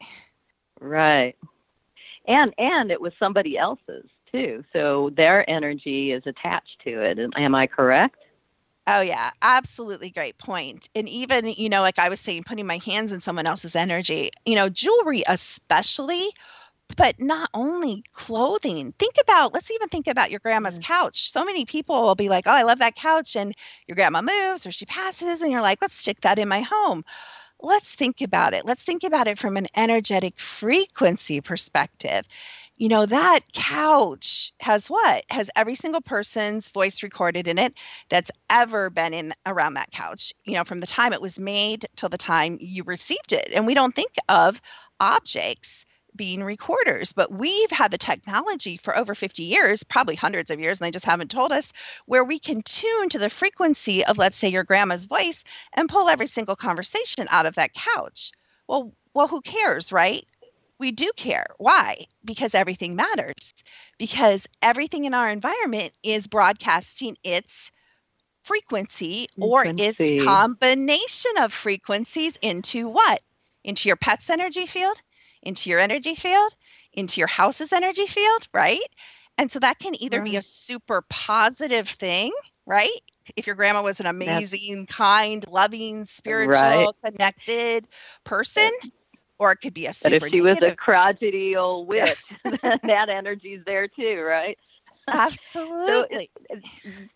Right 0.81 1.37
and 2.27 2.55
and 2.59 2.91
it 2.91 3.01
was 3.01 3.13
somebody 3.19 3.57
else's 3.57 4.09
too 4.31 4.65
so 4.73 5.11
their 5.17 5.49
energy 5.51 6.13
is 6.13 6.23
attached 6.27 6.81
to 6.85 7.01
it 7.03 7.19
am 7.37 7.55
i 7.55 7.67
correct 7.67 8.17
Oh 8.87 9.03
yeah, 9.03 9.31
absolutely 9.43 10.11
great 10.11 10.39
point. 10.39 10.89
And 10.97 11.09
even, 11.09 11.47
you 11.47 11.69
know, 11.69 11.81
like 11.81 11.99
I 12.01 12.09
was 12.09 12.19
saying, 12.19 12.43
putting 12.45 12.67
my 12.67 12.79
hands 12.79 13.13
in 13.13 13.21
someone 13.21 13.47
else's 13.47 13.77
energy, 13.77 14.31
you 14.47 14.57
know, 14.57 14.69
jewelry 14.69 15.23
especially, 15.29 16.29
but 16.97 17.21
not 17.21 17.51
only 17.55 18.03
clothing. 18.13 18.93
Think 18.99 19.15
about, 19.21 19.55
let's 19.55 19.71
even 19.71 19.89
think 19.89 20.09
about 20.09 20.31
your 20.31 20.41
grandma's 20.41 20.81
couch. 20.83 21.31
So 21.31 21.45
many 21.45 21.65
people 21.65 22.03
will 22.03 22.17
be 22.17 22.29
like, 22.29 22.49
oh, 22.49 22.53
I 22.53 22.63
love 22.63 22.81
that 22.81 22.97
couch. 22.97 23.37
And 23.37 23.55
your 23.87 23.95
grandma 23.95 24.23
moves 24.23 24.67
or 24.67 24.73
she 24.73 24.87
passes, 24.87 25.41
and 25.41 25.53
you're 25.53 25.63
like, 25.63 25.81
let's 25.81 25.95
stick 25.95 26.23
that 26.23 26.39
in 26.41 26.49
my 26.49 26.63
home 26.63 27.05
let's 27.63 27.95
think 27.95 28.21
about 28.21 28.55
it. 28.55 28.65
Let's 28.65 28.83
think 28.83 29.05
about 29.05 29.29
it 29.29 29.39
from 29.39 29.57
an 29.57 29.67
energetic 29.77 30.39
frequency 30.39 31.41
perspective. 31.41 32.25
You 32.77 32.89
know, 32.89 33.05
that 33.07 33.41
couch 33.53 34.53
has 34.61 34.89
what? 34.89 35.25
Has 35.29 35.51
every 35.55 35.75
single 35.75 36.01
person's 36.01 36.71
voice 36.71 37.03
recorded 37.03 37.47
in 37.47 37.59
it 37.59 37.75
that's 38.09 38.31
ever 38.49 38.89
been 38.89 39.13
in 39.13 39.35
around 39.45 39.75
that 39.75 39.91
couch, 39.91 40.33
you 40.45 40.55
know, 40.55 40.65
from 40.65 40.81
the 40.81 40.87
time 40.87 41.13
it 41.13 41.21
was 41.21 41.39
made 41.39 41.87
till 41.97 42.09
the 42.09 42.17
time 42.17 42.57
you 42.61 42.83
received 42.85 43.33
it. 43.33 43.51
And 43.55 43.67
we 43.67 43.75
don't 43.75 43.95
think 43.95 44.15
of 44.29 44.63
objects 44.99 45.85
being 46.17 46.43
recorders. 46.43 47.13
But 47.13 47.33
we've 47.33 47.71
had 47.71 47.91
the 47.91 47.99
technology 47.99 48.77
for 48.77 48.97
over 48.97 49.15
50 49.15 49.43
years, 49.43 49.83
probably 49.85 50.15
hundreds 50.15 50.51
of 50.51 50.61
years, 50.61 50.81
and 50.81 50.87
they 50.87 50.91
just 50.91 51.05
haven't 51.05 51.31
told 51.31 51.53
us, 51.53 51.73
where 52.07 52.25
we 52.25 52.39
can 52.39 52.63
tune 52.63 53.09
to 53.11 53.19
the 53.19 53.31
frequency 53.31 54.05
of, 54.05 54.19
let's 54.19 54.37
say, 54.37 54.49
your 54.49 54.65
grandma's 54.65 55.07
voice 55.07 55.45
and 55.75 55.89
pull 55.89 56.09
every 56.09 56.27
single 56.27 56.57
conversation 56.57 57.27
out 57.31 57.47
of 57.47 57.55
that 57.55 57.75
couch. 57.75 58.33
Well, 58.69 58.93
well, 59.15 59.29
who 59.29 59.41
cares, 59.41 59.93
right? 59.93 60.27
We 60.79 60.93
do 60.93 61.11
care. 61.17 61.47
Why? 61.59 62.07
Because 62.25 62.55
everything 62.55 62.97
matters. 62.97 63.53
Because 63.99 64.47
everything 64.63 65.05
in 65.05 65.15
our 65.15 65.31
environment 65.31 65.93
is 66.03 66.27
broadcasting 66.27 67.17
its 67.23 67.71
frequency, 68.43 69.29
frequency. 69.35 69.45
or 69.47 69.65
its 69.77 70.25
combination 70.25 71.33
of 71.39 71.53
frequencies 71.53 72.39
into 72.41 72.89
what? 72.89 73.21
Into 73.63 73.89
your 73.89 73.97
pet's 73.97 74.31
energy 74.31 74.65
field, 74.65 75.03
into 75.43 75.71
your 75.71 75.79
energy 75.79 76.15
field, 76.15 76.55
into 76.93 77.21
your 77.21 77.29
house's 77.29 77.73
energy 77.73 78.07
field, 78.07 78.49
right? 78.53 78.81
And 79.39 79.51
so 79.51 79.59
that 79.61 79.79
can 79.79 80.01
either 80.03 80.19
right. 80.19 80.31
be 80.31 80.37
a 80.37 80.43
super 80.43 81.03
positive 81.09 81.89
thing, 81.89 82.33
right? 82.67 82.91
If 83.37 83.47
your 83.47 83.57
grandma 83.57 83.83
was 83.83 84.01
an 84.01 84.07
amazing, 84.07 84.81
That's, 84.81 84.93
kind, 84.93 85.45
loving, 85.49 86.05
spiritual, 86.05 86.61
right. 86.61 86.89
connected 87.05 87.87
person, 88.25 88.71
or 89.39 89.53
it 89.53 89.57
could 89.57 89.75
be 89.75 89.87
a 89.87 89.93
super. 89.93 90.19
But 90.19 90.27
if 90.27 90.33
she 90.33 90.41
negative. 90.41 90.63
was 90.63 90.73
a 90.73 90.77
crotchety 90.77 91.57
old 91.57 91.89
witch, 91.89 92.19
that 92.63 93.09
energy's 93.09 93.63
there 93.65 93.89
too, 93.89 94.21
right? 94.21 94.59
Absolutely. 95.09 96.29
so 96.53 96.61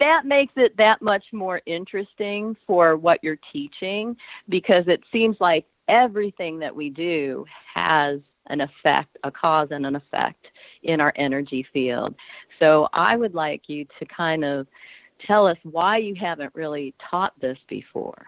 that 0.00 0.24
makes 0.24 0.52
it 0.56 0.76
that 0.78 1.02
much 1.02 1.24
more 1.32 1.60
interesting 1.66 2.56
for 2.66 2.96
what 2.96 3.22
you're 3.22 3.38
teaching 3.52 4.16
because 4.48 4.88
it 4.88 5.02
seems 5.12 5.36
like 5.38 5.66
everything 5.88 6.58
that 6.60 6.74
we 6.74 6.90
do 6.90 7.44
has 7.74 8.20
an 8.46 8.60
effect, 8.60 9.16
a 9.24 9.30
cause 9.30 9.68
and 9.70 9.86
an 9.86 9.96
effect 9.96 10.46
in 10.82 11.00
our 11.00 11.12
energy 11.16 11.66
field. 11.72 12.14
So 12.60 12.88
I 12.92 13.16
would 13.16 13.34
like 13.34 13.62
you 13.68 13.86
to 13.98 14.06
kind 14.06 14.44
of 14.44 14.66
tell 15.26 15.46
us 15.46 15.56
why 15.62 15.98
you 15.98 16.14
haven't 16.14 16.54
really 16.54 16.94
taught 17.10 17.32
this 17.40 17.58
before. 17.68 18.26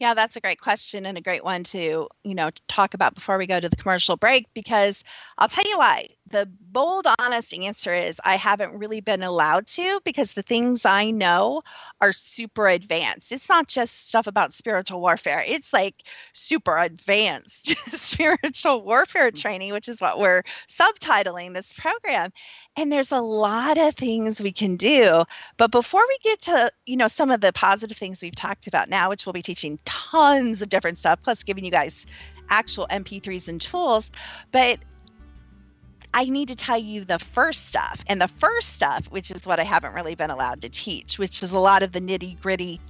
Yeah, 0.00 0.14
that's 0.14 0.36
a 0.36 0.40
great 0.40 0.60
question 0.60 1.06
and 1.06 1.16
a 1.16 1.20
great 1.20 1.44
one 1.44 1.62
to, 1.64 2.08
you 2.24 2.34
know, 2.34 2.50
talk 2.66 2.94
about 2.94 3.14
before 3.14 3.38
we 3.38 3.46
go 3.46 3.60
to 3.60 3.68
the 3.68 3.76
commercial 3.76 4.16
break 4.16 4.52
because 4.52 5.04
I'll 5.38 5.48
tell 5.48 5.68
you 5.68 5.78
why 5.78 6.08
the 6.26 6.50
bold, 6.72 7.06
honest 7.18 7.54
answer 7.54 7.92
is 7.92 8.20
I 8.24 8.36
haven't 8.36 8.76
really 8.76 9.00
been 9.00 9.22
allowed 9.22 9.66
to 9.68 10.00
because 10.04 10.32
the 10.32 10.42
things 10.42 10.84
I 10.84 11.10
know 11.10 11.62
are 12.00 12.12
super 12.12 12.66
advanced. 12.66 13.30
It's 13.30 13.48
not 13.48 13.68
just 13.68 14.08
stuff 14.08 14.26
about 14.26 14.54
spiritual 14.54 15.00
warfare, 15.00 15.44
it's 15.46 15.72
like 15.72 16.08
super 16.32 16.78
advanced 16.78 17.76
spiritual 17.92 18.82
warfare 18.82 19.30
mm. 19.30 19.40
training, 19.40 19.72
which 19.72 19.88
is 19.88 20.00
what 20.00 20.18
we're 20.18 20.42
subtitling 20.68 21.54
this 21.54 21.72
program. 21.72 22.32
And 22.76 22.90
there's 22.90 23.12
a 23.12 23.20
lot 23.20 23.78
of 23.78 23.94
things 23.94 24.40
we 24.40 24.50
can 24.50 24.76
do. 24.76 25.24
But 25.56 25.70
before 25.70 26.04
we 26.08 26.18
get 26.22 26.40
to, 26.42 26.72
you 26.86 26.96
know, 26.96 27.06
some 27.06 27.30
of 27.30 27.42
the 27.42 27.52
positive 27.52 27.96
things 27.96 28.22
we've 28.22 28.34
talked 28.34 28.66
about 28.66 28.88
now, 28.88 29.10
which 29.10 29.26
we'll 29.26 29.32
be 29.32 29.42
teaching 29.42 29.78
tons 29.84 30.62
of 30.62 30.68
different 30.68 30.98
stuff, 30.98 31.20
plus 31.22 31.42
giving 31.42 31.64
you 31.64 31.70
guys 31.70 32.06
actual 32.50 32.86
MP3s 32.90 33.48
and 33.48 33.60
tools. 33.60 34.10
But 34.52 34.78
I 36.16 36.26
need 36.26 36.46
to 36.46 36.54
tell 36.54 36.78
you 36.78 37.04
the 37.04 37.18
first 37.18 37.66
stuff. 37.66 38.04
And 38.06 38.22
the 38.22 38.28
first 38.28 38.74
stuff, 38.74 39.06
which 39.10 39.32
is 39.32 39.48
what 39.48 39.58
I 39.58 39.64
haven't 39.64 39.94
really 39.94 40.14
been 40.14 40.30
allowed 40.30 40.62
to 40.62 40.68
teach, 40.68 41.18
which 41.18 41.42
is 41.42 41.52
a 41.52 41.58
lot 41.58 41.82
of 41.82 41.90
the 41.90 42.00
nitty 42.00 42.40
gritty 42.40 42.80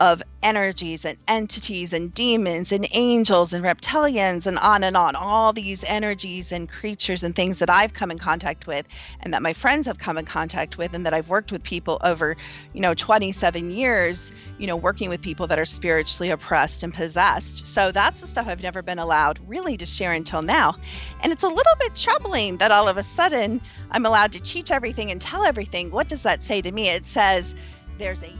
of 0.00 0.20
energies 0.42 1.04
and 1.04 1.16
entities 1.28 1.92
and 1.92 2.12
demons 2.12 2.72
and 2.72 2.88
angels 2.90 3.54
and 3.54 3.64
reptilians 3.64 4.48
and 4.48 4.58
on 4.58 4.82
and 4.82 4.96
on, 4.96 5.14
all 5.14 5.52
these 5.52 5.84
energies 5.84 6.50
and 6.50 6.68
creatures 6.68 7.22
and 7.22 7.36
things 7.36 7.60
that 7.60 7.70
I've 7.70 7.92
come 7.92 8.10
in 8.10 8.18
contact 8.18 8.66
with 8.66 8.84
and 9.20 9.32
that 9.32 9.42
my 9.42 9.52
friends 9.52 9.86
have 9.86 9.98
come 9.98 10.18
in 10.18 10.24
contact 10.24 10.76
with 10.76 10.92
and 10.92 11.06
that 11.06 11.14
I've 11.14 11.28
worked 11.28 11.52
with 11.52 11.62
people 11.62 12.00
over, 12.02 12.36
you 12.72 12.80
know, 12.80 12.94
27 12.94 13.70
years, 13.70 14.32
you 14.58 14.66
know, 14.66 14.74
working 14.74 15.08
with 15.08 15.22
people 15.22 15.46
that 15.46 15.58
are 15.60 15.64
spiritually 15.64 16.30
oppressed 16.30 16.82
and 16.82 16.92
possessed. 16.92 17.68
So 17.68 17.92
that's 17.92 18.20
the 18.20 18.26
stuff 18.26 18.48
I've 18.48 18.62
never 18.62 18.82
been 18.82 18.98
allowed 18.98 19.38
really 19.46 19.76
to 19.76 19.86
share 19.86 20.12
until 20.12 20.42
now. 20.42 20.74
And 21.20 21.32
it's 21.32 21.44
a 21.44 21.48
little 21.48 21.76
bit 21.78 21.94
troubling 21.94 22.56
that 22.56 22.71
all 22.72 22.88
of 22.88 22.96
a 22.96 23.02
sudden 23.02 23.60
I'm 23.90 24.06
allowed 24.06 24.32
to 24.32 24.40
teach 24.40 24.70
everything 24.70 25.10
and 25.10 25.20
tell 25.20 25.44
everything. 25.44 25.90
What 25.90 26.08
does 26.08 26.22
that 26.22 26.42
say 26.42 26.62
to 26.62 26.72
me? 26.72 26.88
It 26.88 27.06
says 27.06 27.54
there's 27.98 28.22
a 28.22 28.32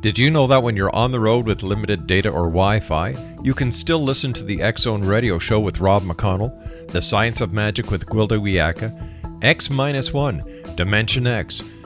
Did 0.00 0.18
you 0.18 0.30
know 0.30 0.46
that 0.46 0.62
when 0.62 0.76
you're 0.76 0.94
on 0.96 1.12
the 1.12 1.20
road 1.20 1.46
with 1.46 1.62
limited 1.62 2.06
data 2.06 2.30
or 2.30 2.44
Wi 2.44 2.80
Fi, 2.80 3.14
you 3.42 3.52
can 3.52 3.70
still 3.70 4.02
listen 4.02 4.32
to 4.32 4.42
the 4.42 4.62
Zone 4.78 5.02
Radio 5.02 5.38
Show 5.38 5.60
with 5.60 5.78
Rob 5.78 6.04
McConnell, 6.04 6.88
The 6.88 7.02
Science 7.02 7.42
of 7.42 7.52
Magic 7.52 7.90
with 7.90 8.06
Gwilda 8.06 8.40
Wiyaka, 8.40 9.44
X 9.44 9.68
1, 9.68 10.62
Dimension 10.74 11.26
X, 11.26 11.62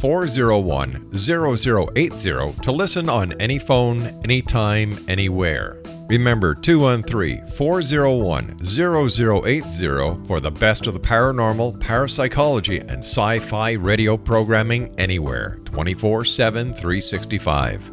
401 0.00 1.10
0080 1.14 2.60
to 2.62 2.72
listen 2.72 3.08
on 3.08 3.32
any 3.40 3.58
phone, 3.58 4.02
anytime, 4.24 4.96
anywhere. 5.08 5.82
Remember 6.08 6.54
213 6.54 7.46
401 7.48 8.64
0080 8.64 10.26
for 10.26 10.38
the 10.38 10.50
best 10.50 10.86
of 10.86 10.94
the 10.94 11.00
paranormal, 11.00 11.80
parapsychology, 11.80 12.78
and 12.78 12.98
sci 12.98 13.40
fi 13.40 13.72
radio 13.72 14.16
programming 14.16 14.94
anywhere 14.98 15.58
24 15.64 16.24
7 16.24 16.74
365. 16.74 17.90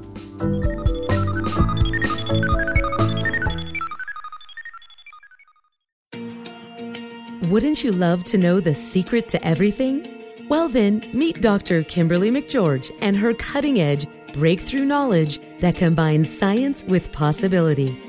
Wouldn't 7.50 7.84
you 7.84 7.92
love 7.92 8.24
to 8.26 8.38
know 8.38 8.60
the 8.60 8.74
secret 8.74 9.28
to 9.30 9.46
everything? 9.46 10.13
Well, 10.54 10.70
then, 10.70 11.10
meet 11.14 11.42
Dr. 11.42 11.82
Kimberly 11.82 12.30
McGeorge 12.30 12.96
and 13.02 13.18
her 13.18 13.34
cutting 13.34 13.80
edge, 13.80 14.06
breakthrough 14.34 14.86
knowledge 14.86 15.40
that 15.62 15.76
combines 15.76 16.30
science 16.30 16.84
with 16.84 17.12
possibility. 17.12 18.00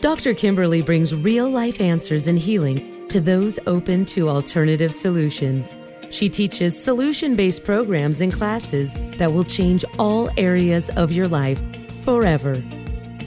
Dr. 0.00 0.32
Kimberly 0.32 0.80
brings 0.80 1.14
real 1.14 1.50
life 1.50 1.82
answers 1.82 2.26
and 2.26 2.38
healing 2.38 3.06
to 3.08 3.20
those 3.20 3.58
open 3.66 4.06
to 4.06 4.30
alternative 4.30 4.94
solutions. 4.94 5.76
She 6.08 6.30
teaches 6.30 6.82
solution 6.82 7.36
based 7.36 7.64
programs 7.64 8.22
and 8.22 8.32
classes 8.32 8.94
that 9.18 9.34
will 9.34 9.44
change 9.44 9.84
all 9.98 10.30
areas 10.38 10.88
of 10.96 11.12
your 11.12 11.28
life 11.28 11.60
forever. 12.02 12.64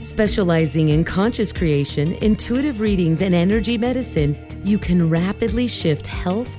Specializing 0.00 0.88
in 0.88 1.04
conscious 1.04 1.52
creation, 1.52 2.14
intuitive 2.14 2.80
readings, 2.80 3.22
and 3.22 3.36
energy 3.36 3.78
medicine, 3.78 4.36
you 4.64 4.80
can 4.80 5.08
rapidly 5.08 5.68
shift 5.68 6.08
health, 6.08 6.58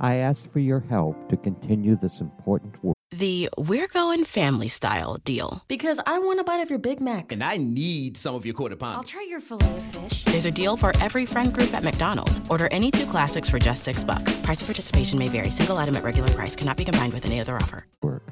I 0.00 0.16
ask 0.16 0.50
for 0.50 0.60
your 0.60 0.80
help 0.80 1.28
to 1.28 1.36
continue 1.36 1.96
this 1.96 2.20
important 2.20 2.82
work. 2.84 2.94
The 3.10 3.48
We're 3.56 3.88
Going 3.88 4.24
Family 4.24 4.68
Style 4.68 5.16
deal. 5.24 5.64
Because 5.66 5.98
I 6.06 6.18
want 6.18 6.40
a 6.40 6.44
bite 6.44 6.60
of 6.60 6.70
your 6.70 6.78
Big 6.78 7.00
Mac. 7.00 7.32
And 7.32 7.42
I 7.42 7.56
need 7.56 8.16
some 8.16 8.34
of 8.34 8.44
your 8.44 8.54
quarter 8.54 8.76
pound. 8.76 8.96
I'll 8.96 9.02
try 9.02 9.26
your 9.28 9.40
filet 9.40 9.76
of 9.76 9.82
fish. 9.82 10.24
There's 10.24 10.44
a 10.44 10.50
deal 10.50 10.76
for 10.76 10.92
every 11.00 11.26
friend 11.26 11.52
group 11.52 11.72
at 11.74 11.82
McDonald's. 11.82 12.40
Order 12.48 12.68
any 12.70 12.90
two 12.90 13.06
classics 13.06 13.48
for 13.48 13.58
just 13.58 13.82
six 13.82 14.04
bucks. 14.04 14.36
Price 14.36 14.60
of 14.60 14.68
participation 14.68 15.18
may 15.18 15.28
vary. 15.28 15.50
Single 15.50 15.78
item 15.78 15.96
at 15.96 16.04
regular 16.04 16.30
price 16.30 16.54
cannot 16.54 16.76
be 16.76 16.84
combined 16.84 17.14
with 17.14 17.24
any 17.24 17.40
other 17.40 17.56
offer. 17.56 17.86
Work 18.02 18.24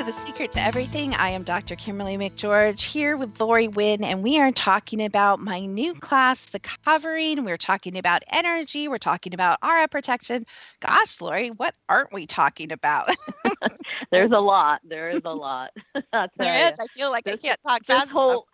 to 0.00 0.06
The 0.06 0.12
Secret 0.12 0.52
to 0.52 0.60
Everything. 0.62 1.12
I 1.12 1.28
am 1.28 1.42
Dr. 1.42 1.76
Kimberly 1.76 2.16
McGeorge 2.16 2.80
here 2.80 3.18
with 3.18 3.38
Lori 3.38 3.68
Wynn, 3.68 4.02
and 4.02 4.22
we 4.22 4.40
are 4.40 4.50
talking 4.50 5.04
about 5.04 5.40
my 5.40 5.60
new 5.60 5.92
class, 5.92 6.46
The 6.46 6.58
Covering. 6.58 7.44
We're 7.44 7.58
talking 7.58 7.98
about 7.98 8.22
energy. 8.32 8.88
We're 8.88 8.96
talking 8.96 9.34
about 9.34 9.58
aura 9.62 9.88
protection. 9.88 10.46
Gosh, 10.80 11.20
Lori, 11.20 11.48
what 11.48 11.74
aren't 11.90 12.14
we 12.14 12.26
talking 12.26 12.72
about? 12.72 13.14
There's 14.10 14.30
a 14.30 14.40
lot. 14.40 14.80
There 14.84 15.10
is 15.10 15.20
a 15.26 15.34
lot. 15.34 15.72
there 15.94 16.70
is. 16.70 16.80
I 16.80 16.86
feel 16.86 17.10
like 17.10 17.24
this, 17.24 17.34
I 17.34 17.48
can't 17.48 17.60
talk 17.62 17.84
this 17.84 17.98
fast 17.98 18.10
whole, 18.10 18.46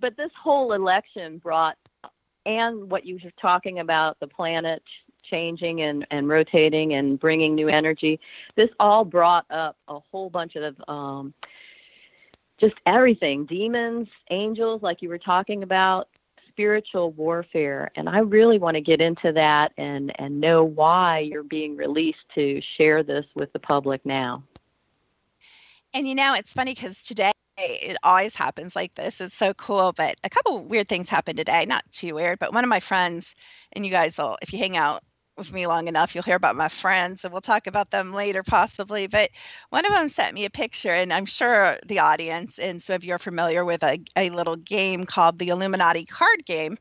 But 0.00 0.16
this 0.16 0.32
whole 0.42 0.72
election 0.72 1.36
brought, 1.36 1.76
and 2.46 2.90
what 2.90 3.04
you 3.04 3.18
were 3.22 3.30
talking 3.42 3.80
about, 3.80 4.18
the 4.20 4.28
planet 4.28 4.82
changing 5.30 5.82
and, 5.82 6.06
and 6.10 6.28
rotating 6.28 6.94
and 6.94 7.18
bringing 7.18 7.54
new 7.54 7.68
energy. 7.68 8.20
This 8.56 8.70
all 8.80 9.04
brought 9.04 9.46
up 9.50 9.76
a 9.88 10.00
whole 10.10 10.28
bunch 10.28 10.56
of 10.56 10.76
um, 10.88 11.32
just 12.58 12.74
everything 12.86 13.46
demons, 13.46 14.08
angels, 14.30 14.82
like 14.82 15.00
you 15.00 15.08
were 15.08 15.18
talking 15.18 15.62
about, 15.62 16.08
spiritual 16.48 17.12
warfare. 17.12 17.90
And 17.96 18.08
I 18.08 18.18
really 18.18 18.58
want 18.58 18.74
to 18.74 18.82
get 18.82 19.00
into 19.00 19.32
that 19.32 19.72
and, 19.78 20.12
and 20.20 20.40
know 20.40 20.64
why 20.64 21.20
you're 21.20 21.42
being 21.42 21.76
released 21.76 22.18
to 22.34 22.60
share 22.76 23.02
this 23.02 23.24
with 23.34 23.52
the 23.52 23.58
public 23.58 24.04
now. 24.04 24.42
And 25.94 26.06
you 26.06 26.14
know, 26.14 26.34
it's 26.34 26.52
funny 26.52 26.74
because 26.74 27.00
today 27.00 27.32
it 27.56 27.96
always 28.02 28.36
happens 28.36 28.76
like 28.76 28.94
this. 28.94 29.20
It's 29.20 29.36
so 29.36 29.54
cool. 29.54 29.92
But 29.92 30.16
a 30.24 30.30
couple 30.30 30.62
weird 30.62 30.88
things 30.88 31.08
happened 31.08 31.38
today. 31.38 31.64
Not 31.66 31.84
too 31.92 32.14
weird, 32.14 32.38
but 32.38 32.52
one 32.52 32.64
of 32.64 32.70
my 32.70 32.80
friends, 32.80 33.34
and 33.72 33.84
you 33.84 33.90
guys 33.90 34.18
will, 34.18 34.36
if 34.42 34.52
you 34.52 34.58
hang 34.58 34.76
out 34.76 35.02
with 35.40 35.52
me 35.52 35.66
long 35.66 35.88
enough, 35.88 36.14
you'll 36.14 36.22
hear 36.22 36.36
about 36.36 36.54
my 36.54 36.68
friends, 36.68 37.24
and 37.24 37.32
we'll 37.32 37.40
talk 37.40 37.66
about 37.66 37.90
them 37.90 38.12
later, 38.12 38.42
possibly. 38.42 39.06
But 39.08 39.30
one 39.70 39.84
of 39.84 39.92
them 39.92 40.08
sent 40.08 40.34
me 40.34 40.44
a 40.44 40.50
picture, 40.50 40.90
and 40.90 41.12
I'm 41.12 41.26
sure 41.26 41.78
the 41.86 41.98
audience 41.98 42.58
and 42.58 42.80
some 42.80 42.94
of 42.94 43.04
you 43.04 43.14
are 43.14 43.18
familiar 43.18 43.64
with 43.64 43.82
a, 43.82 43.98
a 44.16 44.30
little 44.30 44.56
game 44.56 45.04
called 45.06 45.38
the 45.38 45.48
Illuminati 45.48 46.04
card 46.04 46.44
game. 46.46 46.76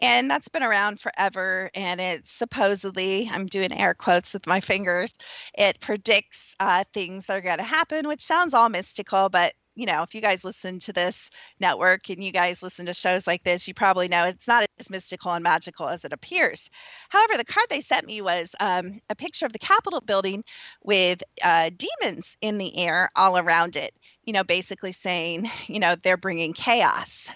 And 0.00 0.28
that's 0.28 0.48
been 0.48 0.62
around 0.64 1.00
forever. 1.00 1.70
And 1.74 2.00
it's 2.00 2.32
supposedly, 2.32 3.30
I'm 3.32 3.46
doing 3.46 3.72
air 3.72 3.94
quotes 3.94 4.34
with 4.34 4.46
my 4.46 4.58
fingers, 4.60 5.14
it 5.56 5.80
predicts 5.80 6.56
uh, 6.58 6.84
things 6.92 7.26
that 7.26 7.36
are 7.36 7.40
going 7.40 7.58
to 7.58 7.62
happen, 7.62 8.08
which 8.08 8.22
sounds 8.22 8.52
all 8.52 8.68
mystical, 8.68 9.28
but 9.28 9.52
you 9.74 9.86
know, 9.86 10.02
if 10.02 10.14
you 10.14 10.20
guys 10.20 10.44
listen 10.44 10.78
to 10.80 10.92
this 10.92 11.30
network 11.58 12.10
and 12.10 12.22
you 12.22 12.32
guys 12.32 12.62
listen 12.62 12.86
to 12.86 12.94
shows 12.94 13.26
like 13.26 13.42
this, 13.42 13.66
you 13.66 13.74
probably 13.74 14.08
know 14.08 14.24
it's 14.24 14.48
not 14.48 14.66
as 14.78 14.90
mystical 14.90 15.32
and 15.32 15.42
magical 15.42 15.88
as 15.88 16.04
it 16.04 16.12
appears. 16.12 16.68
However, 17.08 17.36
the 17.36 17.44
card 17.44 17.66
they 17.70 17.80
sent 17.80 18.06
me 18.06 18.20
was 18.20 18.54
um, 18.60 19.00
a 19.08 19.14
picture 19.14 19.46
of 19.46 19.52
the 19.52 19.58
Capitol 19.58 20.00
building 20.00 20.44
with 20.82 21.22
uh, 21.42 21.70
demons 21.76 22.36
in 22.40 22.58
the 22.58 22.76
air 22.76 23.10
all 23.16 23.38
around 23.38 23.76
it, 23.76 23.94
you 24.24 24.32
know, 24.32 24.44
basically 24.44 24.92
saying, 24.92 25.50
you 25.66 25.80
know, 25.80 25.96
they're 26.02 26.16
bringing 26.16 26.52
chaos. 26.52 27.30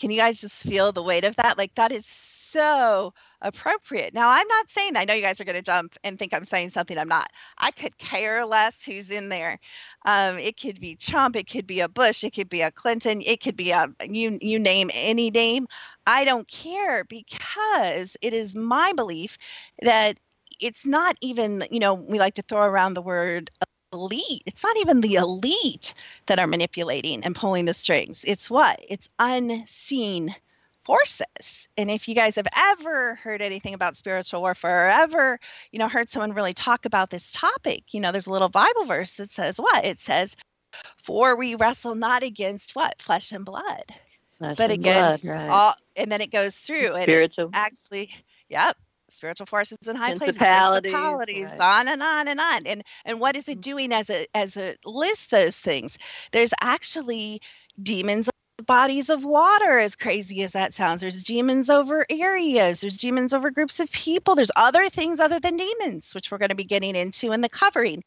Can 0.00 0.10
you 0.10 0.16
guys 0.16 0.40
just 0.40 0.62
feel 0.62 0.90
the 0.90 1.02
weight 1.02 1.24
of 1.24 1.36
that? 1.36 1.56
Like, 1.56 1.74
that 1.76 1.92
is 1.92 2.06
so 2.06 3.14
appropriate. 3.42 4.14
Now, 4.14 4.28
I'm 4.28 4.46
not 4.48 4.70
saying 4.70 4.96
I 4.96 5.04
know 5.04 5.14
you 5.14 5.22
guys 5.22 5.40
are 5.40 5.44
going 5.44 5.56
to 5.56 5.62
jump 5.62 5.96
and 6.04 6.18
think 6.18 6.34
I'm 6.34 6.44
saying 6.44 6.70
something 6.70 6.96
I'm 6.98 7.08
not. 7.08 7.28
I 7.58 7.70
could 7.70 7.96
care 7.98 8.44
less 8.46 8.84
who's 8.84 9.10
in 9.10 9.28
there. 9.28 9.58
Um, 10.06 10.38
it 10.38 10.60
could 10.60 10.80
be 10.80 10.96
Trump, 10.96 11.36
it 11.36 11.48
could 11.48 11.66
be 11.66 11.80
a 11.80 11.88
Bush, 11.88 12.24
it 12.24 12.34
could 12.34 12.48
be 12.48 12.62
a 12.62 12.70
Clinton, 12.70 13.22
it 13.24 13.40
could 13.40 13.56
be 13.56 13.70
a 13.70 13.88
you 14.08 14.38
you 14.40 14.58
name 14.58 14.90
any 14.94 15.30
name. 15.30 15.66
I 16.06 16.24
don't 16.24 16.48
care 16.48 17.04
because 17.04 18.16
it 18.20 18.32
is 18.32 18.54
my 18.54 18.92
belief 18.92 19.38
that 19.82 20.18
it's 20.60 20.86
not 20.86 21.16
even, 21.20 21.66
you 21.70 21.80
know, 21.80 21.94
we 21.94 22.18
like 22.18 22.34
to 22.34 22.42
throw 22.42 22.62
around 22.62 22.94
the 22.94 23.02
word 23.02 23.50
elite. 23.92 24.42
It's 24.46 24.62
not 24.62 24.76
even 24.78 25.00
the 25.00 25.14
elite 25.14 25.94
that 26.26 26.38
are 26.38 26.46
manipulating 26.46 27.24
and 27.24 27.34
pulling 27.34 27.64
the 27.64 27.74
strings. 27.74 28.24
It's 28.26 28.50
what? 28.50 28.80
It's 28.88 29.08
unseen 29.18 30.34
forces. 30.84 31.68
And 31.76 31.90
if 31.90 32.08
you 32.08 32.14
guys 32.14 32.36
have 32.36 32.46
ever 32.56 33.16
heard 33.16 33.42
anything 33.42 33.74
about 33.74 33.96
spiritual 33.96 34.40
warfare 34.40 34.86
or 34.86 34.90
ever, 34.90 35.40
you 35.72 35.78
know, 35.78 35.88
heard 35.88 36.08
someone 36.08 36.32
really 36.32 36.54
talk 36.54 36.84
about 36.84 37.10
this 37.10 37.32
topic, 37.32 37.92
you 37.92 38.00
know, 38.00 38.12
there's 38.12 38.26
a 38.26 38.32
little 38.32 38.48
Bible 38.48 38.84
verse 38.84 39.12
that 39.12 39.30
says 39.30 39.58
what? 39.58 39.84
It 39.84 40.00
says, 40.00 40.36
For 41.02 41.36
we 41.36 41.54
wrestle 41.54 41.94
not 41.94 42.22
against 42.22 42.74
what? 42.74 43.00
Flesh 43.00 43.32
and 43.32 43.44
blood. 43.44 43.84
Flesh 44.38 44.56
but 44.56 44.70
and 44.70 44.80
against 44.80 45.24
blood, 45.24 45.36
right. 45.36 45.48
all 45.48 45.74
and 45.96 46.10
then 46.10 46.20
it 46.20 46.32
goes 46.32 46.56
through 46.56 46.94
and 46.94 47.02
it 47.02 47.04
Spiritual. 47.04 47.50
actually 47.54 48.10
yep 48.48 48.76
spiritual 49.08 49.46
forces 49.46 49.78
in 49.86 49.94
high 49.94 50.14
places 50.16 50.38
Principalities, 50.38 51.50
right. 51.58 51.60
on 51.60 51.88
and 51.88 52.02
on 52.02 52.26
and 52.26 52.40
on 52.40 52.66
and 52.66 52.82
and 53.04 53.20
what 53.20 53.36
is 53.36 53.48
it 53.48 53.58
mm. 53.58 53.62
doing 53.62 53.92
as 53.92 54.10
it 54.10 54.28
as 54.34 54.56
it 54.56 54.80
lists 54.84 55.26
those 55.28 55.56
things 55.56 55.98
there's 56.32 56.52
actually 56.60 57.40
demons 57.80 58.28
bodies 58.66 59.10
of 59.10 59.24
water 59.24 59.78
as 59.78 59.96
crazy 59.96 60.42
as 60.42 60.52
that 60.52 60.74
sounds. 60.74 61.00
There's 61.00 61.24
demons 61.24 61.70
over 61.70 62.04
areas. 62.10 62.80
There's 62.80 62.98
demons 62.98 63.32
over 63.34 63.50
groups 63.50 63.80
of 63.80 63.90
people. 63.92 64.34
There's 64.34 64.50
other 64.56 64.88
things 64.88 65.20
other 65.20 65.40
than 65.40 65.56
demons 65.56 66.14
which 66.14 66.30
we're 66.30 66.38
going 66.38 66.50
to 66.50 66.54
be 66.54 66.64
getting 66.64 66.96
into 66.96 67.32
in 67.32 67.40
the 67.40 67.48
covering. 67.48 68.02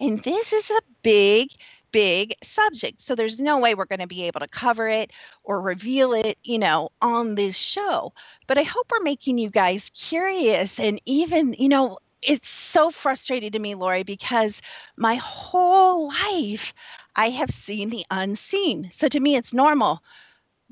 And 0.00 0.18
this 0.22 0.52
is 0.52 0.70
a 0.70 0.80
big 1.02 1.50
big 1.92 2.32
subject. 2.42 3.02
So 3.02 3.14
there's 3.14 3.38
no 3.38 3.60
way 3.60 3.74
we're 3.74 3.84
going 3.84 4.00
to 4.00 4.06
be 4.06 4.24
able 4.24 4.40
to 4.40 4.48
cover 4.48 4.88
it 4.88 5.12
or 5.44 5.60
reveal 5.60 6.14
it 6.14 6.38
you 6.42 6.58
know 6.58 6.90
on 7.02 7.34
this 7.34 7.56
show. 7.56 8.12
But 8.46 8.58
i 8.58 8.62
hope 8.62 8.86
we're 8.90 9.04
making 9.04 9.38
you 9.38 9.50
guys 9.50 9.90
curious 9.90 10.80
and 10.80 11.00
even 11.04 11.54
you 11.58 11.68
know 11.68 11.98
it's 12.22 12.48
so 12.48 12.90
frustrating 12.90 13.50
to 13.50 13.58
me 13.58 13.74
lori 13.74 14.02
because 14.02 14.60
my 14.96 15.16
whole 15.16 16.08
life 16.08 16.72
i 17.16 17.28
have 17.28 17.50
seen 17.50 17.88
the 17.90 18.04
unseen 18.10 18.88
so 18.90 19.08
to 19.08 19.20
me 19.20 19.36
it's 19.36 19.52
normal 19.52 20.02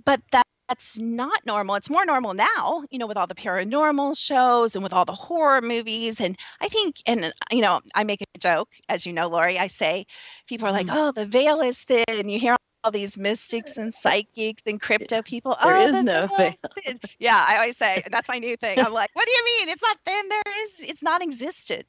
but 0.05 0.21
that 0.33 0.45
that's 0.71 1.01
not 1.01 1.45
normal. 1.45 1.75
It's 1.75 1.91
more 1.91 2.07
normal 2.07 2.33
now, 2.33 2.85
you 2.91 2.99
know, 2.99 3.09
with 3.09 3.17
all 3.17 3.27
the 3.27 3.35
paranormal 3.35 4.17
shows 4.17 4.77
and 4.77 4.85
with 4.85 4.93
all 4.93 5.05
the 5.05 5.13
horror 5.13 5.61
movies. 5.61 6.21
And 6.21 6.39
I 6.61 6.69
think, 6.69 7.03
and, 7.07 7.25
uh, 7.25 7.31
you 7.51 7.61
know, 7.61 7.81
I 7.97 8.05
make 8.05 8.23
a 8.23 8.39
joke, 8.39 8.69
as 8.89 9.05
you 9.05 9.13
know, 9.13 9.27
Lori, 9.29 9.59
I 9.59 9.67
say, 9.67 10.07
people 10.47 10.69
are 10.69 10.73
like, 10.73 10.87
oh, 10.89 11.11
the 11.11 11.27
veil 11.27 11.61
is 11.61 11.77
thin. 11.77 12.05
And 12.09 12.31
you 12.31 12.39
hear 12.39 12.55
all 12.83 12.91
these 12.91 13.17
mystics 13.17 13.77
and 13.77 13.93
psychics 13.93 14.63
and 14.67 14.81
crypto 14.81 15.23
people. 15.23 15.57
There 15.63 15.75
oh, 15.75 15.89
is 15.89 16.03
no 16.05 16.29
veil's 16.37 16.55
thin." 16.85 17.01
Yeah, 17.19 17.45
I 17.47 17.57
always 17.57 17.77
say, 17.77 18.03
that's 18.11 18.29
my 18.29 18.39
new 18.39 18.57
thing. 18.57 18.79
I'm 18.79 18.93
like, 18.93 19.11
what 19.15 19.27
do 19.27 19.33
you 19.33 19.45
mean? 19.45 19.69
It's 19.69 19.83
not 19.83 19.99
thin. 20.05 20.29
There 20.29 20.43
is, 20.65 20.81
it's 20.81 21.03
non 21.03 21.23
existent. 21.23 21.87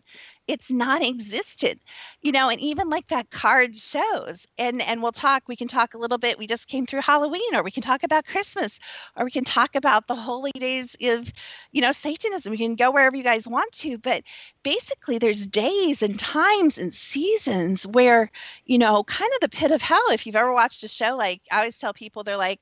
It's 0.48 0.72
non 0.72 1.04
existent 1.04 1.82
you 2.22 2.32
know 2.32 2.50
and 2.50 2.60
even 2.60 2.89
like 2.89 3.08
that 3.08 3.30
card 3.30 3.76
shows 3.76 4.46
and 4.58 4.82
and 4.82 5.02
we'll 5.02 5.12
talk 5.12 5.44
we 5.48 5.56
can 5.56 5.68
talk 5.68 5.94
a 5.94 5.98
little 5.98 6.18
bit 6.18 6.38
we 6.38 6.48
just 6.48 6.68
came 6.68 6.86
through 6.86 7.02
halloween 7.02 7.56
or 7.56 7.64
we 7.64 7.72
can 7.72 7.84
talk 7.84 8.04
about 8.04 8.26
christmas 8.26 8.80
or 9.16 9.26
we 9.26 9.32
can 9.32 9.44
talk 9.44 9.76
about 9.76 10.08
the 10.08 10.16
holy 10.16 10.52
days 10.52 10.96
of 11.02 11.32
you 11.72 11.82
know 11.82 11.92
satanism 11.92 12.52
we 12.52 12.58
can 12.58 12.76
go 12.76 12.92
wherever 12.92 13.16
you 13.16 13.24
guys 13.24 13.48
want 13.48 13.72
to 13.72 13.98
but 13.98 14.24
basically 14.64 15.18
there's 15.18 15.48
days 15.48 16.02
and 16.02 16.20
times 16.20 16.78
and 16.78 16.94
seasons 16.94 17.88
where 17.88 18.30
you 18.66 18.78
know 18.78 19.04
kind 19.06 19.32
of 19.36 19.39
the 19.42 19.50
pit 19.58 19.72
of 19.72 19.82
hell 19.82 20.04
if 20.12 20.26
you've 20.26 20.36
ever 20.36 20.54
watched 20.54 20.84
a 20.84 20.88
show 20.88 21.16
like 21.16 21.42
i 21.52 21.58
always 21.60 21.78
tell 21.78 21.94
people 21.94 22.24
they're 22.24 22.38
like 22.38 22.62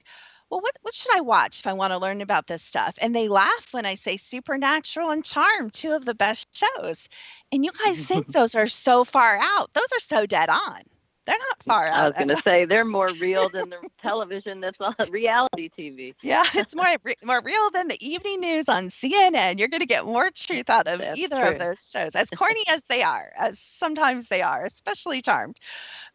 well, 0.49 0.61
what, 0.61 0.77
what 0.81 0.95
should 0.95 1.15
I 1.15 1.21
watch 1.21 1.59
if 1.59 1.67
I 1.67 1.73
want 1.73 1.93
to 1.93 1.99
learn 1.99 2.21
about 2.21 2.47
this 2.47 2.63
stuff? 2.63 2.95
And 3.01 3.15
they 3.15 3.27
laugh 3.27 3.67
when 3.71 3.85
I 3.85 3.95
say 3.95 4.17
Supernatural 4.17 5.11
and 5.11 5.23
Charmed, 5.23 5.73
two 5.73 5.91
of 5.91 6.05
the 6.05 6.15
best 6.15 6.47
shows. 6.53 7.07
And 7.51 7.63
you 7.63 7.71
guys 7.85 8.01
think 8.01 8.27
those 8.31 8.55
are 8.55 8.67
so 8.67 9.03
far 9.03 9.37
out. 9.41 9.71
Those 9.73 9.91
are 9.93 9.99
so 9.99 10.25
dead 10.25 10.49
on. 10.49 10.81
They're 11.25 11.37
not 11.37 11.63
far 11.63 11.87
out. 11.87 11.99
I 11.99 12.05
was 12.07 12.15
going 12.15 12.29
to 12.29 12.41
say 12.41 12.65
they're 12.65 12.85
more 12.85 13.13
real 13.13 13.49
than 13.49 13.69
the 13.69 13.77
television 14.01 14.59
that's 14.59 14.79
on 14.81 14.95
reality 15.11 15.69
TV. 15.77 16.15
Yeah, 16.21 16.43
it's 16.55 16.75
more 16.75 16.87
re- 17.03 17.15
more 17.23 17.41
real 17.43 17.69
than 17.71 17.87
the 17.87 18.07
evening 18.07 18.39
news 18.39 18.67
on 18.67 18.89
CNN. 18.89 19.59
You're 19.59 19.67
going 19.67 19.81
to 19.81 19.85
get 19.85 20.05
more 20.05 20.31
truth 20.31 20.69
out 20.69 20.87
of 20.87 20.99
That's 20.99 21.19
either 21.19 21.41
of 21.43 21.57
those 21.57 21.89
shows, 21.89 22.15
as 22.15 22.29
corny 22.35 22.63
as 22.67 22.83
they 22.85 23.03
are, 23.03 23.31
as 23.37 23.59
sometimes 23.59 24.27
they 24.27 24.41
are, 24.41 24.63
especially 24.65 25.21
Charmed. 25.21 25.57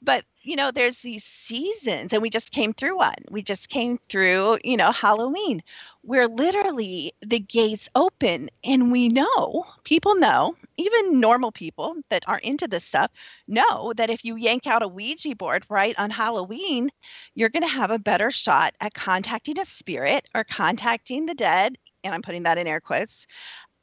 But 0.02 0.24
you 0.42 0.56
know, 0.56 0.70
there's 0.70 0.98
these 0.98 1.24
seasons, 1.24 2.12
and 2.12 2.22
we 2.22 2.30
just 2.30 2.52
came 2.52 2.72
through 2.72 2.96
one. 2.96 3.14
We 3.30 3.42
just 3.42 3.68
came 3.68 3.98
through, 4.08 4.58
you 4.64 4.76
know, 4.76 4.90
Halloween, 4.92 5.62
where 6.04 6.28
literally 6.28 7.12
the 7.22 7.38
gates 7.38 7.88
open, 7.94 8.50
and 8.62 8.92
we 8.92 9.08
know, 9.08 9.64
people 9.84 10.14
know, 10.14 10.54
even 10.76 11.18
normal 11.18 11.50
people 11.50 11.96
that 12.10 12.24
aren't 12.26 12.44
into 12.44 12.68
this 12.68 12.84
stuff 12.84 13.10
know 13.48 13.92
that 13.94 14.10
if 14.10 14.24
you 14.24 14.36
yank 14.36 14.66
out 14.66 14.82
a 14.82 14.88
Ouija 14.88 15.34
board 15.34 15.64
right 15.70 15.98
on 15.98 16.10
Halloween, 16.10 16.90
you're 17.34 17.48
going 17.48 17.62
to 17.62 17.68
have 17.68 17.90
a 17.90 17.98
better 17.98 18.30
shot 18.30 18.74
at 18.80 18.92
contacting 18.92 19.58
a 19.58 19.64
spirit 19.64 20.28
or 20.34 20.44
contacting 20.44 21.24
the 21.24 21.34
dead. 21.34 21.76
And 22.02 22.14
I'm 22.14 22.22
putting 22.22 22.42
that 22.42 22.58
in 22.58 22.66
air 22.66 22.80
quotes 22.80 23.26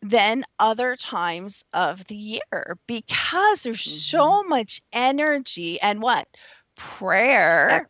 than 0.03 0.43
other 0.59 0.95
times 0.95 1.63
of 1.73 2.05
the 2.05 2.15
year 2.15 2.77
because 2.87 3.63
there's 3.63 3.81
so 3.81 4.25
mm-hmm. 4.25 4.49
much 4.49 4.81
energy 4.93 5.81
and 5.81 6.01
what 6.01 6.27
prayer 6.75 7.89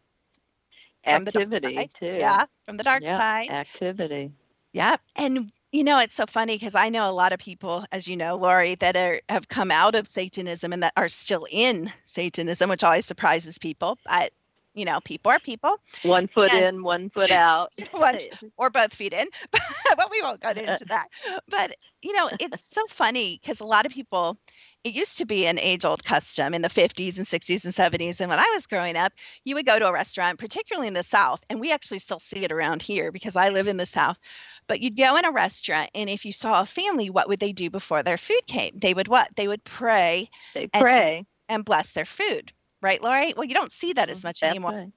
Activity 1.06 1.90
too. 2.00 2.18
Yeah, 2.20 2.44
from 2.72 2.78
the 2.78 2.84
dark 2.84 3.04
Yeah, 3.04 3.18
side. 3.18 3.50
Activity. 3.50 4.32
Yep. 4.74 5.02
And 5.18 5.52
you 5.74 5.84
know, 5.84 6.00
it's 6.00 6.16
so 6.16 6.26
funny 6.26 6.56
because 6.56 6.76
I 6.76 6.90
know 6.90 7.10
a 7.10 7.12
lot 7.12 7.34
of 7.34 7.40
people, 7.40 7.86
as 7.92 8.08
you 8.08 8.18
know, 8.18 8.36
Lori, 8.36 8.76
that 8.76 8.96
are 8.96 9.22
have 9.30 9.48
come 9.48 9.72
out 9.72 9.96
of 9.96 10.08
Satanism 10.08 10.72
and 10.74 10.84
that 10.84 10.94
are 10.98 11.10
still 11.10 11.46
in 11.52 11.92
Satanism, 12.04 12.70
which 12.70 12.84
always 12.84 13.06
surprises 13.06 13.58
people. 13.58 13.98
But 14.06 14.32
you 14.74 14.86
know, 14.86 15.00
people 15.02 15.32
are 15.32 15.40
people. 15.40 15.78
One 16.04 16.28
foot 16.28 16.54
And- 16.54 16.66
in, 16.78 16.84
one 16.84 17.10
foot 17.10 17.32
out. 17.32 17.74
One- 17.92 18.18
or 18.58 18.70
both 18.70 18.94
feet 18.94 19.14
in, 19.14 19.28
but 19.52 20.10
we 20.12 20.22
won't 20.22 20.42
get 20.42 20.58
uh. 20.58 20.62
into 20.62 20.86
that. 20.86 21.08
But 21.50 21.76
you 22.02 22.14
know, 22.14 22.30
it's 22.40 22.64
so 22.64 22.82
funny 22.90 23.40
because 23.42 23.60
a 23.60 23.66
lot 23.66 23.86
of 23.86 23.92
people. 23.92 24.38
It 24.84 24.96
used 24.96 25.20
to 25.20 25.28
be 25.28 25.46
an 25.46 25.60
age-old 25.60 26.04
custom 26.06 26.56
in 26.56 26.64
the 26.64 26.68
50s 26.68 27.18
and 27.20 27.28
60s 27.28 27.66
and 27.66 27.72
70s, 27.72 28.20
and 28.20 28.32
when 28.32 28.40
I 28.40 28.50
was 28.56 28.66
growing 28.66 28.96
up, 28.96 29.14
you 29.46 29.54
would 29.54 29.68
go 29.68 29.78
to 29.78 29.88
a 29.88 29.94
restaurant, 29.94 30.40
particularly 30.40 30.88
in 30.88 30.96
the 30.96 31.04
South, 31.04 31.40
and 31.52 31.60
we 31.60 31.72
actually 31.72 32.00
still 32.00 32.18
see 32.18 32.44
it 32.46 32.52
around 32.52 32.82
here 32.82 33.12
because 33.12 33.36
I 33.36 33.50
live 33.50 33.68
in 33.68 33.78
the 33.78 33.86
South. 33.86 34.18
But 34.66 34.82
you'd 34.82 34.98
go 34.98 35.18
in 35.18 35.26
a 35.26 35.32
restaurant, 35.32 35.92
and 35.94 36.10
if 36.10 36.26
you 36.26 36.32
saw 36.34 36.62
a 36.62 36.66
family, 36.66 37.12
what 37.12 37.28
would 37.30 37.40
they 37.40 37.54
do 37.54 37.70
before 37.70 38.02
their 38.02 38.18
food 38.18 38.42
came? 38.48 38.72
They 38.76 38.96
would 38.96 39.08
what? 39.08 39.30
They 39.36 39.48
would 39.48 39.64
pray. 39.66 40.32
They 40.56 40.68
and- 40.74 40.82
pray. 40.82 41.26
and 41.48 41.64
bless 41.64 41.92
their 41.92 42.06
food, 42.06 42.52
right, 42.82 43.02
Lori? 43.02 43.34
Well, 43.36 43.46
you 43.46 43.54
don't 43.54 43.72
see 43.72 43.94
that 43.94 44.10
mm, 44.10 44.12
as 44.12 44.24
much 44.24 44.42
That's 44.42 44.52
anymore. 44.52 44.88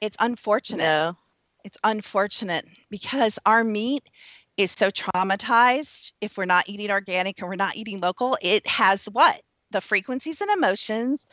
It's 0.00 0.16
unfortunate 0.20 0.84
No. 0.84 1.16
it's 1.64 1.78
unfortunate 1.82 2.66
because 2.90 3.38
our 3.44 3.64
meat 3.64 4.08
is 4.56 4.72
so 4.72 4.90
traumatized 4.90 6.12
if 6.20 6.36
we're 6.36 6.44
not 6.44 6.68
eating 6.68 6.90
organic 6.90 7.38
and 7.40 7.48
we're 7.48 7.56
not 7.56 7.76
eating 7.76 8.00
local 8.00 8.36
it 8.42 8.66
has 8.66 9.04
what 9.06 9.40
the 9.70 9.80
frequencies 9.80 10.40
and 10.40 10.50
emotions 10.50 11.26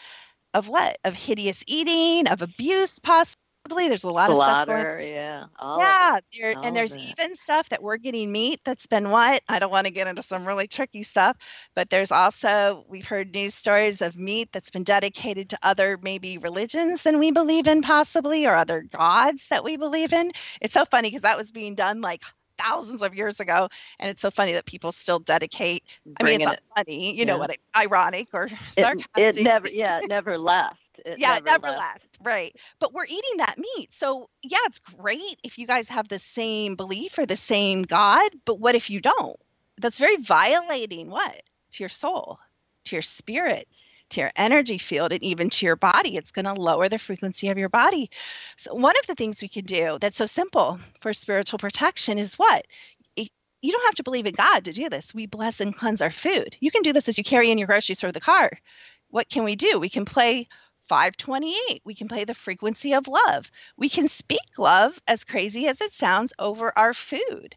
of 0.53 0.67
what 0.69 0.97
of 1.03 1.15
hideous 1.15 1.63
eating 1.67 2.27
of 2.27 2.41
abuse 2.41 2.99
possibly 2.99 3.39
there's 3.67 4.03
a 4.03 4.09
lot 4.09 4.29
of 4.29 4.35
stuff 4.37 4.67
going 4.67 5.07
yeah. 5.09 5.45
All 5.59 5.79
yeah, 5.79 6.19
there, 6.37 6.55
and 6.63 6.75
there's 6.75 6.95
it. 6.95 7.01
even 7.01 7.35
stuff 7.35 7.69
that 7.69 7.81
we're 7.81 7.97
getting 7.97 8.31
meat 8.31 8.61
that's 8.63 8.85
been 8.85 9.09
what? 9.09 9.41
I 9.47 9.59
don't 9.59 9.71
want 9.71 9.87
to 9.87 9.91
get 9.91 10.07
into 10.07 10.21
some 10.21 10.45
really 10.45 10.67
tricky 10.67 11.03
stuff, 11.03 11.37
but 11.75 11.89
there's 11.89 12.11
also 12.11 12.85
we've 12.89 13.07
heard 13.07 13.33
news 13.33 13.55
stories 13.55 14.01
of 14.01 14.15
meat 14.17 14.49
that's 14.51 14.69
been 14.69 14.83
dedicated 14.83 15.49
to 15.49 15.59
other 15.63 15.99
maybe 16.01 16.37
religions 16.37 17.03
than 17.03 17.19
we 17.19 17.31
believe 17.31 17.67
in, 17.67 17.81
possibly, 17.81 18.45
or 18.45 18.55
other 18.55 18.83
gods 18.83 19.47
that 19.49 19.63
we 19.63 19.77
believe 19.77 20.13
in. 20.13 20.31
It's 20.61 20.73
so 20.73 20.85
funny 20.85 21.09
because 21.09 21.21
that 21.21 21.37
was 21.37 21.51
being 21.51 21.75
done 21.75 22.01
like 22.01 22.21
thousands 22.57 23.03
of 23.03 23.15
years 23.15 23.39
ago, 23.39 23.69
and 23.99 24.09
it's 24.09 24.21
so 24.21 24.31
funny 24.31 24.53
that 24.53 24.65
people 24.65 24.91
still 24.91 25.19
dedicate. 25.19 25.83
I 26.19 26.23
mean, 26.23 26.35
it's 26.41 26.45
not 26.45 26.55
it- 26.55 26.63
funny, 26.75 27.17
you 27.17 27.25
know 27.25 27.35
yeah. 27.35 27.39
what? 27.39 27.57
Ironic 27.75 28.29
or 28.33 28.45
It, 28.77 28.83
sarcastic. 28.83 29.07
it 29.17 29.43
never, 29.43 29.67
yeah, 29.69 29.99
it 29.99 30.09
never 30.09 30.37
left. 30.37 30.79
It 31.05 31.19
yeah, 31.19 31.37
it 31.37 31.45
never 31.45 31.67
left. 31.67 31.77
left. 31.77 32.07
Right. 32.21 32.55
But 32.79 32.93
we're 32.93 33.05
eating 33.05 33.37
that 33.37 33.57
meat. 33.57 33.93
So, 33.93 34.29
yeah, 34.41 34.57
it's 34.65 34.79
great 34.79 35.39
if 35.43 35.57
you 35.57 35.67
guys 35.67 35.87
have 35.89 36.07
the 36.07 36.19
same 36.19 36.75
belief 36.75 37.17
or 37.19 37.25
the 37.25 37.37
same 37.37 37.83
God, 37.83 38.31
but 38.45 38.59
what 38.59 38.75
if 38.75 38.89
you 38.89 38.99
don't? 38.99 39.37
That's 39.79 39.99
very 39.99 40.17
violating 40.17 41.09
what? 41.09 41.43
To 41.73 41.83
your 41.83 41.89
soul, 41.89 42.39
to 42.85 42.95
your 42.95 43.03
spirit, 43.03 43.67
to 44.11 44.21
your 44.21 44.31
energy 44.35 44.79
field, 44.79 45.11
and 45.11 45.23
even 45.23 45.49
to 45.51 45.65
your 45.65 45.75
body. 45.75 46.17
It's 46.17 46.31
going 46.31 46.45
to 46.45 46.53
lower 46.53 46.89
the 46.89 46.97
frequency 46.97 47.49
of 47.49 47.57
your 47.57 47.69
body. 47.69 48.09
So, 48.57 48.73
one 48.73 48.97
of 48.99 49.05
the 49.07 49.15
things 49.15 49.41
we 49.41 49.47
can 49.47 49.65
do 49.65 49.97
that's 50.01 50.17
so 50.17 50.25
simple 50.25 50.79
for 51.01 51.13
spiritual 51.13 51.59
protection 51.59 52.17
is 52.17 52.35
what? 52.35 52.65
You 53.61 53.71
don't 53.71 53.85
have 53.85 53.95
to 53.95 54.03
believe 54.03 54.27
in 54.27 54.33
God 54.33 54.65
to 54.65 54.71
do 54.71 54.89
this. 54.89 55.11
We 55.11 55.25
bless 55.25 55.59
and 55.59 55.75
cleanse 55.75 55.99
our 55.99 56.11
food. 56.11 56.55
You 56.59 56.69
can 56.69 56.83
do 56.83 56.93
this 56.93 57.09
as 57.09 57.17
you 57.17 57.23
carry 57.23 57.49
in 57.49 57.57
your 57.57 57.65
groceries 57.65 58.03
or 58.03 58.11
the 58.11 58.19
car. 58.19 58.51
What 59.09 59.27
can 59.29 59.43
we 59.43 59.55
do? 59.55 59.79
We 59.79 59.89
can 59.89 60.05
play 60.05 60.47
528. 60.87 61.81
We 61.85 61.95
can 61.95 62.07
play 62.07 62.23
the 62.23 62.33
frequency 62.33 62.93
of 62.93 63.07
love. 63.07 63.51
We 63.77 63.89
can 63.89 64.07
speak 64.07 64.57
love, 64.57 65.01
as 65.07 65.23
crazy 65.23 65.67
as 65.67 65.81
it 65.81 65.91
sounds, 65.91 66.33
over 66.39 66.77
our 66.77 66.93
food. 66.93 67.55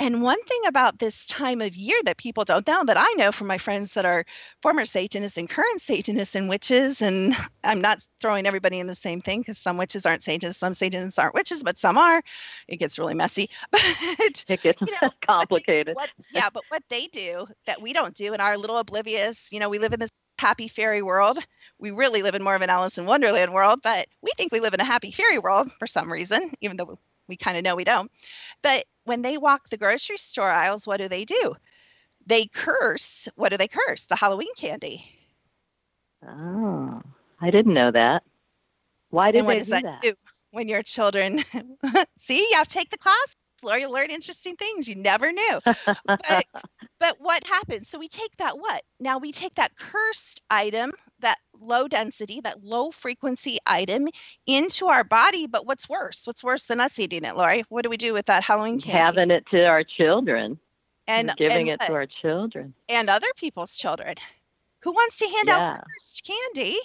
And 0.00 0.22
one 0.22 0.42
thing 0.44 0.60
about 0.66 0.98
this 0.98 1.26
time 1.26 1.60
of 1.60 1.76
year 1.76 2.00
that 2.04 2.16
people 2.16 2.42
don't 2.44 2.66
know, 2.66 2.82
that 2.84 2.96
I 2.96 3.12
know 3.18 3.30
from 3.32 3.48
my 3.48 3.58
friends 3.58 3.92
that 3.92 4.06
are 4.06 4.24
former 4.62 4.86
Satanists 4.86 5.36
and 5.36 5.48
current 5.48 5.78
Satanists 5.82 6.34
and 6.34 6.48
witches, 6.48 7.02
and 7.02 7.36
I'm 7.64 7.82
not 7.82 8.02
throwing 8.18 8.46
everybody 8.46 8.80
in 8.80 8.86
the 8.86 8.94
same 8.94 9.20
thing 9.20 9.40
because 9.40 9.58
some 9.58 9.76
witches 9.76 10.06
aren't 10.06 10.22
Satanists, 10.22 10.58
some 10.58 10.72
Satanists 10.72 11.18
aren't 11.18 11.34
witches, 11.34 11.62
but 11.62 11.78
some 11.78 11.98
are. 11.98 12.22
It 12.66 12.78
gets 12.78 12.98
really 12.98 13.14
messy. 13.14 13.50
But 13.70 14.44
it 14.48 14.62
gets 14.62 14.80
you 14.80 14.86
know, 15.02 15.10
complicated. 15.20 15.96
What, 15.96 16.08
yeah, 16.32 16.48
but 16.50 16.64
what 16.68 16.82
they 16.88 17.08
do 17.08 17.46
that 17.66 17.82
we 17.82 17.92
don't 17.92 18.14
do 18.14 18.32
in 18.32 18.40
our 18.40 18.56
little 18.56 18.78
oblivious, 18.78 19.52
you 19.52 19.60
know, 19.60 19.68
we 19.68 19.78
live 19.78 19.92
in 19.92 20.00
this 20.00 20.10
happy 20.40 20.68
fairy 20.68 21.02
world. 21.02 21.38
We 21.78 21.90
really 21.90 22.22
live 22.22 22.34
in 22.34 22.42
more 22.42 22.54
of 22.54 22.62
an 22.62 22.70
Alice 22.70 22.98
in 22.98 23.06
Wonderland 23.06 23.52
world, 23.52 23.80
but 23.82 24.08
we 24.22 24.30
think 24.36 24.52
we 24.52 24.60
live 24.60 24.74
in 24.74 24.80
a 24.80 24.84
happy 24.84 25.10
fairy 25.10 25.38
world 25.38 25.70
for 25.70 25.86
some 25.86 26.10
reason, 26.10 26.50
even 26.60 26.76
though 26.76 26.98
we 27.28 27.36
kind 27.36 27.56
of 27.56 27.62
know 27.62 27.76
we 27.76 27.84
don't. 27.84 28.10
But 28.62 28.86
when 29.04 29.22
they 29.22 29.36
walk 29.36 29.68
the 29.68 29.76
grocery 29.76 30.16
store 30.16 30.50
aisles, 30.50 30.86
what 30.86 30.96
do 30.96 31.08
they 31.08 31.24
do? 31.24 31.54
They 32.26 32.46
curse. 32.46 33.28
What 33.36 33.50
do 33.50 33.56
they 33.56 33.68
curse? 33.68 34.04
The 34.04 34.16
Halloween 34.16 34.54
candy. 34.56 35.04
Oh, 36.26 37.02
I 37.40 37.50
didn't 37.50 37.74
know 37.74 37.90
that. 37.90 38.22
Why 39.10 39.32
did 39.32 39.38
and 39.38 39.46
what 39.46 39.54
they 39.54 39.58
does 39.58 39.66
do 39.68 39.72
that, 39.72 39.82
that? 39.82 40.02
do 40.02 40.14
when 40.52 40.68
your 40.68 40.82
children 40.82 41.44
see? 42.18 42.38
You 42.50 42.56
have 42.56 42.68
to 42.68 42.74
take 42.74 42.90
the 42.90 42.98
class. 42.98 43.36
You 43.62 43.88
learn 43.90 44.10
interesting 44.10 44.56
things 44.56 44.88
you 44.88 44.94
never 44.94 45.32
knew. 45.32 45.60
but, 45.64 46.44
but 47.00 47.16
what 47.18 47.46
happens? 47.46 47.88
So 47.88 47.98
we 47.98 48.08
take 48.08 48.36
that 48.38 48.58
what? 48.58 48.82
Now 48.98 49.18
we 49.18 49.32
take 49.32 49.54
that 49.56 49.76
cursed 49.76 50.40
item, 50.50 50.92
that 51.20 51.38
low 51.60 51.88
density, 51.88 52.40
that 52.42 52.62
low 52.64 52.90
frequency 52.90 53.58
item 53.66 54.08
into 54.46 54.86
our 54.86 55.04
body. 55.04 55.46
But 55.46 55.66
what's 55.66 55.88
worse? 55.88 56.26
What's 56.26 56.42
worse 56.44 56.64
than 56.64 56.80
us 56.80 56.98
eating 56.98 57.24
it, 57.24 57.36
Lori? 57.36 57.64
What 57.68 57.82
do 57.82 57.90
we 57.90 57.96
do 57.96 58.12
with 58.12 58.26
that 58.26 58.42
Halloween 58.42 58.80
candy? 58.80 58.98
Having 58.98 59.30
it 59.30 59.44
to 59.50 59.66
our 59.66 59.84
children 59.84 60.58
and 61.06 61.32
giving 61.36 61.70
and 61.70 61.80
it 61.80 61.86
to 61.86 61.92
our 61.92 62.06
children. 62.06 62.74
and 62.88 63.10
other 63.10 63.28
people's 63.36 63.76
children. 63.76 64.14
Who 64.82 64.92
wants 64.92 65.18
to 65.18 65.26
hand 65.28 65.48
Yeah. 65.48 65.72
out 65.72 65.84
cursed 65.86 66.24
candy? 66.26 66.78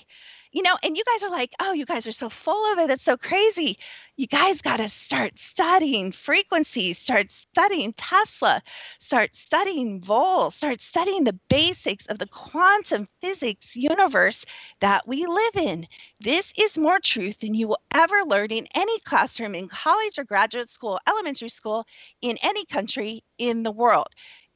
You 0.55 0.63
know, 0.63 0.77
and 0.83 0.95
you 0.95 1.03
guys 1.05 1.23
are 1.23 1.29
like, 1.31 1.53
oh, 1.59 1.73
you 1.73 1.85
guys 1.85 2.07
are 2.07 2.13
so 2.13 2.29
full 2.29 2.71
of 2.71 2.79
it. 2.79 2.89
It's 2.89 3.03
so 3.03 3.17
crazy. 3.17 3.77
You 4.15 4.25
guys 4.25 4.61
got 4.61 4.77
to 4.77 4.87
start 4.87 5.37
studying 5.37 6.13
frequencies, 6.13 6.97
start 6.97 7.29
studying 7.29 7.91
Tesla, 7.97 8.63
start 8.99 9.35
studying 9.35 10.01
Vol, 10.01 10.51
start 10.51 10.79
studying 10.79 11.25
the 11.25 11.37
basics 11.49 12.07
of 12.07 12.19
the 12.19 12.27
quantum 12.27 13.09
physics 13.19 13.75
universe 13.75 14.45
that 14.79 15.05
we 15.05 15.25
live 15.25 15.57
in. 15.57 15.87
This 16.21 16.53
is 16.57 16.77
more 16.77 16.99
truth 17.01 17.39
than 17.41 17.53
you 17.53 17.67
will 17.67 17.81
ever 17.93 18.23
learn 18.25 18.51
in 18.51 18.67
any 18.75 18.99
classroom 19.01 19.55
in 19.55 19.67
college 19.67 20.17
or 20.17 20.23
graduate 20.23 20.69
school, 20.69 20.99
elementary 21.05 21.49
school, 21.49 21.85
in 22.21 22.37
any 22.41 22.65
country 22.65 23.25
in 23.37 23.63
the 23.63 23.71
world 23.73 24.07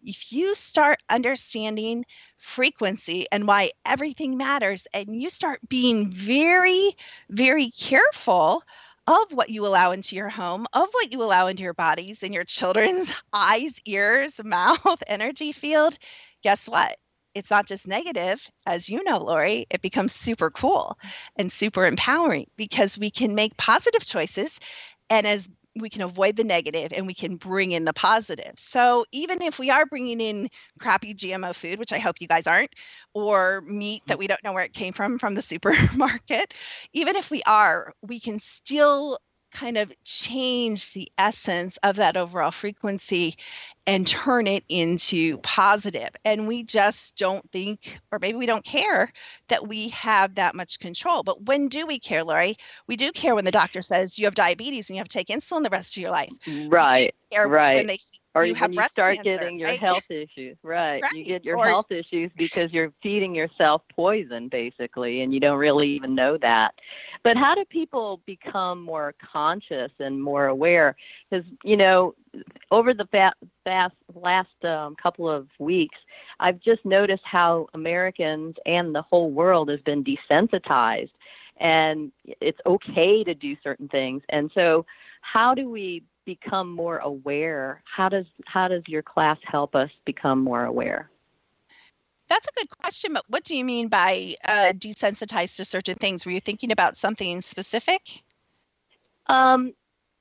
if 0.04 0.32
you 0.32 0.56
start 0.56 1.00
understanding 1.10 2.06
frequency 2.38 3.28
and 3.32 3.47
why 3.47 3.72
everything 3.86 4.38
matters, 4.38 4.88
and 4.93 5.22
you 5.22 5.30
start 5.30 5.60
being 5.68 6.12
very, 6.12 6.95
very 7.30 7.72
careful 7.72 8.64
of 9.08 9.34
what 9.34 9.50
you 9.50 9.66
allow 9.66 9.91
into 9.91 10.16
your 10.16 10.30
home, 10.30 10.68
of 10.74 10.88
what 10.91 11.12
you 11.12 11.24
allow 11.24 11.47
into 11.47 11.64
your 11.64 11.74
bodies 11.74 12.22
and 12.22 12.34
your 12.34 12.43
children's 12.43 13.14
eyes, 13.34 13.76
ears, 13.86 14.39
mouth, 14.43 15.02
energy 15.08 15.52
field, 15.52 15.97
guess 16.43 16.70
what? 16.70 16.95
It's 17.36 17.50
not 17.52 17.68
just 17.68 17.88
negative, 17.88 18.50
as 18.66 18.89
you 18.89 19.04
know, 19.04 19.20
Lori, 19.20 19.66
it 19.70 19.82
becomes 19.82 20.14
super 20.14 20.50
cool 20.50 20.97
and 21.36 21.52
super 21.52 21.86
empowering 21.86 22.47
because 22.56 22.97
we 22.97 23.12
can 23.12 23.36
make 23.36 23.56
positive 23.58 24.06
choices. 24.06 24.60
And 25.10 25.26
as 25.28 25.50
we 25.80 25.89
can 25.89 26.01
avoid 26.01 26.36
the 26.36 26.43
negative 26.43 26.93
and 26.95 27.07
we 27.07 27.13
can 27.13 27.36
bring 27.36 27.71
in 27.71 27.86
the 27.86 27.93
positive. 27.93 28.53
So 28.57 29.05
even 29.11 29.41
if 29.41 29.59
we 29.59 29.69
are 29.69 29.86
bringing 29.86 30.21
in 30.21 30.49
crappy 30.80 31.13
GMO 31.13 31.53
food, 31.55 31.80
which 31.80 31.93
I 31.93 31.99
hope 31.99 32.21
you 32.21 32.27
guys 32.27 32.47
aren't, 32.47 32.73
or 33.13 33.61
meat 33.65 34.03
that 34.07 34.13
mm-hmm. 34.13 34.19
we 34.19 34.27
don't 34.27 34.43
know 34.43 34.53
where 34.53 34.63
it 34.63 34.73
came 34.73 34.93
from 34.93 35.17
from 35.17 35.36
the 35.36 35.41
supermarket, 35.41 36.53
even 36.93 37.15
if 37.15 37.32
we 37.32 37.41
are, 37.43 37.93
we 38.01 38.19
can 38.19 38.39
still 38.39 39.19
kind 39.51 39.77
of 39.77 39.91
change 40.05 40.93
the 40.93 41.11
essence 41.17 41.77
of 41.84 41.95
that 41.95 42.15
overall 42.15 42.51
frequency 42.51 43.36
and 43.90 44.06
turn 44.06 44.46
it 44.46 44.64
into 44.70 45.40
positive. 45.40 46.10
And 46.24 46.48
we 46.48 46.62
just 46.64 47.16
don't 47.16 47.50
think, 47.52 48.00
or 48.12 48.20
maybe 48.20 48.38
we 48.38 48.46
don't 48.46 48.64
care 48.64 49.12
that 49.48 49.68
we 49.68 49.90
have 49.90 50.36
that 50.36 50.54
much 50.54 50.80
control. 50.80 51.24
But 51.24 51.46
when 51.46 51.70
do 51.70 51.88
we 51.88 51.98
care, 51.98 52.24
Lori? 52.24 52.56
We 52.88 52.96
do 52.96 53.12
care 53.12 53.34
when 53.34 53.46
the 53.46 53.52
doctor 53.52 53.82
says 53.82 54.20
you 54.20 54.26
have 54.26 54.36
diabetes 54.36 54.90
and 54.90 54.96
you 54.96 55.00
have 55.00 55.10
to 55.10 55.18
take 55.18 55.30
insulin 55.30 55.64
the 55.64 55.72
rest 55.72 55.98
of 55.98 56.02
your 56.02 56.12
life. 56.12 56.30
Right. 56.68 57.16
right. 57.36 57.78
when 57.78 57.88
they 57.88 57.98
see 57.98 58.20
or 58.36 58.46
you 58.46 58.54
when 58.54 58.60
have 58.60 58.74
you 58.74 58.90
start 58.90 59.16
cancer, 59.16 59.24
getting 59.38 59.58
your 59.58 59.70
right? 59.70 59.80
health 59.80 60.12
issues. 60.12 60.56
Right. 60.62 61.04
You 61.14 61.26
get 61.26 61.44
your 61.44 61.58
Or- 61.58 61.66
health 61.66 61.92
issues 61.92 62.32
because 62.38 62.72
you're 62.72 62.94
feeding 63.02 63.34
yourself 63.34 63.82
poison 63.96 64.50
basically 64.50 65.22
and 65.22 65.34
you 65.34 65.40
don't 65.40 65.58
really 65.58 65.90
even 65.90 66.14
know 66.14 66.38
that. 66.38 66.76
But 67.24 67.38
how 67.38 67.56
do 67.56 67.66
people 67.66 68.22
become 68.28 68.84
more 68.84 69.16
conscious 69.34 69.92
and 70.00 70.22
more 70.22 70.46
aware? 70.46 70.96
Because, 71.30 71.46
you 71.64 71.76
know, 71.76 72.14
over 72.71 72.93
the 72.93 73.05
fa- 73.07 73.34
fast, 73.63 73.95
last 74.13 74.65
um, 74.65 74.95
couple 74.95 75.30
of 75.30 75.47
weeks, 75.59 75.97
I've 76.39 76.59
just 76.59 76.86
noticed 76.86 77.23
how 77.25 77.67
Americans 77.73 78.55
and 78.65 78.93
the 78.93 79.01
whole 79.01 79.32
world 79.32 79.69
has 79.69 79.82
been 79.82 80.03
desensitized 80.03 81.11
and 81.57 82.11
it's 82.25 82.59
okay 82.65 83.23
to 83.23 83.34
do 83.34 83.55
certain 83.63 83.88
things. 83.89 84.23
And 84.30 84.49
so, 84.53 84.86
how 85.21 85.53
do 85.53 85.69
we 85.69 86.03
become 86.25 86.71
more 86.71 86.99
aware? 86.99 87.82
How 87.86 88.09
does 88.09 88.25
how 88.45 88.67
does 88.67 88.84
your 88.88 89.01
class 89.01 89.38
help 89.43 89.75
us 89.75 89.89
become 90.05 90.39
more 90.39 90.65
aware? 90.65 91.09
That's 92.30 92.47
a 92.47 92.51
good 92.59 92.69
question, 92.69 93.13
but 93.13 93.25
what 93.27 93.43
do 93.43 93.57
you 93.57 93.65
mean 93.65 93.88
by 93.88 94.36
uh, 94.45 94.73
desensitized 94.73 95.55
to 95.57 95.65
certain 95.65 95.95
things? 95.95 96.25
Were 96.25 96.32
you 96.32 96.39
thinking 96.39 96.71
about 96.71 96.95
something 96.95 97.41
specific? 97.41 98.21
Um, 99.25 99.73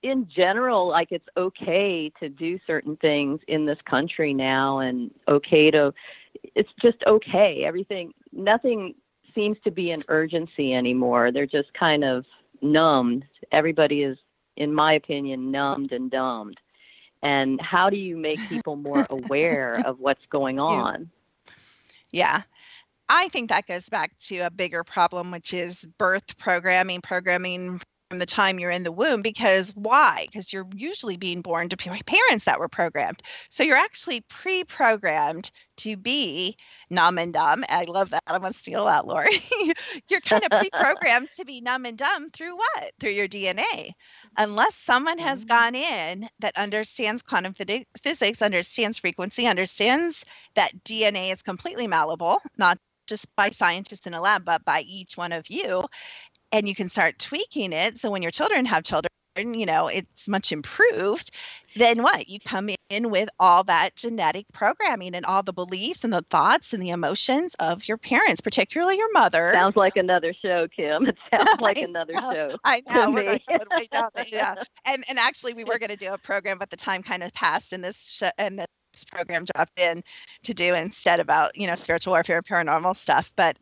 in 0.08 0.28
general, 0.28 0.88
like 0.88 1.08
it's 1.10 1.28
okay 1.36 2.10
to 2.20 2.28
do 2.28 2.58
certain 2.66 2.96
things 2.96 3.40
in 3.48 3.66
this 3.66 3.78
country 3.84 4.34
now, 4.34 4.78
and 4.78 5.10
okay 5.28 5.70
to, 5.70 5.92
it's 6.54 6.70
just 6.80 6.98
okay. 7.06 7.64
Everything, 7.64 8.12
nothing 8.32 8.94
seems 9.34 9.56
to 9.64 9.70
be 9.70 9.90
an 9.90 10.02
urgency 10.08 10.74
anymore. 10.74 11.30
They're 11.30 11.46
just 11.46 11.72
kind 11.74 12.04
of 12.04 12.24
numbed. 12.60 13.24
Everybody 13.52 14.02
is, 14.02 14.18
in 14.56 14.74
my 14.74 14.94
opinion, 14.94 15.50
numbed 15.50 15.92
and 15.92 16.10
dumbed. 16.10 16.58
And 17.22 17.60
how 17.60 17.90
do 17.90 17.96
you 17.96 18.16
make 18.16 18.40
people 18.48 18.76
more 18.76 19.06
aware 19.10 19.80
of 19.84 20.00
what's 20.00 20.24
going 20.30 20.58
on? 20.58 21.10
Yeah. 22.10 22.42
I 23.08 23.28
think 23.28 23.48
that 23.48 23.66
goes 23.66 23.88
back 23.88 24.18
to 24.20 24.40
a 24.40 24.50
bigger 24.50 24.84
problem, 24.84 25.30
which 25.30 25.54
is 25.54 25.86
birth 25.98 26.36
programming, 26.38 27.00
programming 27.00 27.80
from 28.08 28.18
the 28.18 28.26
time 28.26 28.58
you're 28.58 28.70
in 28.70 28.84
the 28.84 28.92
womb. 28.92 29.22
Because 29.22 29.70
why? 29.74 30.26
Because 30.26 30.52
you're 30.52 30.68
usually 30.74 31.16
being 31.16 31.42
born 31.42 31.68
to 31.68 31.76
parents 31.76 32.44
that 32.44 32.58
were 32.58 32.68
programmed. 32.68 33.22
So 33.50 33.62
you're 33.62 33.76
actually 33.76 34.22
pre 34.22 34.64
programmed 34.64 35.50
to 35.78 35.96
be 35.96 36.56
numb 36.90 37.18
and 37.18 37.32
dumb. 37.32 37.64
I 37.68 37.84
love 37.84 38.10
that. 38.10 38.22
I'm 38.26 38.40
going 38.40 38.52
to 38.52 38.58
steal 38.58 38.86
that, 38.86 39.06
Lori. 39.06 39.38
you're 40.08 40.20
kind 40.20 40.44
of 40.44 40.58
pre 40.58 40.70
programmed 40.70 41.30
to 41.36 41.44
be 41.44 41.60
numb 41.60 41.84
and 41.86 41.98
dumb 41.98 42.30
through 42.30 42.56
what? 42.56 42.90
Through 42.98 43.10
your 43.10 43.28
DNA. 43.28 43.92
Unless 44.36 44.76
someone 44.76 45.18
has 45.18 45.44
mm-hmm. 45.44 45.48
gone 45.48 45.74
in 45.74 46.28
that 46.40 46.56
understands 46.56 47.22
quantum 47.22 47.54
physics, 47.54 48.42
understands 48.42 48.98
frequency, 48.98 49.46
understands 49.46 50.24
that 50.54 50.72
DNA 50.84 51.32
is 51.32 51.42
completely 51.42 51.86
malleable, 51.86 52.40
not 52.56 52.78
just 53.08 53.34
by 53.34 53.50
scientists 53.50 54.06
in 54.06 54.14
a 54.14 54.20
lab, 54.20 54.44
but 54.44 54.64
by 54.64 54.82
each 54.82 55.16
one 55.16 55.32
of 55.32 55.48
you. 55.48 55.84
And 56.52 56.68
you 56.68 56.74
can 56.74 56.88
start 56.88 57.18
tweaking 57.18 57.72
it. 57.72 57.98
So 57.98 58.10
when 58.10 58.22
your 58.22 58.30
children 58.30 58.64
have 58.66 58.82
children, 58.82 59.10
you 59.36 59.66
know, 59.66 59.88
it's 59.88 60.28
much 60.28 60.50
improved. 60.52 61.30
Then 61.76 62.02
what? 62.02 62.28
You 62.28 62.40
come 62.40 62.70
in 62.90 63.10
with 63.10 63.28
all 63.38 63.62
that 63.64 63.94
genetic 63.94 64.46
programming 64.52 65.14
and 65.14 65.24
all 65.24 65.42
the 65.42 65.52
beliefs 65.52 66.02
and 66.02 66.12
the 66.12 66.24
thoughts 66.30 66.72
and 66.72 66.82
the 66.82 66.90
emotions 66.90 67.54
of 67.60 67.86
your 67.86 67.98
parents, 67.98 68.40
particularly 68.40 68.96
your 68.96 69.12
mother. 69.12 69.52
Sounds 69.54 69.76
like 69.76 69.96
another 69.96 70.34
show, 70.34 70.66
Kim. 70.74 71.06
It 71.08 71.16
sounds 71.38 71.60
like 71.60 71.78
another 71.78 72.14
know. 72.14 72.32
show. 72.32 72.56
I 72.64 72.82
know. 72.88 73.10
We're 73.10 73.22
going 73.24 73.32
me. 73.34 73.44
to 73.48 73.58
go 73.58 73.76
way 73.76 73.88
down 73.92 74.10
there, 74.14 74.24
yeah. 74.28 74.54
And 74.84 75.04
and 75.08 75.18
actually, 75.18 75.54
we 75.54 75.64
were 75.64 75.78
going 75.78 75.90
to 75.90 75.96
do 75.96 76.12
a 76.12 76.18
program, 76.18 76.58
but 76.58 76.70
the 76.70 76.76
time 76.76 77.02
kind 77.02 77.22
of 77.22 77.32
passed, 77.32 77.72
and 77.72 77.84
this 77.84 78.08
sh- 78.10 78.30
and 78.38 78.58
this 78.58 79.04
program 79.04 79.44
dropped 79.54 79.78
in 79.78 80.02
to 80.44 80.54
do 80.54 80.74
instead 80.74 81.20
about 81.20 81.56
you 81.56 81.66
know 81.66 81.74
spiritual 81.74 82.12
warfare 82.12 82.38
and 82.38 82.46
paranormal 82.46 82.96
stuff. 82.96 83.30
But 83.36 83.56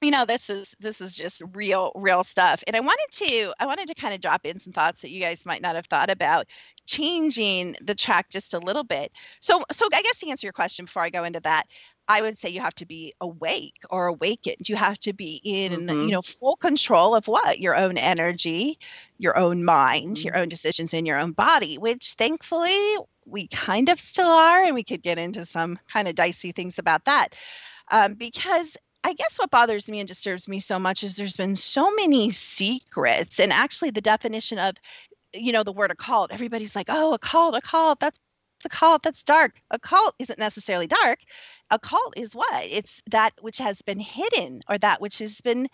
you 0.00 0.10
know 0.10 0.24
this 0.26 0.50
is 0.50 0.74
this 0.80 1.00
is 1.00 1.14
just 1.16 1.42
real 1.54 1.92
real 1.94 2.22
stuff 2.24 2.62
and 2.66 2.76
i 2.76 2.80
wanted 2.80 3.06
to 3.10 3.52
i 3.58 3.66
wanted 3.66 3.88
to 3.88 3.94
kind 3.94 4.14
of 4.14 4.20
drop 4.20 4.44
in 4.44 4.58
some 4.58 4.72
thoughts 4.72 5.00
that 5.00 5.10
you 5.10 5.20
guys 5.20 5.46
might 5.46 5.62
not 5.62 5.74
have 5.76 5.86
thought 5.86 6.10
about 6.10 6.46
changing 6.86 7.74
the 7.80 7.94
track 7.94 8.28
just 8.30 8.52
a 8.52 8.58
little 8.58 8.84
bit 8.84 9.10
so 9.40 9.62
so 9.72 9.86
i 9.94 10.02
guess 10.02 10.20
to 10.20 10.28
answer 10.28 10.46
your 10.46 10.52
question 10.52 10.84
before 10.84 11.02
i 11.02 11.10
go 11.10 11.24
into 11.24 11.40
that 11.40 11.64
i 12.08 12.20
would 12.20 12.36
say 12.36 12.50
you 12.50 12.60
have 12.60 12.74
to 12.74 12.84
be 12.84 13.14
awake 13.20 13.76
or 13.88 14.06
awakened 14.06 14.68
you 14.68 14.76
have 14.76 14.98
to 14.98 15.12
be 15.14 15.40
in 15.42 15.86
Mhm. 15.86 16.06
you 16.06 16.12
know 16.12 16.20
full 16.22 16.56
control 16.56 17.14
of 17.14 17.26
what 17.26 17.58
your 17.60 17.74
own 17.74 17.96
energy 17.96 18.78
your 19.18 19.38
own 19.38 19.64
mind 19.64 20.22
your 20.22 20.36
own 20.36 20.48
decisions 20.48 20.92
in 20.92 21.06
your 21.06 21.18
own 21.18 21.32
body 21.32 21.78
which 21.78 22.12
thankfully 22.18 22.96
we 23.26 23.48
kind 23.48 23.88
of 23.88 23.98
still 23.98 24.28
are, 24.28 24.62
and 24.64 24.74
we 24.74 24.84
could 24.84 25.02
get 25.02 25.16
into 25.16 25.46
some 25.46 25.78
kind 25.90 26.06
of 26.08 26.14
dicey 26.14 26.52
things 26.52 26.78
about 26.78 27.06
that. 27.06 27.28
Um, 27.90 28.14
because 28.14 28.76
I 29.04 29.12
guess 29.12 29.38
what 29.38 29.50
bothers 29.50 29.88
me 29.88 30.00
and 30.00 30.08
disturbs 30.08 30.48
me 30.48 30.60
so 30.60 30.78
much 30.78 31.04
is 31.04 31.16
there's 31.16 31.36
been 31.36 31.56
so 31.56 31.94
many 31.94 32.30
secrets, 32.30 33.38
and 33.38 33.52
actually 33.52 33.90
the 33.90 34.00
definition 34.00 34.58
of, 34.58 34.76
you 35.34 35.52
know, 35.52 35.62
the 35.62 35.72
word 35.72 35.90
occult. 35.90 36.32
Everybody's 36.32 36.74
like, 36.74 36.86
"Oh, 36.88 37.12
occult, 37.12 37.54
occult. 37.54 38.00
That's 38.00 38.18
a 38.64 38.70
cult. 38.70 39.02
That's 39.02 39.22
dark." 39.22 39.60
A 39.70 39.78
cult 39.78 40.14
isn't 40.18 40.38
necessarily 40.38 40.86
dark. 40.86 41.18
A 41.70 41.78
cult 41.78 42.14
is 42.16 42.34
what? 42.34 42.64
It's 42.64 43.02
that 43.10 43.34
which 43.42 43.58
has 43.58 43.82
been 43.82 44.00
hidden 44.00 44.62
or 44.70 44.78
that 44.78 45.02
which 45.02 45.18
has 45.18 45.40
been 45.42 45.68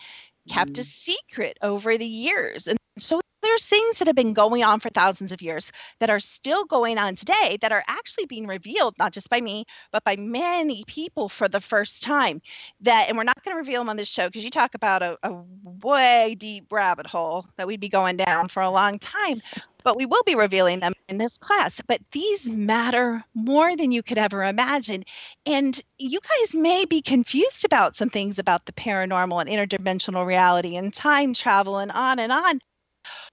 kept 0.49 0.77
a 0.77 0.81
mm. 0.81 0.85
secret 0.85 1.57
over 1.61 1.97
the 1.97 2.05
years, 2.05 2.67
and 2.67 2.77
so 2.97 3.20
there's 3.41 3.65
things 3.65 3.99
that 3.99 4.07
have 4.07 4.15
been 4.15 4.33
going 4.33 4.63
on 4.63 4.79
for 4.79 4.89
thousands 4.89 5.31
of 5.31 5.41
years 5.41 5.71
that 5.99 6.09
are 6.09 6.19
still 6.19 6.65
going 6.65 6.97
on 6.97 7.15
today 7.15 7.57
that 7.61 7.71
are 7.71 7.83
actually 7.87 8.25
being 8.25 8.47
revealed 8.47 8.97
not 8.97 9.11
just 9.11 9.29
by 9.29 9.41
me 9.41 9.65
but 9.91 10.03
by 10.03 10.15
many 10.15 10.83
people 10.87 11.29
for 11.29 11.47
the 11.47 11.61
first 11.61 12.03
time 12.03 12.41
that 12.81 13.07
and 13.07 13.17
we're 13.17 13.23
not 13.23 13.43
going 13.43 13.55
to 13.55 13.59
reveal 13.59 13.81
them 13.81 13.89
on 13.89 13.97
this 13.97 14.09
show 14.09 14.27
because 14.27 14.43
you 14.43 14.51
talk 14.51 14.75
about 14.75 15.01
a, 15.01 15.17
a 15.23 15.43
way 15.83 16.35
deep 16.37 16.65
rabbit 16.71 17.07
hole 17.07 17.45
that 17.57 17.67
we'd 17.67 17.79
be 17.79 17.89
going 17.89 18.17
down 18.17 18.47
for 18.47 18.61
a 18.61 18.69
long 18.69 18.99
time 18.99 19.41
but 19.83 19.97
we 19.97 20.05
will 20.05 20.23
be 20.25 20.35
revealing 20.35 20.79
them 20.79 20.93
in 21.07 21.17
this 21.17 21.37
class. 21.37 21.81
But 21.87 22.01
these 22.11 22.49
matter 22.49 23.23
more 23.33 23.75
than 23.75 23.91
you 23.91 24.03
could 24.03 24.17
ever 24.17 24.43
imagine 24.43 25.03
and 25.45 25.81
you 25.97 26.19
guys 26.19 26.55
may 26.55 26.85
be 26.85 27.01
confused 27.01 27.65
about 27.65 27.95
some 27.95 28.09
things 28.09 28.39
about 28.39 28.65
the 28.65 28.73
paranormal 28.73 29.41
and 29.41 29.49
interdimensional 29.49 30.25
reality 30.25 30.75
and 30.75 30.93
time 30.93 31.33
travel 31.33 31.77
and 31.77 31.91
on 31.91 32.19
and 32.19 32.31
on 32.31 32.59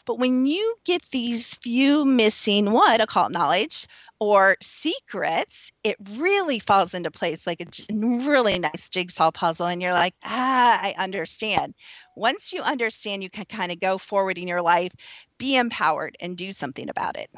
but 0.07 0.19
when 0.19 0.47
you 0.47 0.77
get 0.85 1.03
these 1.11 1.55
few 1.57 2.05
missing 2.05 2.71
what 2.73 3.01
occult 3.01 3.31
knowledge 3.33 3.87
or 4.21 4.57
secrets, 4.63 5.71
it 5.85 5.97
really 6.17 6.59
falls 6.59 6.95
into 6.95 7.11
place 7.11 7.47
like 7.47 7.61
a 7.61 7.95
really 7.95 8.59
nice 8.59 8.89
jigsaw 8.89 9.31
puzzle. 9.31 9.67
And 9.67 9.81
you're 9.81 9.93
like, 9.93 10.15
ah, 10.25 10.81
I 10.83 10.95
understand. 10.99 11.75
Once 12.17 12.53
you 12.53 12.63
understand, 12.63 13.23
you 13.23 13.31
can 13.31 13.45
kind 13.45 13.71
of 13.71 13.81
go 13.81 13.99
forward 13.99 14.39
in 14.39 14.49
your 14.49 14.63
life, 14.63 14.93
be 15.39 15.57
empowered, 15.57 16.17
and 16.21 16.37
do 16.37 16.53
something 16.53 16.89
about 16.89 17.17
it. 17.17 17.31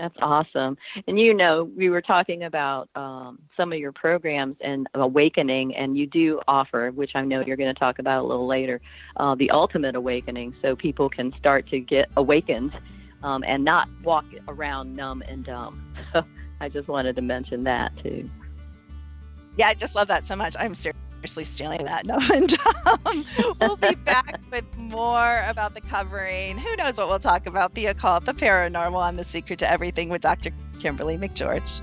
That's 0.00 0.16
awesome. 0.22 0.78
And 1.06 1.20
you 1.20 1.34
know, 1.34 1.64
we 1.64 1.90
were 1.90 2.00
talking 2.00 2.44
about 2.44 2.88
um, 2.94 3.38
some 3.54 3.70
of 3.70 3.78
your 3.78 3.92
programs 3.92 4.56
and 4.62 4.88
awakening, 4.94 5.76
and 5.76 5.94
you 5.94 6.06
do 6.06 6.40
offer, 6.48 6.90
which 6.90 7.10
I 7.14 7.20
know 7.20 7.42
you're 7.42 7.58
going 7.58 7.72
to 7.72 7.78
talk 7.78 7.98
about 7.98 8.24
a 8.24 8.26
little 8.26 8.46
later, 8.46 8.80
uh, 9.18 9.34
the 9.34 9.50
ultimate 9.50 9.94
awakening, 9.94 10.54
so 10.62 10.74
people 10.74 11.10
can 11.10 11.34
start 11.38 11.68
to 11.68 11.80
get 11.80 12.08
awakened 12.16 12.72
um, 13.22 13.44
and 13.46 13.62
not 13.62 13.90
walk 14.02 14.24
around 14.48 14.96
numb 14.96 15.22
and 15.28 15.44
dumb. 15.44 15.94
So 16.14 16.24
I 16.62 16.70
just 16.70 16.88
wanted 16.88 17.14
to 17.16 17.22
mention 17.22 17.64
that 17.64 17.92
too. 18.02 18.30
Yeah, 19.58 19.68
I 19.68 19.74
just 19.74 19.94
love 19.94 20.08
that 20.08 20.24
so 20.24 20.34
much. 20.34 20.56
I'm 20.58 20.74
serious 20.74 20.96
seriously 21.20 21.44
stealing 21.44 21.84
that. 21.84 22.00
No, 22.10 22.18
and 22.34 22.56
um, 23.06 23.24
we'll 23.60 23.76
be 23.76 23.94
back 23.94 24.40
with 24.50 24.64
more 24.76 25.44
about 25.46 25.74
the 25.74 25.80
covering. 25.80 26.58
Who 26.58 26.76
knows 26.76 26.96
what 26.96 27.08
we'll 27.08 27.18
talk 27.18 27.46
about? 27.46 27.74
The 27.74 27.86
occult, 27.86 28.24
the 28.24 28.32
paranormal, 28.34 29.08
and 29.08 29.18
the 29.18 29.24
secret 29.24 29.58
to 29.60 29.70
everything 29.70 30.08
with 30.08 30.22
Dr. 30.22 30.50
Kimberly 30.80 31.18
McGeorge. 31.18 31.82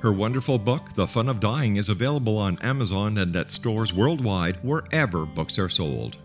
Her 0.00 0.12
wonderful 0.12 0.58
book, 0.58 0.94
The 0.94 1.06
Fun 1.06 1.28
of 1.28 1.40
Dying, 1.40 1.76
is 1.76 1.88
available 1.88 2.36
on 2.36 2.58
Amazon 2.60 3.16
and 3.16 3.34
at 3.34 3.50
stores 3.50 3.94
worldwide 3.94 4.62
wherever 4.62 5.24
books 5.24 5.58
are 5.58 5.70
sold. 5.70 6.18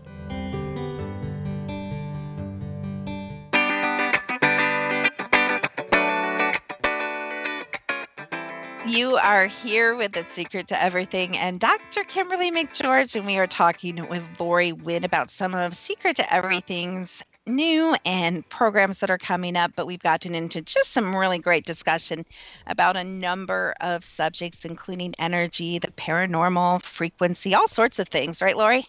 You 8.86 9.16
are 9.16 9.46
here 9.46 9.96
with 9.96 10.12
the 10.12 10.22
secret 10.22 10.68
to 10.68 10.80
everything 10.80 11.38
and 11.38 11.58
Dr. 11.58 12.04
Kimberly 12.04 12.50
McGeorge, 12.50 13.16
and 13.16 13.24
we 13.24 13.38
are 13.38 13.46
talking 13.46 14.06
with 14.08 14.22
Lori 14.38 14.72
Wynn 14.72 15.02
about 15.02 15.30
some 15.30 15.54
of 15.54 15.74
Secret 15.74 16.16
to 16.16 16.34
Everything's 16.34 17.24
new 17.46 17.94
and 18.04 18.48
programs 18.48 18.98
that 18.98 19.10
are 19.10 19.18
coming 19.18 19.56
up. 19.56 19.72
But 19.74 19.86
we've 19.86 20.02
gotten 20.02 20.34
into 20.34 20.62
just 20.62 20.92
some 20.92 21.14
really 21.14 21.38
great 21.38 21.66
discussion 21.66 22.24
about 22.66 22.96
a 22.96 23.04
number 23.04 23.74
of 23.80 24.04
subjects, 24.04 24.64
including 24.64 25.14
energy, 25.18 25.78
the 25.78 25.88
paranormal, 25.88 26.82
frequency, 26.82 27.54
all 27.54 27.68
sorts 27.68 27.98
of 27.98 28.08
things, 28.08 28.42
right, 28.42 28.56
Lori? 28.56 28.86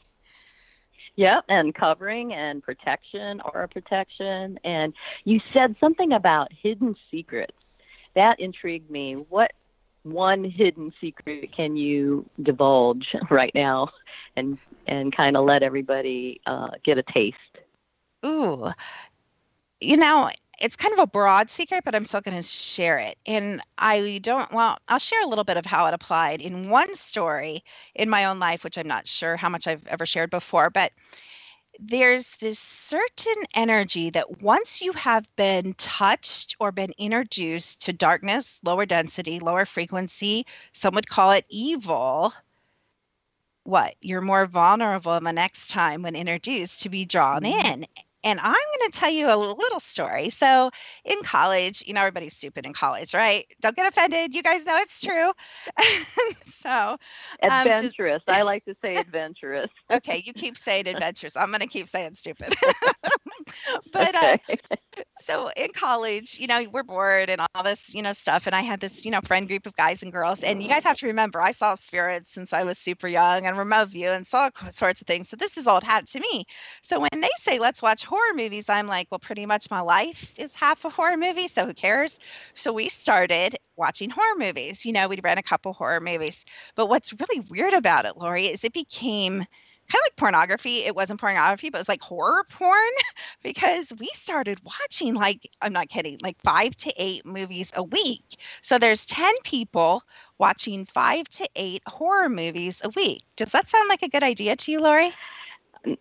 Yep, 1.15 1.45
and 1.47 1.75
covering 1.75 2.33
and 2.33 2.63
protection, 2.63 3.39
aura 3.41 3.67
protection. 3.67 4.59
And 4.63 4.93
you 5.25 5.41
said 5.51 5.75
something 5.79 6.11
about 6.11 6.51
hidden 6.51 6.95
secrets. 7.11 7.53
That 8.15 8.39
intrigued 8.39 8.89
me. 8.89 9.13
What 9.29 9.53
one 10.03 10.43
hidden 10.43 10.91
secret 10.99 11.51
can 11.51 11.77
you 11.77 12.29
divulge 12.41 13.15
right 13.29 13.53
now 13.55 13.89
and 14.35 14.57
and 14.87 15.15
kind 15.15 15.37
of 15.37 15.45
let 15.45 15.63
everybody 15.63 16.41
uh, 16.45 16.71
get 16.83 16.97
a 16.97 17.03
taste? 17.03 17.37
Ooh, 18.25 18.71
you 19.81 19.97
know, 19.97 20.29
it's 20.61 20.75
kind 20.75 20.93
of 20.93 20.99
a 20.99 21.07
broad 21.07 21.49
secret, 21.49 21.83
but 21.83 21.93
I'm 21.93 22.05
still 22.05 22.21
going 22.21 22.37
to 22.37 22.43
share 22.43 22.97
it. 22.97 23.17
And 23.25 23.61
I 23.77 24.19
don't, 24.23 24.51
well, 24.53 24.77
I'll 24.87 24.99
share 24.99 25.23
a 25.23 25.27
little 25.27 25.43
bit 25.43 25.57
of 25.57 25.65
how 25.65 25.87
it 25.87 25.93
applied 25.93 26.41
in 26.41 26.69
one 26.69 26.95
story 26.95 27.63
in 27.95 28.09
my 28.09 28.25
own 28.25 28.39
life, 28.39 28.63
which 28.63 28.77
I'm 28.77 28.87
not 28.87 29.07
sure 29.07 29.35
how 29.35 29.49
much 29.49 29.67
I've 29.67 29.85
ever 29.87 30.05
shared 30.05 30.29
before, 30.29 30.69
but 30.69 30.93
there's 31.79 32.35
this 32.37 32.59
certain 32.59 33.43
energy 33.55 34.09
that 34.11 34.41
once 34.41 34.81
you 34.81 34.93
have 34.93 35.27
been 35.35 35.73
touched 35.73 36.55
or 36.59 36.71
been 36.71 36.93
introduced 36.97 37.81
to 37.81 37.93
darkness, 37.93 38.59
lower 38.63 38.85
density, 38.85 39.39
lower 39.39 39.65
frequency, 39.65 40.45
some 40.71 40.93
would 40.95 41.09
call 41.09 41.31
it 41.31 41.45
evil. 41.49 42.31
What? 43.63 43.95
You're 44.01 44.21
more 44.21 44.45
vulnerable 44.45 45.19
the 45.19 45.33
next 45.33 45.69
time 45.69 46.03
when 46.03 46.15
introduced 46.15 46.83
to 46.83 46.89
be 46.89 47.05
drawn 47.05 47.41
mm-hmm. 47.41 47.65
in. 47.65 47.85
And 48.23 48.39
I'm 48.39 48.53
going 48.53 48.91
to 48.91 48.99
tell 48.99 49.09
you 49.09 49.27
a 49.29 49.35
little 49.35 49.79
story. 49.79 50.29
So, 50.29 50.71
in 51.03 51.21
college, 51.23 51.83
you 51.85 51.93
know, 51.93 52.01
everybody's 52.01 52.35
stupid 52.35 52.65
in 52.65 52.73
college, 52.73 53.13
right? 53.13 53.45
Don't 53.61 53.75
get 53.75 53.87
offended. 53.87 54.33
You 54.33 54.43
guys 54.43 54.65
know 54.65 54.77
it's 54.77 55.01
true. 55.01 55.31
so, 56.43 56.97
adventurous. 57.41 58.15
Um, 58.15 58.33
just... 58.33 58.37
I 58.37 58.43
like 58.43 58.65
to 58.65 58.75
say 58.75 58.95
adventurous. 58.95 59.69
okay, 59.91 60.21
you 60.25 60.33
keep 60.33 60.57
saying 60.57 60.87
adventurous. 60.87 61.35
I'm 61.35 61.49
going 61.49 61.59
to 61.59 61.67
keep 61.67 61.87
saying 61.87 62.13
stupid. 62.13 62.53
but 63.91 64.15
uh, 64.15 64.37
uh, 64.49 64.75
so 65.19 65.49
in 65.55 65.69
college, 65.73 66.37
you 66.39 66.47
know, 66.47 66.65
we're 66.71 66.83
bored 66.83 67.29
and 67.29 67.41
all 67.55 67.63
this, 67.63 67.93
you 67.93 68.01
know, 68.01 68.13
stuff. 68.13 68.45
And 68.47 68.55
I 68.55 68.61
had 68.61 68.79
this, 68.79 69.05
you 69.05 69.11
know, 69.11 69.21
friend 69.21 69.47
group 69.47 69.65
of 69.65 69.75
guys 69.75 70.03
and 70.03 70.11
girls. 70.11 70.43
And 70.43 70.61
you 70.61 70.69
guys 70.69 70.83
have 70.83 70.97
to 70.97 71.07
remember, 71.07 71.41
I 71.41 71.51
saw 71.51 71.75
spirits 71.75 72.31
since 72.31 72.53
I 72.53 72.63
was 72.63 72.77
super 72.77 73.07
young 73.07 73.45
and 73.45 73.57
remote 73.57 73.89
view 73.89 74.09
and 74.09 74.25
saw 74.25 74.49
sorts 74.69 75.01
of 75.01 75.07
things. 75.07 75.29
So 75.29 75.37
this 75.37 75.57
is 75.57 75.67
old 75.67 75.83
hat 75.83 76.07
to 76.07 76.19
me. 76.19 76.45
So 76.81 76.99
when 76.99 77.21
they 77.21 77.31
say, 77.37 77.59
let's 77.59 77.81
watch 77.81 78.03
horror 78.13 78.35
movies, 78.35 78.69
I'm 78.69 78.85
like, 78.85 79.07
well, 79.09 79.17
pretty 79.17 79.47
much 79.47 79.71
my 79.71 79.81
life 79.81 80.37
is 80.37 80.53
half 80.53 80.85
a 80.85 80.89
horror 80.89 81.17
movie. 81.17 81.47
So 81.47 81.65
who 81.65 81.73
cares? 81.73 82.19
So 82.53 82.71
we 82.71 82.87
started 82.87 83.57
watching 83.75 84.11
horror 84.11 84.37
movies. 84.37 84.85
You 84.85 84.93
know, 84.93 85.07
we'd 85.07 85.23
rent 85.23 85.39
a 85.39 85.43
couple 85.43 85.73
horror 85.73 85.99
movies. 85.99 86.45
But 86.75 86.89
what's 86.89 87.11
really 87.11 87.39
weird 87.49 87.73
about 87.73 88.05
it, 88.05 88.15
Lori, 88.15 88.45
is 88.45 88.63
it 88.63 88.71
became 88.71 89.37
kind 89.37 89.99
of 89.99 90.05
like 90.05 90.15
pornography. 90.15 90.83
It 90.85 90.95
wasn't 90.95 91.19
pornography, 91.19 91.71
but 91.71 91.79
it 91.79 91.81
was 91.81 91.89
like 91.89 92.03
horror 92.03 92.45
porn 92.51 92.77
because 93.43 93.91
we 93.99 94.07
started 94.13 94.59
watching 94.63 95.15
like 95.15 95.49
I'm 95.63 95.73
not 95.73 95.89
kidding, 95.89 96.19
like 96.21 96.37
5 96.43 96.75
to 96.75 96.93
8 96.95 97.25
movies 97.25 97.71
a 97.75 97.81
week. 97.81 98.23
So 98.61 98.77
there's 98.77 99.07
10 99.07 99.33
people 99.43 100.03
watching 100.37 100.85
5 100.85 101.29
to 101.29 101.49
8 101.55 101.81
horror 101.87 102.29
movies 102.29 102.79
a 102.83 102.89
week. 102.89 103.23
Does 103.37 103.51
that 103.53 103.67
sound 103.67 103.89
like 103.89 104.03
a 104.03 104.09
good 104.09 104.23
idea 104.23 104.55
to 104.55 104.71
you, 104.71 104.81
Lori? 104.81 105.11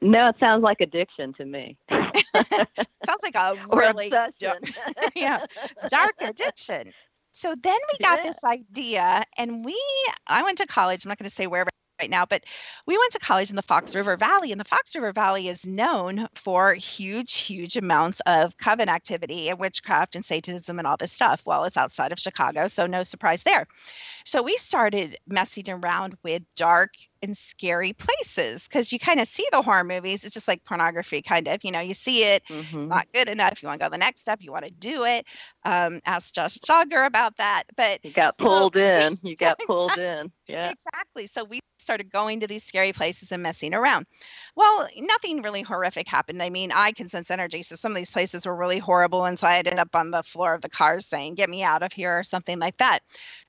No, 0.00 0.28
it 0.28 0.36
sounds 0.38 0.62
like 0.62 0.80
addiction 0.80 1.32
to 1.34 1.44
me. 1.44 1.76
sounds 1.90 3.22
like 3.22 3.34
a 3.34 3.56
really 3.72 4.10
dark, 4.10 4.34
yeah, 5.16 5.44
dark 5.88 6.14
addiction. 6.20 6.92
So 7.32 7.54
then 7.60 7.78
we 7.92 8.04
got 8.04 8.18
yeah. 8.18 8.30
this 8.30 8.44
idea, 8.44 9.22
and 9.38 9.64
we 9.64 9.80
I 10.28 10.42
went 10.42 10.58
to 10.58 10.66
college. 10.66 11.04
I'm 11.04 11.08
not 11.08 11.18
going 11.18 11.28
to 11.28 11.34
say 11.34 11.46
where, 11.46 11.66
right 12.00 12.10
now, 12.10 12.26
but 12.26 12.44
we 12.86 12.96
went 12.96 13.10
to 13.12 13.18
college 13.18 13.50
in 13.50 13.56
the 13.56 13.62
Fox 13.62 13.94
River 13.94 14.16
Valley, 14.16 14.52
and 14.52 14.60
the 14.60 14.64
Fox 14.64 14.94
River 14.94 15.12
Valley 15.12 15.48
is 15.48 15.66
known 15.66 16.28
for 16.34 16.74
huge, 16.74 17.34
huge 17.34 17.76
amounts 17.76 18.20
of 18.26 18.56
coven 18.58 18.88
activity 18.88 19.48
and 19.48 19.58
witchcraft 19.58 20.14
and 20.14 20.24
Satanism 20.24 20.78
and 20.78 20.86
all 20.86 20.96
this 20.96 21.12
stuff. 21.12 21.42
Well, 21.44 21.64
it's 21.64 21.76
outside 21.76 22.12
of 22.12 22.20
Chicago, 22.20 22.68
so 22.68 22.86
no 22.86 23.02
surprise 23.02 23.42
there. 23.42 23.66
So 24.26 24.42
we 24.42 24.56
started 24.58 25.16
messing 25.26 25.68
around 25.70 26.16
with 26.22 26.42
dark 26.54 26.90
and 27.22 27.36
scary 27.36 27.92
places 27.92 28.64
because 28.64 28.92
you 28.92 28.98
kind 28.98 29.20
of 29.20 29.28
see 29.28 29.46
the 29.52 29.62
horror 29.62 29.84
movies. 29.84 30.24
It's 30.24 30.34
just 30.34 30.48
like 30.48 30.64
pornography, 30.64 31.22
kind 31.22 31.48
of. 31.48 31.62
You 31.64 31.70
know, 31.70 31.80
you 31.80 31.94
see 31.94 32.24
it, 32.24 32.42
mm-hmm. 32.48 32.88
not 32.88 33.06
good 33.12 33.28
enough. 33.28 33.62
You 33.62 33.68
want 33.68 33.80
to 33.80 33.86
go 33.86 33.90
the 33.90 33.98
next 33.98 34.22
step. 34.22 34.40
You 34.42 34.52
want 34.52 34.64
to 34.64 34.70
do 34.70 35.04
it. 35.04 35.26
Um, 35.64 36.00
ask 36.04 36.34
Josh 36.34 36.58
Jogger 36.58 37.06
about 37.06 37.36
that. 37.36 37.64
But 37.76 38.04
you 38.04 38.10
got 38.10 38.36
so, 38.36 38.44
pulled 38.44 38.76
in. 38.76 39.14
You 39.22 39.36
got 39.38 39.58
pulled 39.66 39.96
in. 39.98 40.32
Yeah. 40.46 40.70
Exactly. 40.70 41.26
So 41.26 41.44
we 41.44 41.60
started 41.78 42.10
going 42.10 42.40
to 42.40 42.46
these 42.46 42.64
scary 42.64 42.92
places 42.92 43.32
and 43.32 43.42
messing 43.42 43.74
around. 43.74 44.06
Well, 44.56 44.88
nothing 44.96 45.42
really 45.42 45.62
horrific 45.62 46.08
happened. 46.08 46.42
I 46.42 46.50
mean, 46.50 46.72
I 46.72 46.92
can 46.92 47.08
sense 47.08 47.30
energy. 47.30 47.62
So 47.62 47.76
some 47.76 47.92
of 47.92 47.96
these 47.96 48.10
places 48.10 48.46
were 48.46 48.56
really 48.56 48.78
horrible. 48.78 49.24
And 49.24 49.38
so 49.38 49.46
I 49.46 49.58
ended 49.58 49.78
up 49.78 49.94
on 49.94 50.10
the 50.10 50.22
floor 50.22 50.54
of 50.54 50.62
the 50.62 50.68
car 50.68 51.00
saying, 51.00 51.34
get 51.34 51.50
me 51.50 51.62
out 51.62 51.82
of 51.82 51.92
here 51.92 52.18
or 52.18 52.24
something 52.24 52.58
like 52.58 52.78
that. 52.78 53.00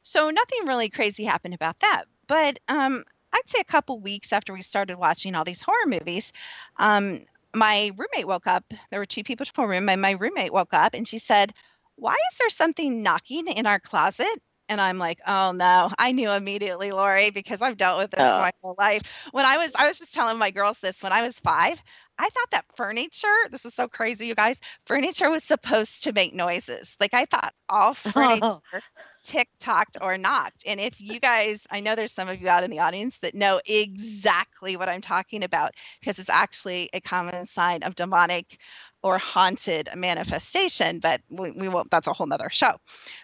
So 0.02 0.30
nothing 0.30 0.68
really 0.68 0.90
crazy 0.90 1.24
happened 1.24 1.54
about 1.54 1.80
that. 1.80 2.06
But 2.28 2.60
um, 2.68 3.04
I'd 3.34 3.50
say 3.50 3.60
a 3.60 3.66
couple 3.66 4.00
weeks 4.00 4.32
after 4.32 4.54
we 4.54 4.62
started 4.62 4.98
watching 4.98 5.36
all 5.36 5.44
these 5.44 5.62
horror 5.62 5.88
movies, 5.88 6.32
um, 6.78 7.22
my 7.56 7.92
roommate 7.98 8.28
woke 8.28 8.48
up. 8.48 8.64
There 8.90 9.00
were 9.00 9.06
two 9.06 9.24
people 9.24 9.46
in 9.46 9.62
the 9.62 9.68
room, 9.68 9.90
and 9.90 10.02
my 10.02 10.12
roommate 10.12 10.54
woke 10.54 10.74
up 10.74 10.94
and 10.94 11.08
she 11.08 11.18
said, 11.18 11.54
Why 11.96 12.14
is 12.14 12.38
there 12.38 12.50
something 12.50 13.04
knocking 13.04 13.48
in 13.48 13.66
our 13.66 13.80
closet? 13.80 14.42
And 14.70 14.80
I'm 14.80 14.98
like, 14.98 15.20
oh 15.28 15.52
no, 15.52 15.92
I 16.00 16.14
knew 16.14 16.32
immediately, 16.32 16.92
Lori, 16.92 17.32
because 17.32 17.62
I've 17.62 17.78
dealt 17.78 18.00
with 18.00 18.12
this 18.12 18.22
oh. 18.22 18.38
my 18.38 18.52
whole 18.62 18.76
life. 18.80 19.30
When 19.32 19.46
I 19.46 19.58
was, 19.58 19.74
I 19.76 19.88
was 19.88 20.00
just 20.00 20.14
telling 20.14 20.38
my 20.38 20.52
girls 20.52 20.80
this 20.80 21.04
when 21.04 21.12
I 21.12 21.22
was 21.22 21.40
five, 21.40 21.84
I 22.18 22.30
thought 22.30 22.52
that 22.52 22.66
furniture, 22.76 23.28
this 23.52 23.66
is 23.66 23.74
so 23.74 23.88
crazy, 23.88 24.26
you 24.28 24.36
guys, 24.36 24.62
furniture 24.86 25.30
was 25.30 25.44
supposed 25.44 26.04
to 26.04 26.14
make 26.14 26.34
noises. 26.34 26.96
Like 27.00 27.14
I 27.14 27.26
thought 27.26 27.54
all 27.68 27.94
furniture 27.94 28.62
oh. 28.74 28.80
Tick-tocked 29.24 29.98
or 30.02 30.18
knocked. 30.18 30.64
And 30.68 30.80
if 30.80 31.00
you 31.00 31.20
guys, 31.20 31.66
I 31.72 31.80
know 31.80 31.96
there's 31.96 32.12
some 32.12 32.30
of 32.30 32.42
you 32.42 32.50
out 32.50 32.64
in 32.64 32.72
the 32.72 32.80
audience 32.80 33.18
that 33.18 33.36
know 33.36 33.62
exactly 33.66 34.78
what 34.78 34.90
I'm 34.90 35.02
talking 35.02 35.44
about 35.44 35.74
because 36.00 36.20
it's 36.20 36.30
actually 36.30 36.90
a 36.94 37.02
common 37.02 37.46
sign 37.46 37.84
of 37.84 37.96
demonic 37.96 38.60
or 39.02 39.18
haunted 39.18 39.90
manifestation, 39.96 41.00
but 41.00 41.22
we, 41.30 41.52
we 41.52 41.68
won't, 41.68 41.90
that's 41.92 42.08
a 42.08 42.14
whole 42.14 42.28
nother 42.28 42.50
show. 42.50 42.76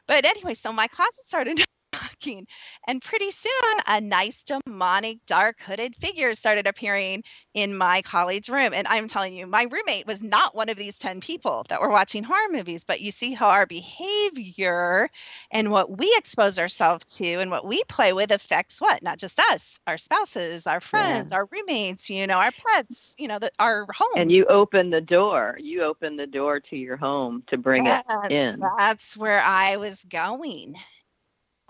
But 0.08 0.26
anyway, 0.26 0.54
so 0.54 0.72
my 0.72 0.88
closet 0.88 1.26
started 1.26 1.64
walking. 2.20 2.48
And 2.88 3.02
pretty 3.02 3.32
soon, 3.32 3.52
a 3.88 4.02
nice, 4.02 4.44
demonic, 4.44 5.20
dark 5.26 5.60
hooded 5.62 5.96
figure 5.96 6.36
started 6.36 6.68
appearing 6.68 7.24
in 7.54 7.76
my 7.76 8.02
colleague's 8.02 8.50
room. 8.50 8.74
And 8.74 8.88
I'm 8.88 9.08
telling 9.08 9.34
you, 9.34 9.48
my 9.48 9.64
roommate 9.64 10.08
was 10.08 10.22
not 10.22 10.56
one 10.56 10.70
of 10.70 10.78
these 10.78 10.98
10 10.98 11.22
people 11.22 11.66
that 11.70 11.82
were 11.82 11.90
watching 11.90 12.24
horror 12.24 12.52
movies. 12.52 12.84
But 12.84 13.02
you 13.02 13.12
see 13.12 13.34
how 13.34 13.50
our 13.50 13.66
behavior 13.66 15.10
and 15.52 15.72
what 15.72 15.98
we 15.98 16.14
expose 16.18 16.60
ourselves 16.60 17.06
to 17.18 17.26
and 17.26 17.52
what 17.52 17.66
we 17.66 17.84
play 17.86 18.14
with 18.14 18.32
affects 18.32 18.82
what? 18.82 19.04
Not 19.04 19.18
just 19.18 19.40
us, 19.40 19.80
our 19.88 19.98
spouses, 19.98 20.68
our 20.68 20.82
friends, 20.82 21.34
our 21.34 21.48
roommates, 21.52 22.10
you 22.10 22.28
know, 22.28 22.36
our 22.36 22.52
pets, 22.52 23.16
you 23.18 23.28
know, 23.28 23.40
the, 23.40 23.52
our 23.60 23.86
homes. 23.94 24.16
And 24.16 24.32
you 24.32 24.46
open 24.46 24.90
the 24.90 25.02
door. 25.02 25.58
You 25.60 25.84
open 25.84 26.16
the 26.16 26.28
door 26.28 26.60
to 26.60 26.76
your 26.76 26.98
home 26.98 27.44
to 27.48 27.58
bring 27.58 27.86
that's, 27.86 28.10
it 28.10 28.32
in. 28.32 28.60
That's 28.78 29.18
where 29.18 29.42
I 29.42 29.78
was 29.78 30.04
going. 30.04 30.76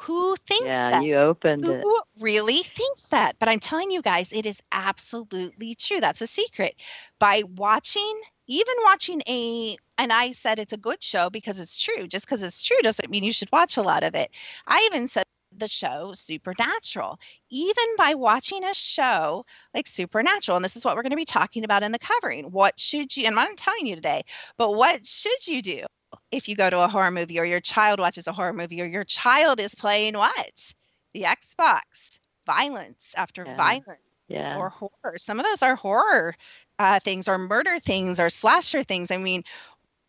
Who 0.01 0.35
thinks 0.47 0.65
Yeah, 0.65 0.89
that? 0.91 1.03
you 1.03 1.15
opened 1.15 1.65
Who 1.65 1.73
it. 1.73 1.85
really 2.19 2.63
thinks 2.63 3.07
that? 3.09 3.37
But 3.39 3.49
I'm 3.49 3.59
telling 3.59 3.91
you 3.91 4.01
guys, 4.01 4.31
it 4.31 4.45
is 4.45 4.61
absolutely 4.71 5.75
true. 5.75 5.99
That's 5.99 6.21
a 6.21 6.27
secret. 6.27 6.75
By 7.19 7.43
watching, 7.55 8.21
even 8.47 8.75
watching 8.85 9.21
a, 9.27 9.77
and 9.97 10.13
I 10.13 10.31
said 10.31 10.57
it's 10.59 10.73
a 10.73 10.77
good 10.77 11.03
show 11.03 11.29
because 11.29 11.59
it's 11.59 11.77
true. 11.77 12.07
Just 12.07 12.25
because 12.25 12.43
it's 12.43 12.63
true 12.63 12.77
doesn't 12.81 13.09
mean 13.09 13.23
you 13.23 13.33
should 13.33 13.51
watch 13.51 13.77
a 13.77 13.81
lot 13.81 14.03
of 14.03 14.15
it. 14.15 14.31
I 14.67 14.87
even 14.91 15.07
said 15.07 15.23
the 15.57 15.67
show 15.67 16.13
Supernatural. 16.13 17.19
Even 17.49 17.85
by 17.97 18.13
watching 18.13 18.63
a 18.63 18.73
show 18.73 19.45
like 19.73 19.87
Supernatural, 19.87 20.55
and 20.55 20.63
this 20.63 20.77
is 20.77 20.85
what 20.85 20.95
we're 20.95 21.01
going 21.03 21.11
to 21.11 21.17
be 21.17 21.25
talking 21.25 21.63
about 21.63 21.83
in 21.83 21.91
the 21.91 21.99
covering. 21.99 22.45
What 22.51 22.79
should 22.79 23.15
you, 23.17 23.25
and 23.25 23.37
I'm 23.37 23.49
not 23.49 23.57
telling 23.57 23.85
you 23.85 23.95
today, 23.95 24.23
but 24.57 24.75
what 24.75 25.05
should 25.05 25.47
you 25.47 25.61
do 25.61 25.83
if 26.31 26.47
you 26.47 26.55
go 26.55 26.69
to 26.69 26.79
a 26.79 26.87
horror 26.87 27.11
movie 27.11 27.39
or 27.39 27.45
your 27.45 27.59
child 27.59 27.99
watches 27.99 28.27
a 28.27 28.33
horror 28.33 28.53
movie 28.53 28.81
or 28.81 28.85
your 28.85 29.03
child 29.03 29.59
is 29.59 29.75
playing 29.75 30.15
what? 30.15 30.73
The 31.13 31.23
Xbox, 31.23 32.19
violence 32.45 33.13
after 33.17 33.45
Yeah. 33.45 33.55
violence 33.55 34.01
Yeah. 34.27 34.57
or 34.57 34.69
horror. 34.69 35.17
Some 35.17 35.39
of 35.39 35.45
those 35.45 35.63
are 35.63 35.75
horror 35.75 36.35
uh, 36.77 36.99
things 36.99 37.27
or 37.27 37.37
murder 37.37 37.79
things 37.79 38.19
or 38.19 38.29
slasher 38.29 38.83
things. 38.83 39.11
I 39.11 39.17
mean, 39.17 39.43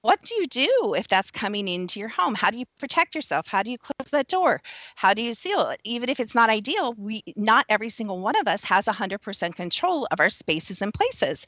what 0.03 0.23
do 0.23 0.35
you 0.37 0.47
do 0.47 0.95
if 0.97 1.09
that's 1.09 1.31
coming 1.31 1.69
into 1.69 2.01
your 2.01 2.09
home? 2.09 2.35
How 2.35 2.51
do 2.51 2.59
you 2.59 2.65
protect 2.79 3.15
yourself? 3.15 3.47
How 3.47 3.63
do 3.63 3.71
you 3.71 3.79
close 3.79 4.11
that 4.13 4.29
door? 4.29 4.63
How 4.95 5.13
do 5.13 5.21
you 5.23 5.35
seal 5.35 5.69
it? 5.71 5.81
Even 5.85 6.09
if 6.09 6.21
it's 6.21 6.35
not 6.35 6.49
ideal, 6.49 6.95
we 6.95 7.23
not 7.37 7.67
every 7.69 7.91
single 7.91 8.19
one 8.19 8.37
of 8.37 8.49
us 8.49 8.65
has 8.65 8.87
100% 8.87 9.57
control 9.57 10.07
of 10.11 10.21
our 10.21 10.31
spaces 10.31 10.81
and 10.81 10.95
places. 10.95 11.47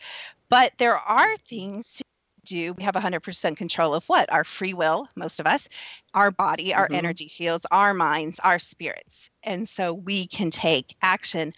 But 0.50 0.72
there 0.78 0.98
are 0.98 1.36
things 1.48 1.94
to 1.94 2.04
do. 2.44 2.74
We 2.74 2.82
have 2.84 2.94
100% 2.94 3.56
control 3.56 3.94
of 3.94 4.04
what? 4.08 4.30
Our 4.32 4.44
free 4.44 4.74
will, 4.74 5.08
most 5.16 5.40
of 5.40 5.46
us, 5.46 5.68
our 6.14 6.30
body, 6.30 6.74
our 6.74 6.88
Mhm. 6.88 6.94
energy 6.94 7.28
fields, 7.28 7.66
our 7.70 7.94
minds, 7.94 8.40
our 8.40 8.58
spirits. 8.58 9.30
And 9.42 9.68
so 9.68 9.92
we 9.94 10.26
can 10.26 10.50
take 10.50 10.96
action. 11.02 11.52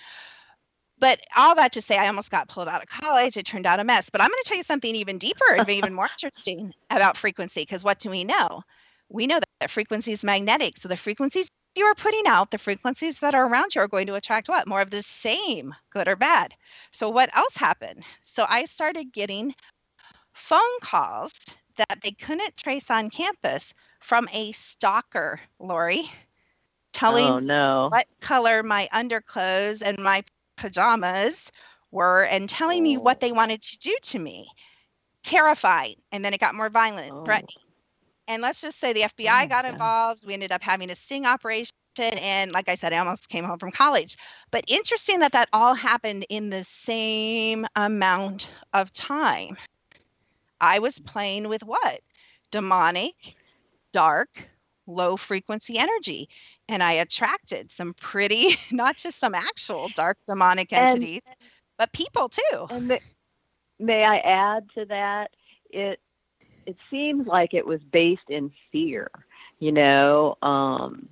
But 0.99 1.21
all 1.37 1.57
that 1.57 1.73
to 1.73 1.81
say, 1.81 1.99
I 1.99 2.07
almost 2.07 2.31
got 2.31 2.49
pulled 2.49 2.69
out 2.69 2.83
of 2.83 2.89
college. 2.89 3.37
It 3.37 3.47
turned 3.47 3.67
out 3.67 3.81
a 3.81 3.85
mess. 3.85 4.11
But 4.11 4.21
I'm 4.21 4.29
going 4.29 4.43
to 4.43 4.49
tell 4.49 4.57
you 4.57 4.63
something 4.63 4.95
even 4.95 5.19
deeper 5.19 5.53
and 5.53 5.69
even 5.69 5.93
more 5.93 6.09
interesting 6.13 6.73
about 6.91 7.17
frequency. 7.17 7.63
Because 7.63 7.83
what 7.85 7.99
do 7.99 8.11
we 8.11 8.25
know? 8.25 8.63
We 9.09 9.27
know 9.27 9.41
that 9.61 9.71
frequency 9.71 10.13
is 10.13 10.25
magnetic. 10.25 10.79
So 10.79 10.89
the 10.89 10.97
frequencies 10.97 11.49
you 11.77 11.85
are 11.87 11.95
putting 11.95 12.27
out, 12.27 12.53
the 12.53 12.59
frequencies 12.59 13.19
that 13.19 13.35
are 13.35 13.47
around 13.47 13.75
you 13.75 13.81
are 13.81 13.89
going 13.89 14.07
to 14.07 14.15
attract 14.15 14.49
what? 14.49 14.69
More 14.69 14.81
of 14.81 14.91
the 14.91 15.03
same, 15.03 15.75
good 15.91 16.07
or 16.07 16.15
bad. 16.15 16.55
So 16.93 17.11
what 17.11 17.37
else 17.37 17.57
happened? 17.57 18.05
So 18.21 18.47
I 18.49 18.65
started 18.65 19.13
getting 19.13 19.55
phone 20.35 20.81
calls 20.81 21.33
that 21.77 22.01
they 22.03 22.11
couldn't 22.11 22.57
trace 22.57 22.91
on 22.91 23.11
campus 23.11 23.73
from 24.01 24.29
a 24.33 24.53
stalker, 24.53 25.41
Lori, 25.59 26.03
telling 26.93 27.27
Oh, 27.27 27.39
no. 27.39 27.89
what 27.91 28.07
color 28.21 28.63
my 28.63 28.89
underclothes 28.93 29.83
and 29.83 29.99
my 29.99 30.23
pajamas 30.57 31.51
were 31.91 32.25
and 32.25 32.49
telling 32.49 32.83
me 32.83 32.97
what 32.97 33.19
oh. 33.19 33.21
they 33.21 33.33
wanted 33.33 33.63
to 33.63 33.79
do 33.79 33.97
to 34.03 34.19
me. 34.19 34.49
Terrified. 35.23 35.97
And 36.13 36.25
then 36.25 36.35
it 36.35 36.41
got 36.41 36.55
more 36.55 36.69
violent, 36.69 37.13
oh. 37.13 37.25
threatening. 37.25 37.57
And 38.29 38.43
let's 38.43 38.61
just 38.61 38.79
say 38.79 38.93
the 38.93 39.03
FBI 39.03 39.45
oh, 39.45 39.49
got 39.49 39.65
involved. 39.65 40.27
We 40.27 40.35
ended 40.35 40.53
up 40.53 40.63
having 40.63 40.91
a 40.91 40.95
sting 40.95 41.27
operation. 41.27 41.73
And 41.99 42.53
like 42.53 42.69
I 42.69 42.75
said, 42.75 42.93
I 42.93 42.99
almost 42.99 43.29
came 43.29 43.45
home 43.45 43.59
from 43.59 43.71
college. 43.71 44.17
But 44.51 44.65
interesting 44.67 45.21
that 45.21 45.33
that 45.33 45.49
all 45.53 45.75
happened 45.75 46.27
in 46.29 46.51
the 46.51 46.65
same 46.65 47.67
amount 47.77 48.49
of 48.73 48.93
time. 48.93 49.57
I 50.65 50.79
was 50.79 50.99
playing 50.99 51.49
with 51.51 51.63
what? 51.63 52.01
Demonic, 52.51 53.35
dark, 53.93 54.49
low 54.87 55.19
frequency 55.19 55.77
energy. 55.77 56.27
And 56.71 56.83
I 56.83 56.93
attracted 56.93 57.71
some 57.71 57.93
pretty, 58.01 58.57
not 58.73 58.97
just 58.97 59.21
some 59.21 59.35
actual 59.35 59.91
dark 59.95 60.17
demonic 60.27 60.73
And- 60.73 60.89
entities, 60.89 61.23
but 61.77 61.93
people 61.93 62.31
too. 62.31 62.67
And 62.71 62.89
may, 62.89 63.01
may 63.79 64.05
I 64.05 64.19
add 64.19 64.71
to 64.75 64.87
that? 64.87 65.33
It 65.71 66.01
it 66.67 66.77
seems 66.91 67.27
like 67.27 67.53
it 67.53 67.67
was 67.67 67.81
based 67.83 68.31
in 68.31 68.51
fear, 68.73 69.11
you 69.59 69.71
know, 69.71 70.39
um, 70.41 71.07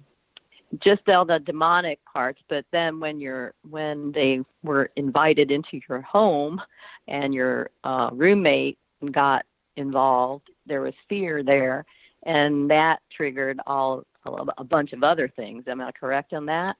just 0.78 1.06
all 1.10 1.26
the 1.26 1.40
demonic 1.40 2.00
parts. 2.10 2.40
But 2.48 2.64
then 2.70 3.00
when 3.00 3.20
you're 3.20 3.52
when 3.68 4.12
they 4.12 4.40
were 4.62 4.88
invited 4.96 5.50
into 5.50 5.78
your 5.86 6.00
home, 6.00 6.62
and 7.08 7.34
your 7.34 7.70
uh, 7.84 8.08
roommate 8.12 8.78
got 9.10 9.44
involved, 9.76 10.50
there 10.66 10.80
was 10.80 10.94
fear 11.08 11.42
there, 11.42 11.84
and 12.22 12.70
that 12.70 13.00
triggered 13.10 13.60
all 13.66 14.04
a 14.24 14.64
bunch 14.64 14.92
of 14.92 15.02
other 15.02 15.28
things. 15.28 15.64
Am 15.66 15.80
I 15.80 15.90
correct 15.92 16.32
on 16.32 16.46
that? 16.46 16.76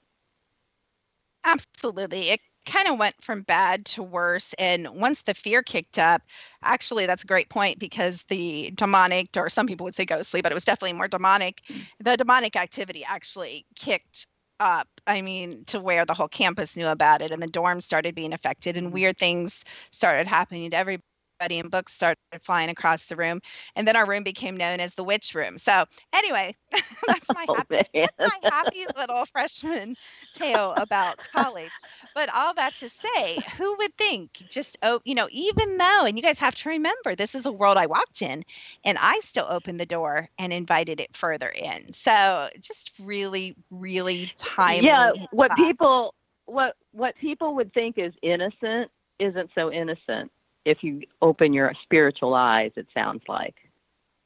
Absolutely. 1.44 2.30
It 2.30 2.40
kind 2.66 2.86
of 2.86 2.98
went 2.98 3.16
from 3.20 3.42
bad 3.42 3.84
to 3.84 4.02
worse. 4.02 4.54
And 4.58 4.88
once 4.90 5.22
the 5.22 5.34
fear 5.34 5.62
kicked 5.62 5.98
up, 5.98 6.22
actually, 6.62 7.06
that's 7.06 7.24
a 7.24 7.26
great 7.26 7.48
point 7.48 7.80
because 7.80 8.22
the 8.28 8.70
demonic, 8.76 9.30
or 9.36 9.48
some 9.48 9.66
people 9.66 9.82
would 9.84 9.96
say 9.96 10.04
ghostly, 10.04 10.40
but 10.40 10.52
it 10.52 10.54
was 10.54 10.64
definitely 10.64 10.92
more 10.92 11.08
demonic. 11.08 11.62
The 11.98 12.16
demonic 12.16 12.54
activity 12.54 13.04
actually 13.04 13.66
kicked 13.74 14.28
up. 14.60 14.86
I 15.08 15.22
mean, 15.22 15.64
to 15.64 15.80
where 15.80 16.04
the 16.04 16.14
whole 16.14 16.28
campus 16.28 16.76
knew 16.76 16.86
about 16.86 17.22
it 17.22 17.32
and 17.32 17.42
the 17.42 17.48
dorms 17.48 17.82
started 17.82 18.14
being 18.14 18.32
affected 18.32 18.76
and 18.76 18.86
mm-hmm. 18.86 18.94
weird 18.94 19.18
things 19.18 19.64
started 19.90 20.28
happening 20.28 20.70
to 20.70 20.76
everybody. 20.76 21.02
And 21.51 21.70
books 21.70 21.93
started 21.93 22.18
flying 22.43 22.70
across 22.70 23.07
the 23.07 23.16
room, 23.16 23.40
and 23.74 23.86
then 23.86 23.97
our 23.97 24.07
room 24.07 24.22
became 24.22 24.57
known 24.57 24.80
as 24.80 24.95
the 24.95 25.05
witch 25.05 25.34
room. 25.34 25.59
So, 25.59 25.84
anyway, 26.12 26.55
that's 27.07 27.28
my 27.34 27.47
oh, 27.49 27.55
happy, 27.55 27.82
that's 27.93 28.16
my 28.18 28.51
happy 28.51 28.84
little 28.97 29.24
freshman 29.32 29.97
tale 30.34 30.72
about 30.76 31.18
college. 31.32 31.70
But 32.14 32.32
all 32.32 32.55
that 32.55 32.76
to 32.76 32.88
say, 32.88 33.38
who 33.59 33.76
would 33.78 33.97
think 33.97 34.45
just, 34.49 34.78
oh, 34.82 35.01
you 35.05 35.14
know, 35.14 35.28
even 35.30 35.78
though, 35.78 36.05
and 36.05 36.16
you 36.16 36.22
guys 36.22 36.38
have 36.38 36.55
to 36.57 36.68
remember, 36.68 37.14
this 37.14 37.34
is 37.34 37.47
a 37.47 37.53
world 37.53 37.76
I 37.76 37.86
walked 37.86 38.22
in 38.22 38.45
and 38.84 38.99
I 39.01 39.18
still 39.20 39.47
opened 39.49 39.80
the 39.80 39.86
door 39.86 40.28
and 40.38 40.53
invited 40.53 41.01
it 41.01 41.14
further 41.14 41.49
in. 41.49 41.93
So 41.93 42.49
just 42.61 42.93
really, 43.01 43.57
really 43.70 44.30
timely. 44.36 44.86
yeah 44.86 45.12
what 45.30 45.51
thoughts. 45.51 45.61
people 45.61 46.14
what 46.47 46.76
what 46.93 47.16
people 47.16 47.55
would 47.55 47.72
think 47.72 47.99
is 47.99 48.12
innocent 48.22 48.90
isn't 49.18 49.51
so 49.55 49.72
innocent 49.72 50.30
if 50.64 50.82
you 50.82 51.02
open 51.20 51.52
your 51.52 51.72
spiritual 51.82 52.34
eyes 52.34 52.72
it 52.76 52.86
sounds 52.94 53.22
like 53.28 53.54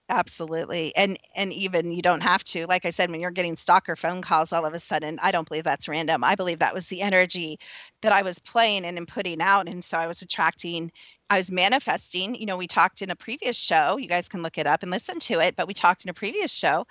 Absolutely. 0.08 0.94
And 0.94 1.18
and 1.34 1.52
even 1.52 1.90
you 1.90 2.00
don't 2.00 2.22
have 2.22 2.44
to. 2.44 2.66
Like 2.68 2.84
I 2.84 2.90
said, 2.90 3.10
when 3.10 3.18
you're 3.18 3.32
getting 3.32 3.56
stalker 3.56 3.96
phone 3.96 4.22
calls 4.22 4.52
all 4.52 4.64
of 4.64 4.72
a 4.72 4.78
sudden, 4.78 5.18
I 5.20 5.32
don't 5.32 5.48
believe 5.48 5.64
that's 5.64 5.88
random. 5.88 6.22
I 6.22 6.36
believe 6.36 6.60
that 6.60 6.74
was 6.74 6.86
the 6.86 7.02
energy 7.02 7.58
that 8.02 8.12
I 8.12 8.22
was 8.22 8.38
playing 8.38 8.84
and 8.84 8.98
and 8.98 9.08
putting 9.08 9.40
out. 9.40 9.68
And 9.68 9.82
so 9.82 9.98
I 9.98 10.06
was 10.06 10.22
attracting, 10.22 10.92
I 11.28 11.38
was 11.38 11.50
manifesting. 11.50 12.36
You 12.36 12.46
know, 12.46 12.56
we 12.56 12.68
talked 12.68 13.02
in 13.02 13.10
a 13.10 13.16
previous 13.16 13.56
show. 13.56 13.96
You 13.98 14.06
guys 14.06 14.28
can 14.28 14.42
look 14.42 14.58
it 14.58 14.66
up 14.68 14.82
and 14.84 14.92
listen 14.92 15.18
to 15.20 15.40
it, 15.40 15.56
but 15.56 15.66
we 15.66 15.74
talked 15.74 16.04
in 16.04 16.10
a 16.10 16.14
previous 16.14 16.52
show 16.52 16.86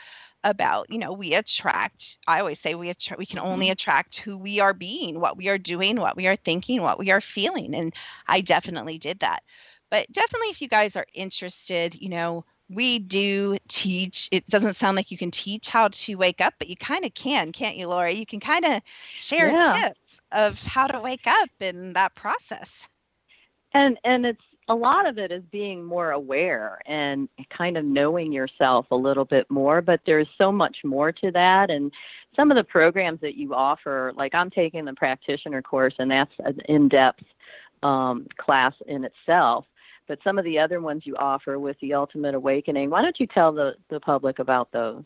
about, 0.46 0.90
you 0.92 1.00
know, 1.00 1.12
we 1.12 1.34
attract, 1.34 2.20
I 2.28 2.40
always 2.40 2.62
say 2.62 2.76
we 2.76 2.90
attract 2.90 3.18
we 3.18 3.26
can 3.26 3.40
only 3.40 3.66
mm-hmm. 3.66 3.74
attract 3.74 4.18
who 4.20 4.38
we 4.38 4.62
are 4.62 4.74
being, 4.74 5.20
what 5.20 5.36
we 5.36 5.50
are 5.50 5.58
doing, 5.58 6.00
what 6.00 6.16
we 6.16 6.28
are 6.28 6.36
thinking, 6.38 6.82
what 6.82 7.00
we 7.00 7.12
are 7.12 7.20
feeling. 7.20 7.76
And 7.76 7.94
I 8.28 8.42
definitely 8.42 9.00
did 9.00 9.20
that. 9.20 9.44
But 9.90 10.10
definitely 10.12 10.50
if 10.50 10.62
you 10.62 10.68
guys 10.68 10.96
are 10.96 11.08
interested, 11.14 11.96
you 11.96 12.10
know, 12.10 12.46
we 12.70 13.00
do 13.00 13.58
teach 13.68 14.30
it 14.32 14.46
doesn't 14.48 14.76
sound 14.76 14.96
like 14.96 15.12
you 15.12 15.18
can 15.18 15.30
teach 15.30 15.70
how 15.70 15.88
to 15.90 16.16
wake 16.16 16.42
up 16.42 16.56
but 16.58 16.68
you 16.68 16.76
kind 16.76 17.06
of 17.06 17.14
can 17.14 17.52
can't 17.52 17.76
you 17.78 17.88
Lori 17.88 18.14
you 18.14 18.26
can 18.26 18.40
kind 18.40 18.66
of 18.66 18.82
share 19.16 19.52
Yeah. 19.52 19.84
tips 19.84 20.20
of 20.32 20.66
how 20.66 20.88
to 20.88 21.00
wake 21.00 21.28
up 21.28 21.50
in 21.60 21.94
that 21.94 22.16
process 22.16 22.90
and 23.72 24.00
and 24.04 24.26
it's 24.26 24.42
a 24.68 24.76
lot 24.76 25.08
of 25.08 25.18
it 25.18 25.32
is 25.32 25.44
being 25.52 25.84
more 25.84 26.12
aware 26.12 26.80
and 26.86 27.30
kind 27.56 27.78
of 27.78 27.86
knowing 27.86 28.32
yourself 28.32 28.88
a 28.92 28.96
little 28.96 29.26
bit 29.26 29.50
more 29.50 29.82
but 29.82 30.02
there's 30.06 30.28
so 30.38 30.52
much 30.52 30.78
more 30.84 31.12
to 31.12 31.32
that. 31.32 31.70
And 31.70 31.92
some 32.36 32.52
of 32.52 32.58
the 32.58 32.64
programs 32.64 33.22
that 33.22 33.36
you 33.36 33.54
offer 33.54 34.12
like 34.16 34.34
i'm 34.34 34.50
taking 34.50 34.86
the 34.86 34.94
practitioner 34.94 35.62
course 35.62 35.94
and 36.00 36.10
that's 36.10 36.34
an 36.40 36.60
in-depth 36.68 37.24
um, 37.84 38.28
class 38.38 38.74
in 38.88 39.06
itself. 39.06 39.66
But 40.08 40.20
some 40.24 40.38
of 40.38 40.46
the 40.46 40.60
other 40.60 40.82
ones 40.82 41.04
you 41.06 41.16
offer 41.18 41.60
with 41.60 41.80
the 41.80 41.94
ultimate 41.94 42.36
awakening 42.36 42.90
why 42.90 43.02
don't 43.02 43.20
you 43.20 43.28
tell 43.28 43.52
the, 43.52 43.76
the 43.90 44.00
public 44.00 44.40
about 44.40 44.72
those? 44.72 45.04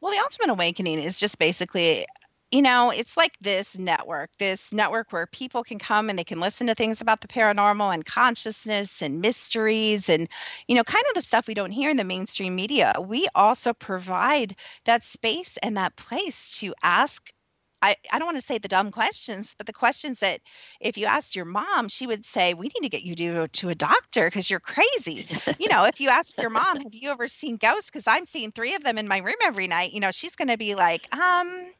Well, 0.00 0.12
the 0.12 0.18
ultimate 0.18 0.50
awakening 0.50 1.00
is 1.00 1.20
just 1.20 1.38
basically 1.38 2.06
you 2.50 2.62
know, 2.62 2.90
it's 2.90 3.16
like 3.16 3.36
this 3.40 3.78
network, 3.78 4.30
this 4.38 4.72
network 4.72 5.12
where 5.12 5.26
people 5.26 5.62
can 5.62 5.78
come 5.78 6.10
and 6.10 6.18
they 6.18 6.24
can 6.24 6.40
listen 6.40 6.66
to 6.66 6.74
things 6.74 7.00
about 7.00 7.20
the 7.20 7.28
paranormal 7.28 7.94
and 7.94 8.04
consciousness 8.04 9.02
and 9.02 9.20
mysteries 9.20 10.08
and, 10.08 10.28
you 10.66 10.74
know, 10.74 10.82
kind 10.82 11.04
of 11.08 11.14
the 11.14 11.22
stuff 11.22 11.46
we 11.46 11.54
don't 11.54 11.70
hear 11.70 11.90
in 11.90 11.96
the 11.96 12.04
mainstream 12.04 12.56
media. 12.56 12.92
We 13.00 13.28
also 13.36 13.72
provide 13.72 14.56
that 14.84 15.04
space 15.04 15.58
and 15.62 15.76
that 15.76 15.94
place 15.96 16.58
to 16.58 16.74
ask. 16.82 17.32
I, 17.82 17.96
I 18.12 18.18
don't 18.18 18.26
want 18.26 18.36
to 18.36 18.42
say 18.46 18.58
the 18.58 18.68
dumb 18.68 18.90
questions, 18.90 19.54
but 19.56 19.66
the 19.66 19.72
questions 19.72 20.18
that 20.20 20.40
if 20.80 20.98
you 20.98 21.06
asked 21.06 21.34
your 21.34 21.46
mom, 21.46 21.88
she 21.88 22.06
would 22.06 22.26
say, 22.26 22.52
We 22.52 22.66
need 22.66 22.82
to 22.82 22.90
get 22.90 23.04
you 23.04 23.14
to, 23.16 23.48
to 23.48 23.68
a 23.70 23.74
doctor 23.74 24.26
because 24.26 24.50
you're 24.50 24.60
crazy. 24.60 25.24
you 25.58 25.68
know, 25.68 25.84
if 25.84 25.98
you 26.00 26.10
ask 26.10 26.38
your 26.38 26.50
mom, 26.50 26.80
Have 26.80 26.94
you 26.94 27.10
ever 27.10 27.26
seen 27.28 27.56
ghosts? 27.56 27.90
Because 27.90 28.06
I'm 28.06 28.26
seeing 28.26 28.52
three 28.52 28.74
of 28.74 28.82
them 28.84 28.98
in 28.98 29.08
my 29.08 29.18
room 29.18 29.36
every 29.44 29.66
night, 29.66 29.92
you 29.92 30.00
know, 30.00 30.10
she's 30.10 30.36
going 30.36 30.48
to 30.48 30.58
be 30.58 30.74
like, 30.74 31.06
Um, 31.16 31.72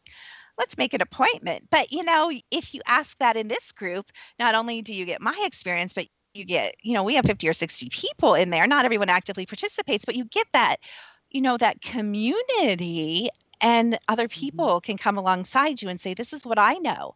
let's 0.60 0.76
make 0.76 0.92
an 0.92 1.00
appointment. 1.00 1.66
But, 1.70 1.90
you 1.90 2.04
know, 2.04 2.30
if 2.50 2.74
you 2.74 2.82
ask 2.86 3.16
that 3.18 3.36
in 3.36 3.48
this 3.48 3.72
group, 3.72 4.12
not 4.38 4.54
only 4.54 4.82
do 4.82 4.94
you 4.94 5.06
get 5.06 5.22
my 5.22 5.42
experience, 5.46 5.94
but 5.94 6.06
you 6.34 6.44
get, 6.44 6.74
you 6.82 6.92
know, 6.92 7.02
we 7.02 7.14
have 7.14 7.24
50 7.24 7.48
or 7.48 7.54
60 7.54 7.88
people 7.88 8.34
in 8.34 8.50
there. 8.50 8.66
Not 8.66 8.84
everyone 8.84 9.08
actively 9.08 9.46
participates, 9.46 10.04
but 10.04 10.16
you 10.16 10.26
get 10.26 10.46
that, 10.52 10.76
you 11.30 11.40
know, 11.40 11.56
that 11.56 11.80
community 11.80 13.30
and 13.62 13.98
other 14.06 14.28
mm-hmm. 14.28 14.40
people 14.40 14.80
can 14.82 14.98
come 14.98 15.16
alongside 15.16 15.80
you 15.80 15.88
and 15.88 15.98
say, 15.98 16.12
this 16.12 16.34
is 16.34 16.46
what 16.46 16.58
I 16.58 16.74
know. 16.74 17.14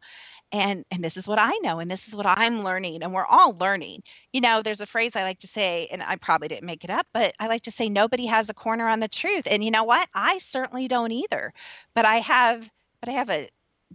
And, 0.50 0.84
and 0.90 1.04
this 1.04 1.16
is 1.16 1.26
what 1.26 1.40
I 1.40 1.52
know, 1.62 1.80
and 1.80 1.90
this 1.90 2.06
is 2.06 2.14
what 2.14 2.26
I'm 2.26 2.62
learning, 2.62 3.02
and 3.02 3.12
we're 3.12 3.26
all 3.26 3.56
learning. 3.56 4.04
You 4.32 4.40
know, 4.40 4.62
there's 4.62 4.82
a 4.82 4.86
phrase 4.86 5.16
I 5.16 5.24
like 5.24 5.40
to 5.40 5.48
say, 5.48 5.88
and 5.90 6.00
I 6.00 6.14
probably 6.14 6.46
didn't 6.46 6.66
make 6.66 6.84
it 6.84 6.90
up, 6.90 7.08
but 7.12 7.34
I 7.40 7.48
like 7.48 7.62
to 7.62 7.72
say, 7.72 7.88
nobody 7.88 8.26
has 8.26 8.48
a 8.48 8.54
corner 8.54 8.86
on 8.86 9.00
the 9.00 9.08
truth. 9.08 9.48
And 9.50 9.64
you 9.64 9.72
know 9.72 9.82
what? 9.82 10.08
I 10.14 10.38
certainly 10.38 10.86
don't 10.86 11.10
either. 11.10 11.52
But 11.94 12.04
I 12.04 12.18
have 12.18 12.70
but 13.04 13.12
I 13.12 13.16
have 13.18 13.28
a 13.28 13.48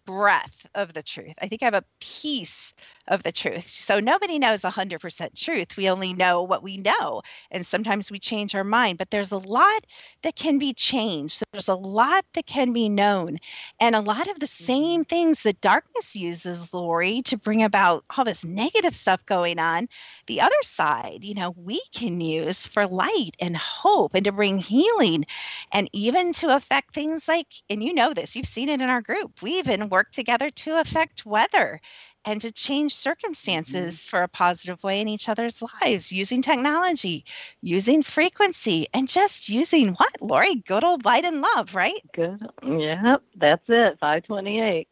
breath 0.06 0.66
of 0.76 0.94
the 0.94 1.04
truth. 1.04 1.34
I 1.42 1.48
think 1.48 1.62
I 1.62 1.66
have 1.66 1.74
a 1.74 1.84
piece 2.00 2.74
of 3.08 3.24
the 3.24 3.32
truth. 3.32 3.68
So 3.70 4.00
nobody 4.00 4.40
knows 4.40 4.64
100% 4.64 5.36
truth. 5.36 5.78
We 5.78 5.90
only 5.90 6.14
know 6.14 6.44
what 6.44 6.64
we 6.64 6.78
know. 6.78 7.22
And 7.52 7.66
sometimes 7.66 8.12
we 8.12 8.20
change 8.20 8.56
our 8.56 8.64
mind, 8.64 8.98
but 8.98 9.10
there's 9.12 9.32
a 9.32 9.38
lot 9.38 9.86
that 10.24 10.36
can 10.36 10.60
be 10.60 10.74
changed. 10.74 11.44
There's 11.52 11.68
a 11.68 11.76
lot 11.76 12.26
that 12.34 12.46
can 12.46 12.74
be 12.74 12.90
known. 12.90 13.38
And 13.80 13.96
a 13.96 14.02
lot 14.02 14.28
of 14.28 14.40
the 14.40 14.48
Mm-hmm. 14.60 14.66
same 14.66 15.04
things 15.04 15.44
that 15.44 15.62
darkness 15.62 16.16
uses, 16.16 16.74
Lori, 16.74 17.22
to 17.24 17.38
bring 17.38 17.64
about 17.64 18.06
all 18.18 18.24
this 18.26 18.46
negative 18.46 18.96
stuff 18.96 19.26
going 19.26 19.60
on, 19.60 19.88
the 20.28 20.42
other 20.42 20.56
side, 20.64 21.24
you 21.24 21.34
know, 21.34 21.52
we 21.58 21.82
can 21.94 22.22
use 22.22 22.68
for 22.68 22.88
light 22.88 23.32
and 23.40 23.56
hope 23.58 24.16
and 24.16 24.26
to 24.26 24.32
bring 24.32 24.58
healing 24.60 25.26
and 25.72 25.90
even 25.94 26.32
to 26.34 26.56
affect 26.56 26.94
things 26.94 27.28
like, 27.28 27.48
and 27.70 27.84
you 27.84 27.94
know 27.94 28.14
this, 28.14 28.36
you've 28.36 28.48
seen 28.48 28.70
it 28.70 28.82
in 28.82 28.90
our 28.90 29.02
group. 29.02 29.42
We 29.42 29.60
even 29.60 29.89
work 29.90 30.12
together 30.12 30.50
to 30.50 30.80
affect 30.80 31.26
weather 31.26 31.82
and 32.26 32.42
to 32.42 32.52
change 32.52 32.94
mm-hmm. 32.94 33.10
circumstances 33.10 34.08
for 34.08 34.22
a 34.22 34.28
positive 34.28 34.84
way 34.84 35.02
in 35.02 35.08
each 35.08 35.30
other's 35.30 35.64
lives 35.82 36.12
using 36.12 36.42
technology, 36.42 37.26
using 37.62 38.04
frequency, 38.04 38.88
and 38.94 39.08
just 39.08 39.50
using 39.50 39.94
what, 39.94 40.22
Lori? 40.22 40.56
Good 40.56 40.84
old 40.84 41.06
light 41.06 41.26
and 41.26 41.42
love, 41.42 41.76
right? 41.76 42.02
Good. 42.14 42.40
Yep, 42.64 43.22
that's 43.36 43.64
it. 43.68 43.98
528. 44.00 44.88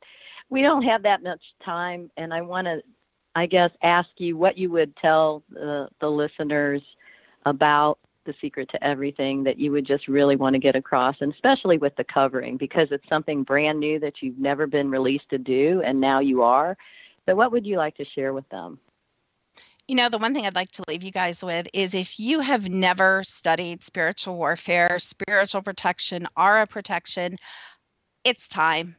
We 0.50 0.62
don't 0.62 0.84
have 0.84 1.04
that 1.04 1.24
much 1.24 1.42
time, 1.64 2.10
and 2.16 2.34
I 2.34 2.42
want 2.42 2.68
to, 2.68 2.82
I 3.36 3.46
guess, 3.46 3.72
ask 3.82 4.10
you 4.18 4.38
what 4.38 4.58
you 4.58 4.72
would 4.72 4.96
tell 4.96 5.44
the, 5.50 5.90
the 6.00 6.10
listeners 6.10 6.82
about 7.46 8.00
the 8.28 8.36
secret 8.40 8.70
to 8.70 8.84
everything 8.84 9.44
that 9.46 9.58
you 9.58 9.72
would 9.72 9.88
just 9.88 10.08
really 10.08 10.36
want 10.36 10.54
to 10.54 10.60
get 10.60 10.76
across, 10.76 11.16
and 11.22 11.34
especially 11.34 11.80
with 11.80 11.96
the 11.96 12.04
covering, 12.04 12.58
because 12.58 12.90
it's 12.92 13.10
something 13.10 13.42
brand 13.42 13.80
new 13.80 14.00
that 14.00 14.22
you've 14.22 14.38
never 14.38 14.68
been 14.68 14.92
released 14.92 15.30
to 15.32 15.40
do, 15.40 15.82
and 15.84 16.00
now 16.00 16.20
you 16.20 16.44
are. 16.44 16.78
So, 17.26 17.36
what 17.36 17.52
would 17.52 17.66
you 17.66 17.78
like 17.78 17.98
to 17.98 18.06
share 18.06 18.34
with 18.34 18.48
them? 18.50 18.80
You 19.88 19.96
know, 19.96 20.10
the 20.10 20.18
one 20.18 20.34
thing 20.34 20.46
I'd 20.46 20.54
like 20.54 20.72
to 20.72 20.84
leave 20.88 21.02
you 21.02 21.12
guys 21.12 21.44
with 21.44 21.68
is 21.74 21.96
if 21.96 22.20
you 22.20 22.42
have 22.42 22.70
never 22.70 23.24
studied 23.24 23.84
spiritual 23.84 24.36
warfare, 24.36 25.00
spiritual 25.00 25.62
protection, 25.62 26.28
aura 26.36 26.68
protection, 26.68 27.38
it's 28.24 28.48
time. 28.48 28.98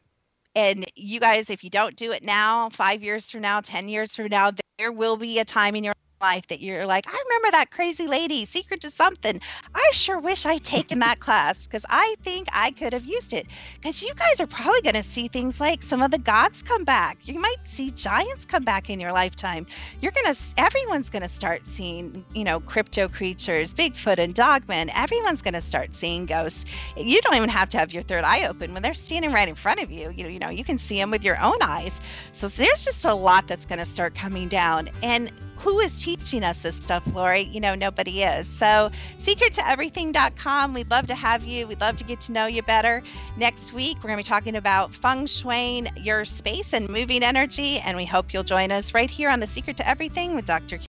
And 0.55 0.87
you 0.97 1.21
guys, 1.21 1.51
if 1.51 1.63
you 1.63 1.71
don't 1.71 1.95
do 1.95 2.13
it 2.13 2.23
now, 2.23 2.71
five 2.71 3.03
years 3.03 3.31
from 3.31 3.43
now, 3.43 3.61
10 3.61 3.89
years 3.89 4.17
from 4.17 4.29
now, 4.29 4.51
there 4.79 4.91
will 4.91 5.19
be 5.19 5.39
a 5.39 5.45
time 5.45 5.77
in 5.77 5.85
your 5.85 5.95
life 6.21 6.47
that 6.49 6.61
you're 6.61 6.87
like, 6.87 7.07
I 7.07 7.25
remember 7.29 7.51
that 7.53 7.71
crazy 7.71 8.07
lady, 8.07 8.45
secret 8.45 8.81
to 8.83 8.91
something. 8.91 9.41
I 9.75 9.91
sure 9.93 10.19
wish 10.19 10.47
I'd 10.47 10.65
taken 10.65 10.99
that 11.01 11.21
class 11.21 11.67
because 11.67 11.85
I 11.89 12.15
think 12.23 12.49
I 12.53 12.71
could 12.73 12.93
have 12.93 13.05
used 13.05 13.33
it. 13.33 13.47
Because 13.75 14.03
you 14.03 14.13
guys 14.15 14.41
are 14.41 14.47
probably 14.47 14.81
going 14.83 14.95
to 14.95 15.03
see 15.03 15.29
things 15.29 15.61
like 15.61 15.83
some 15.83 16.03
of 16.03 16.11
the 16.11 16.19
gods 16.19 16.63
come 16.63 16.85
back. 16.85 17.19
You 17.23 17.39
might 17.39 17.57
see 17.65 17.91
giants 17.91 18.45
come 18.45 18.65
back 18.65 18.91
in 18.91 19.01
your 19.01 19.13
lifetime. 19.13 19.67
You're 20.01 20.13
going 20.13 20.33
to, 20.33 20.41
everyone's 20.57 21.11
going 21.11 21.23
to 21.23 21.29
start 21.29 21.67
seeing, 21.67 22.25
you 22.35 22.45
know, 22.45 22.61
crypto 22.61 23.09
creatures, 23.09 23.75
Bigfoot 23.75 24.19
and 24.19 24.35
Dogman. 24.35 24.91
Everyone's 24.91 25.43
going 25.43 25.55
to 25.55 25.61
start 25.61 25.95
seeing 25.95 26.27
ghosts. 26.27 26.65
You 26.97 27.21
don't 27.23 27.37
even 27.37 27.49
have 27.49 27.69
to 27.71 27.79
have 27.79 27.93
your 27.93 28.03
third 28.03 28.25
eye 28.25 28.47
open 28.47 28.73
when 28.75 28.83
they're 28.83 28.95
standing 28.95 29.33
right 29.33 29.49
in 29.49 29.55
front 29.55 29.81
of 29.81 29.91
you. 29.91 30.11
You 30.11 30.25
know, 30.25 30.29
you 30.29 30.39
know, 30.39 30.51
you 30.51 30.65
can 30.65 30.79
see 30.79 30.99
them 30.99 31.11
with 31.11 31.25
your 31.25 31.41
own 31.43 31.59
eyes. 31.63 32.01
So 32.33 32.49
there's 32.49 32.85
just 32.85 33.05
a 33.05 33.15
lot 33.15 33.47
that's 33.49 33.67
going 33.67 33.79
to 33.79 33.85
start 33.85 34.15
coming 34.15 34.49
down. 34.49 34.91
And 35.03 35.31
who 35.59 35.81
is 35.81 36.03
teaching 36.03 36.45
us 36.45 36.59
this 36.59 36.77
stuff, 36.77 37.07
Lori? 37.15 37.43
You 37.43 37.61
know, 37.61 37.75
nobody 37.75 38.23
is. 38.23 38.47
So, 38.47 38.91
secrettoeverything.com. 39.19 40.75
We'd 40.75 40.91
love 40.91 41.07
to 41.09 41.15
have 41.15 41.45
you. 41.45 41.67
We'd 41.67 41.81
love 41.81 41.97
to 41.97 42.05
get 42.05 42.21
to 42.23 42.33
know 42.33 42.47
you 42.47 42.63
better. 42.63 43.03
Next 43.37 43.73
week, 43.73 43.97
we're 43.97 44.11
going 44.11 44.23
to 44.23 44.25
be 44.25 44.29
talking 44.29 44.57
about 44.57 44.95
feng 44.95 45.27
shui, 45.27 45.87
your 45.97 46.25
space, 46.25 46.73
and 46.73 46.89
moving 46.89 47.23
energy. 47.23 47.79
And 47.79 47.97
we 47.97 48.05
hope 48.05 48.33
you'll 48.33 48.45
join 48.45 48.71
us 48.71 48.95
right 48.95 49.11
here 49.11 49.31
on 49.31 49.41
The 49.41 49.47
Secret 49.47 49.77
to 49.79 49.89
Everything 49.89 50.35
with 50.35 50.45
Dr. 50.45 50.79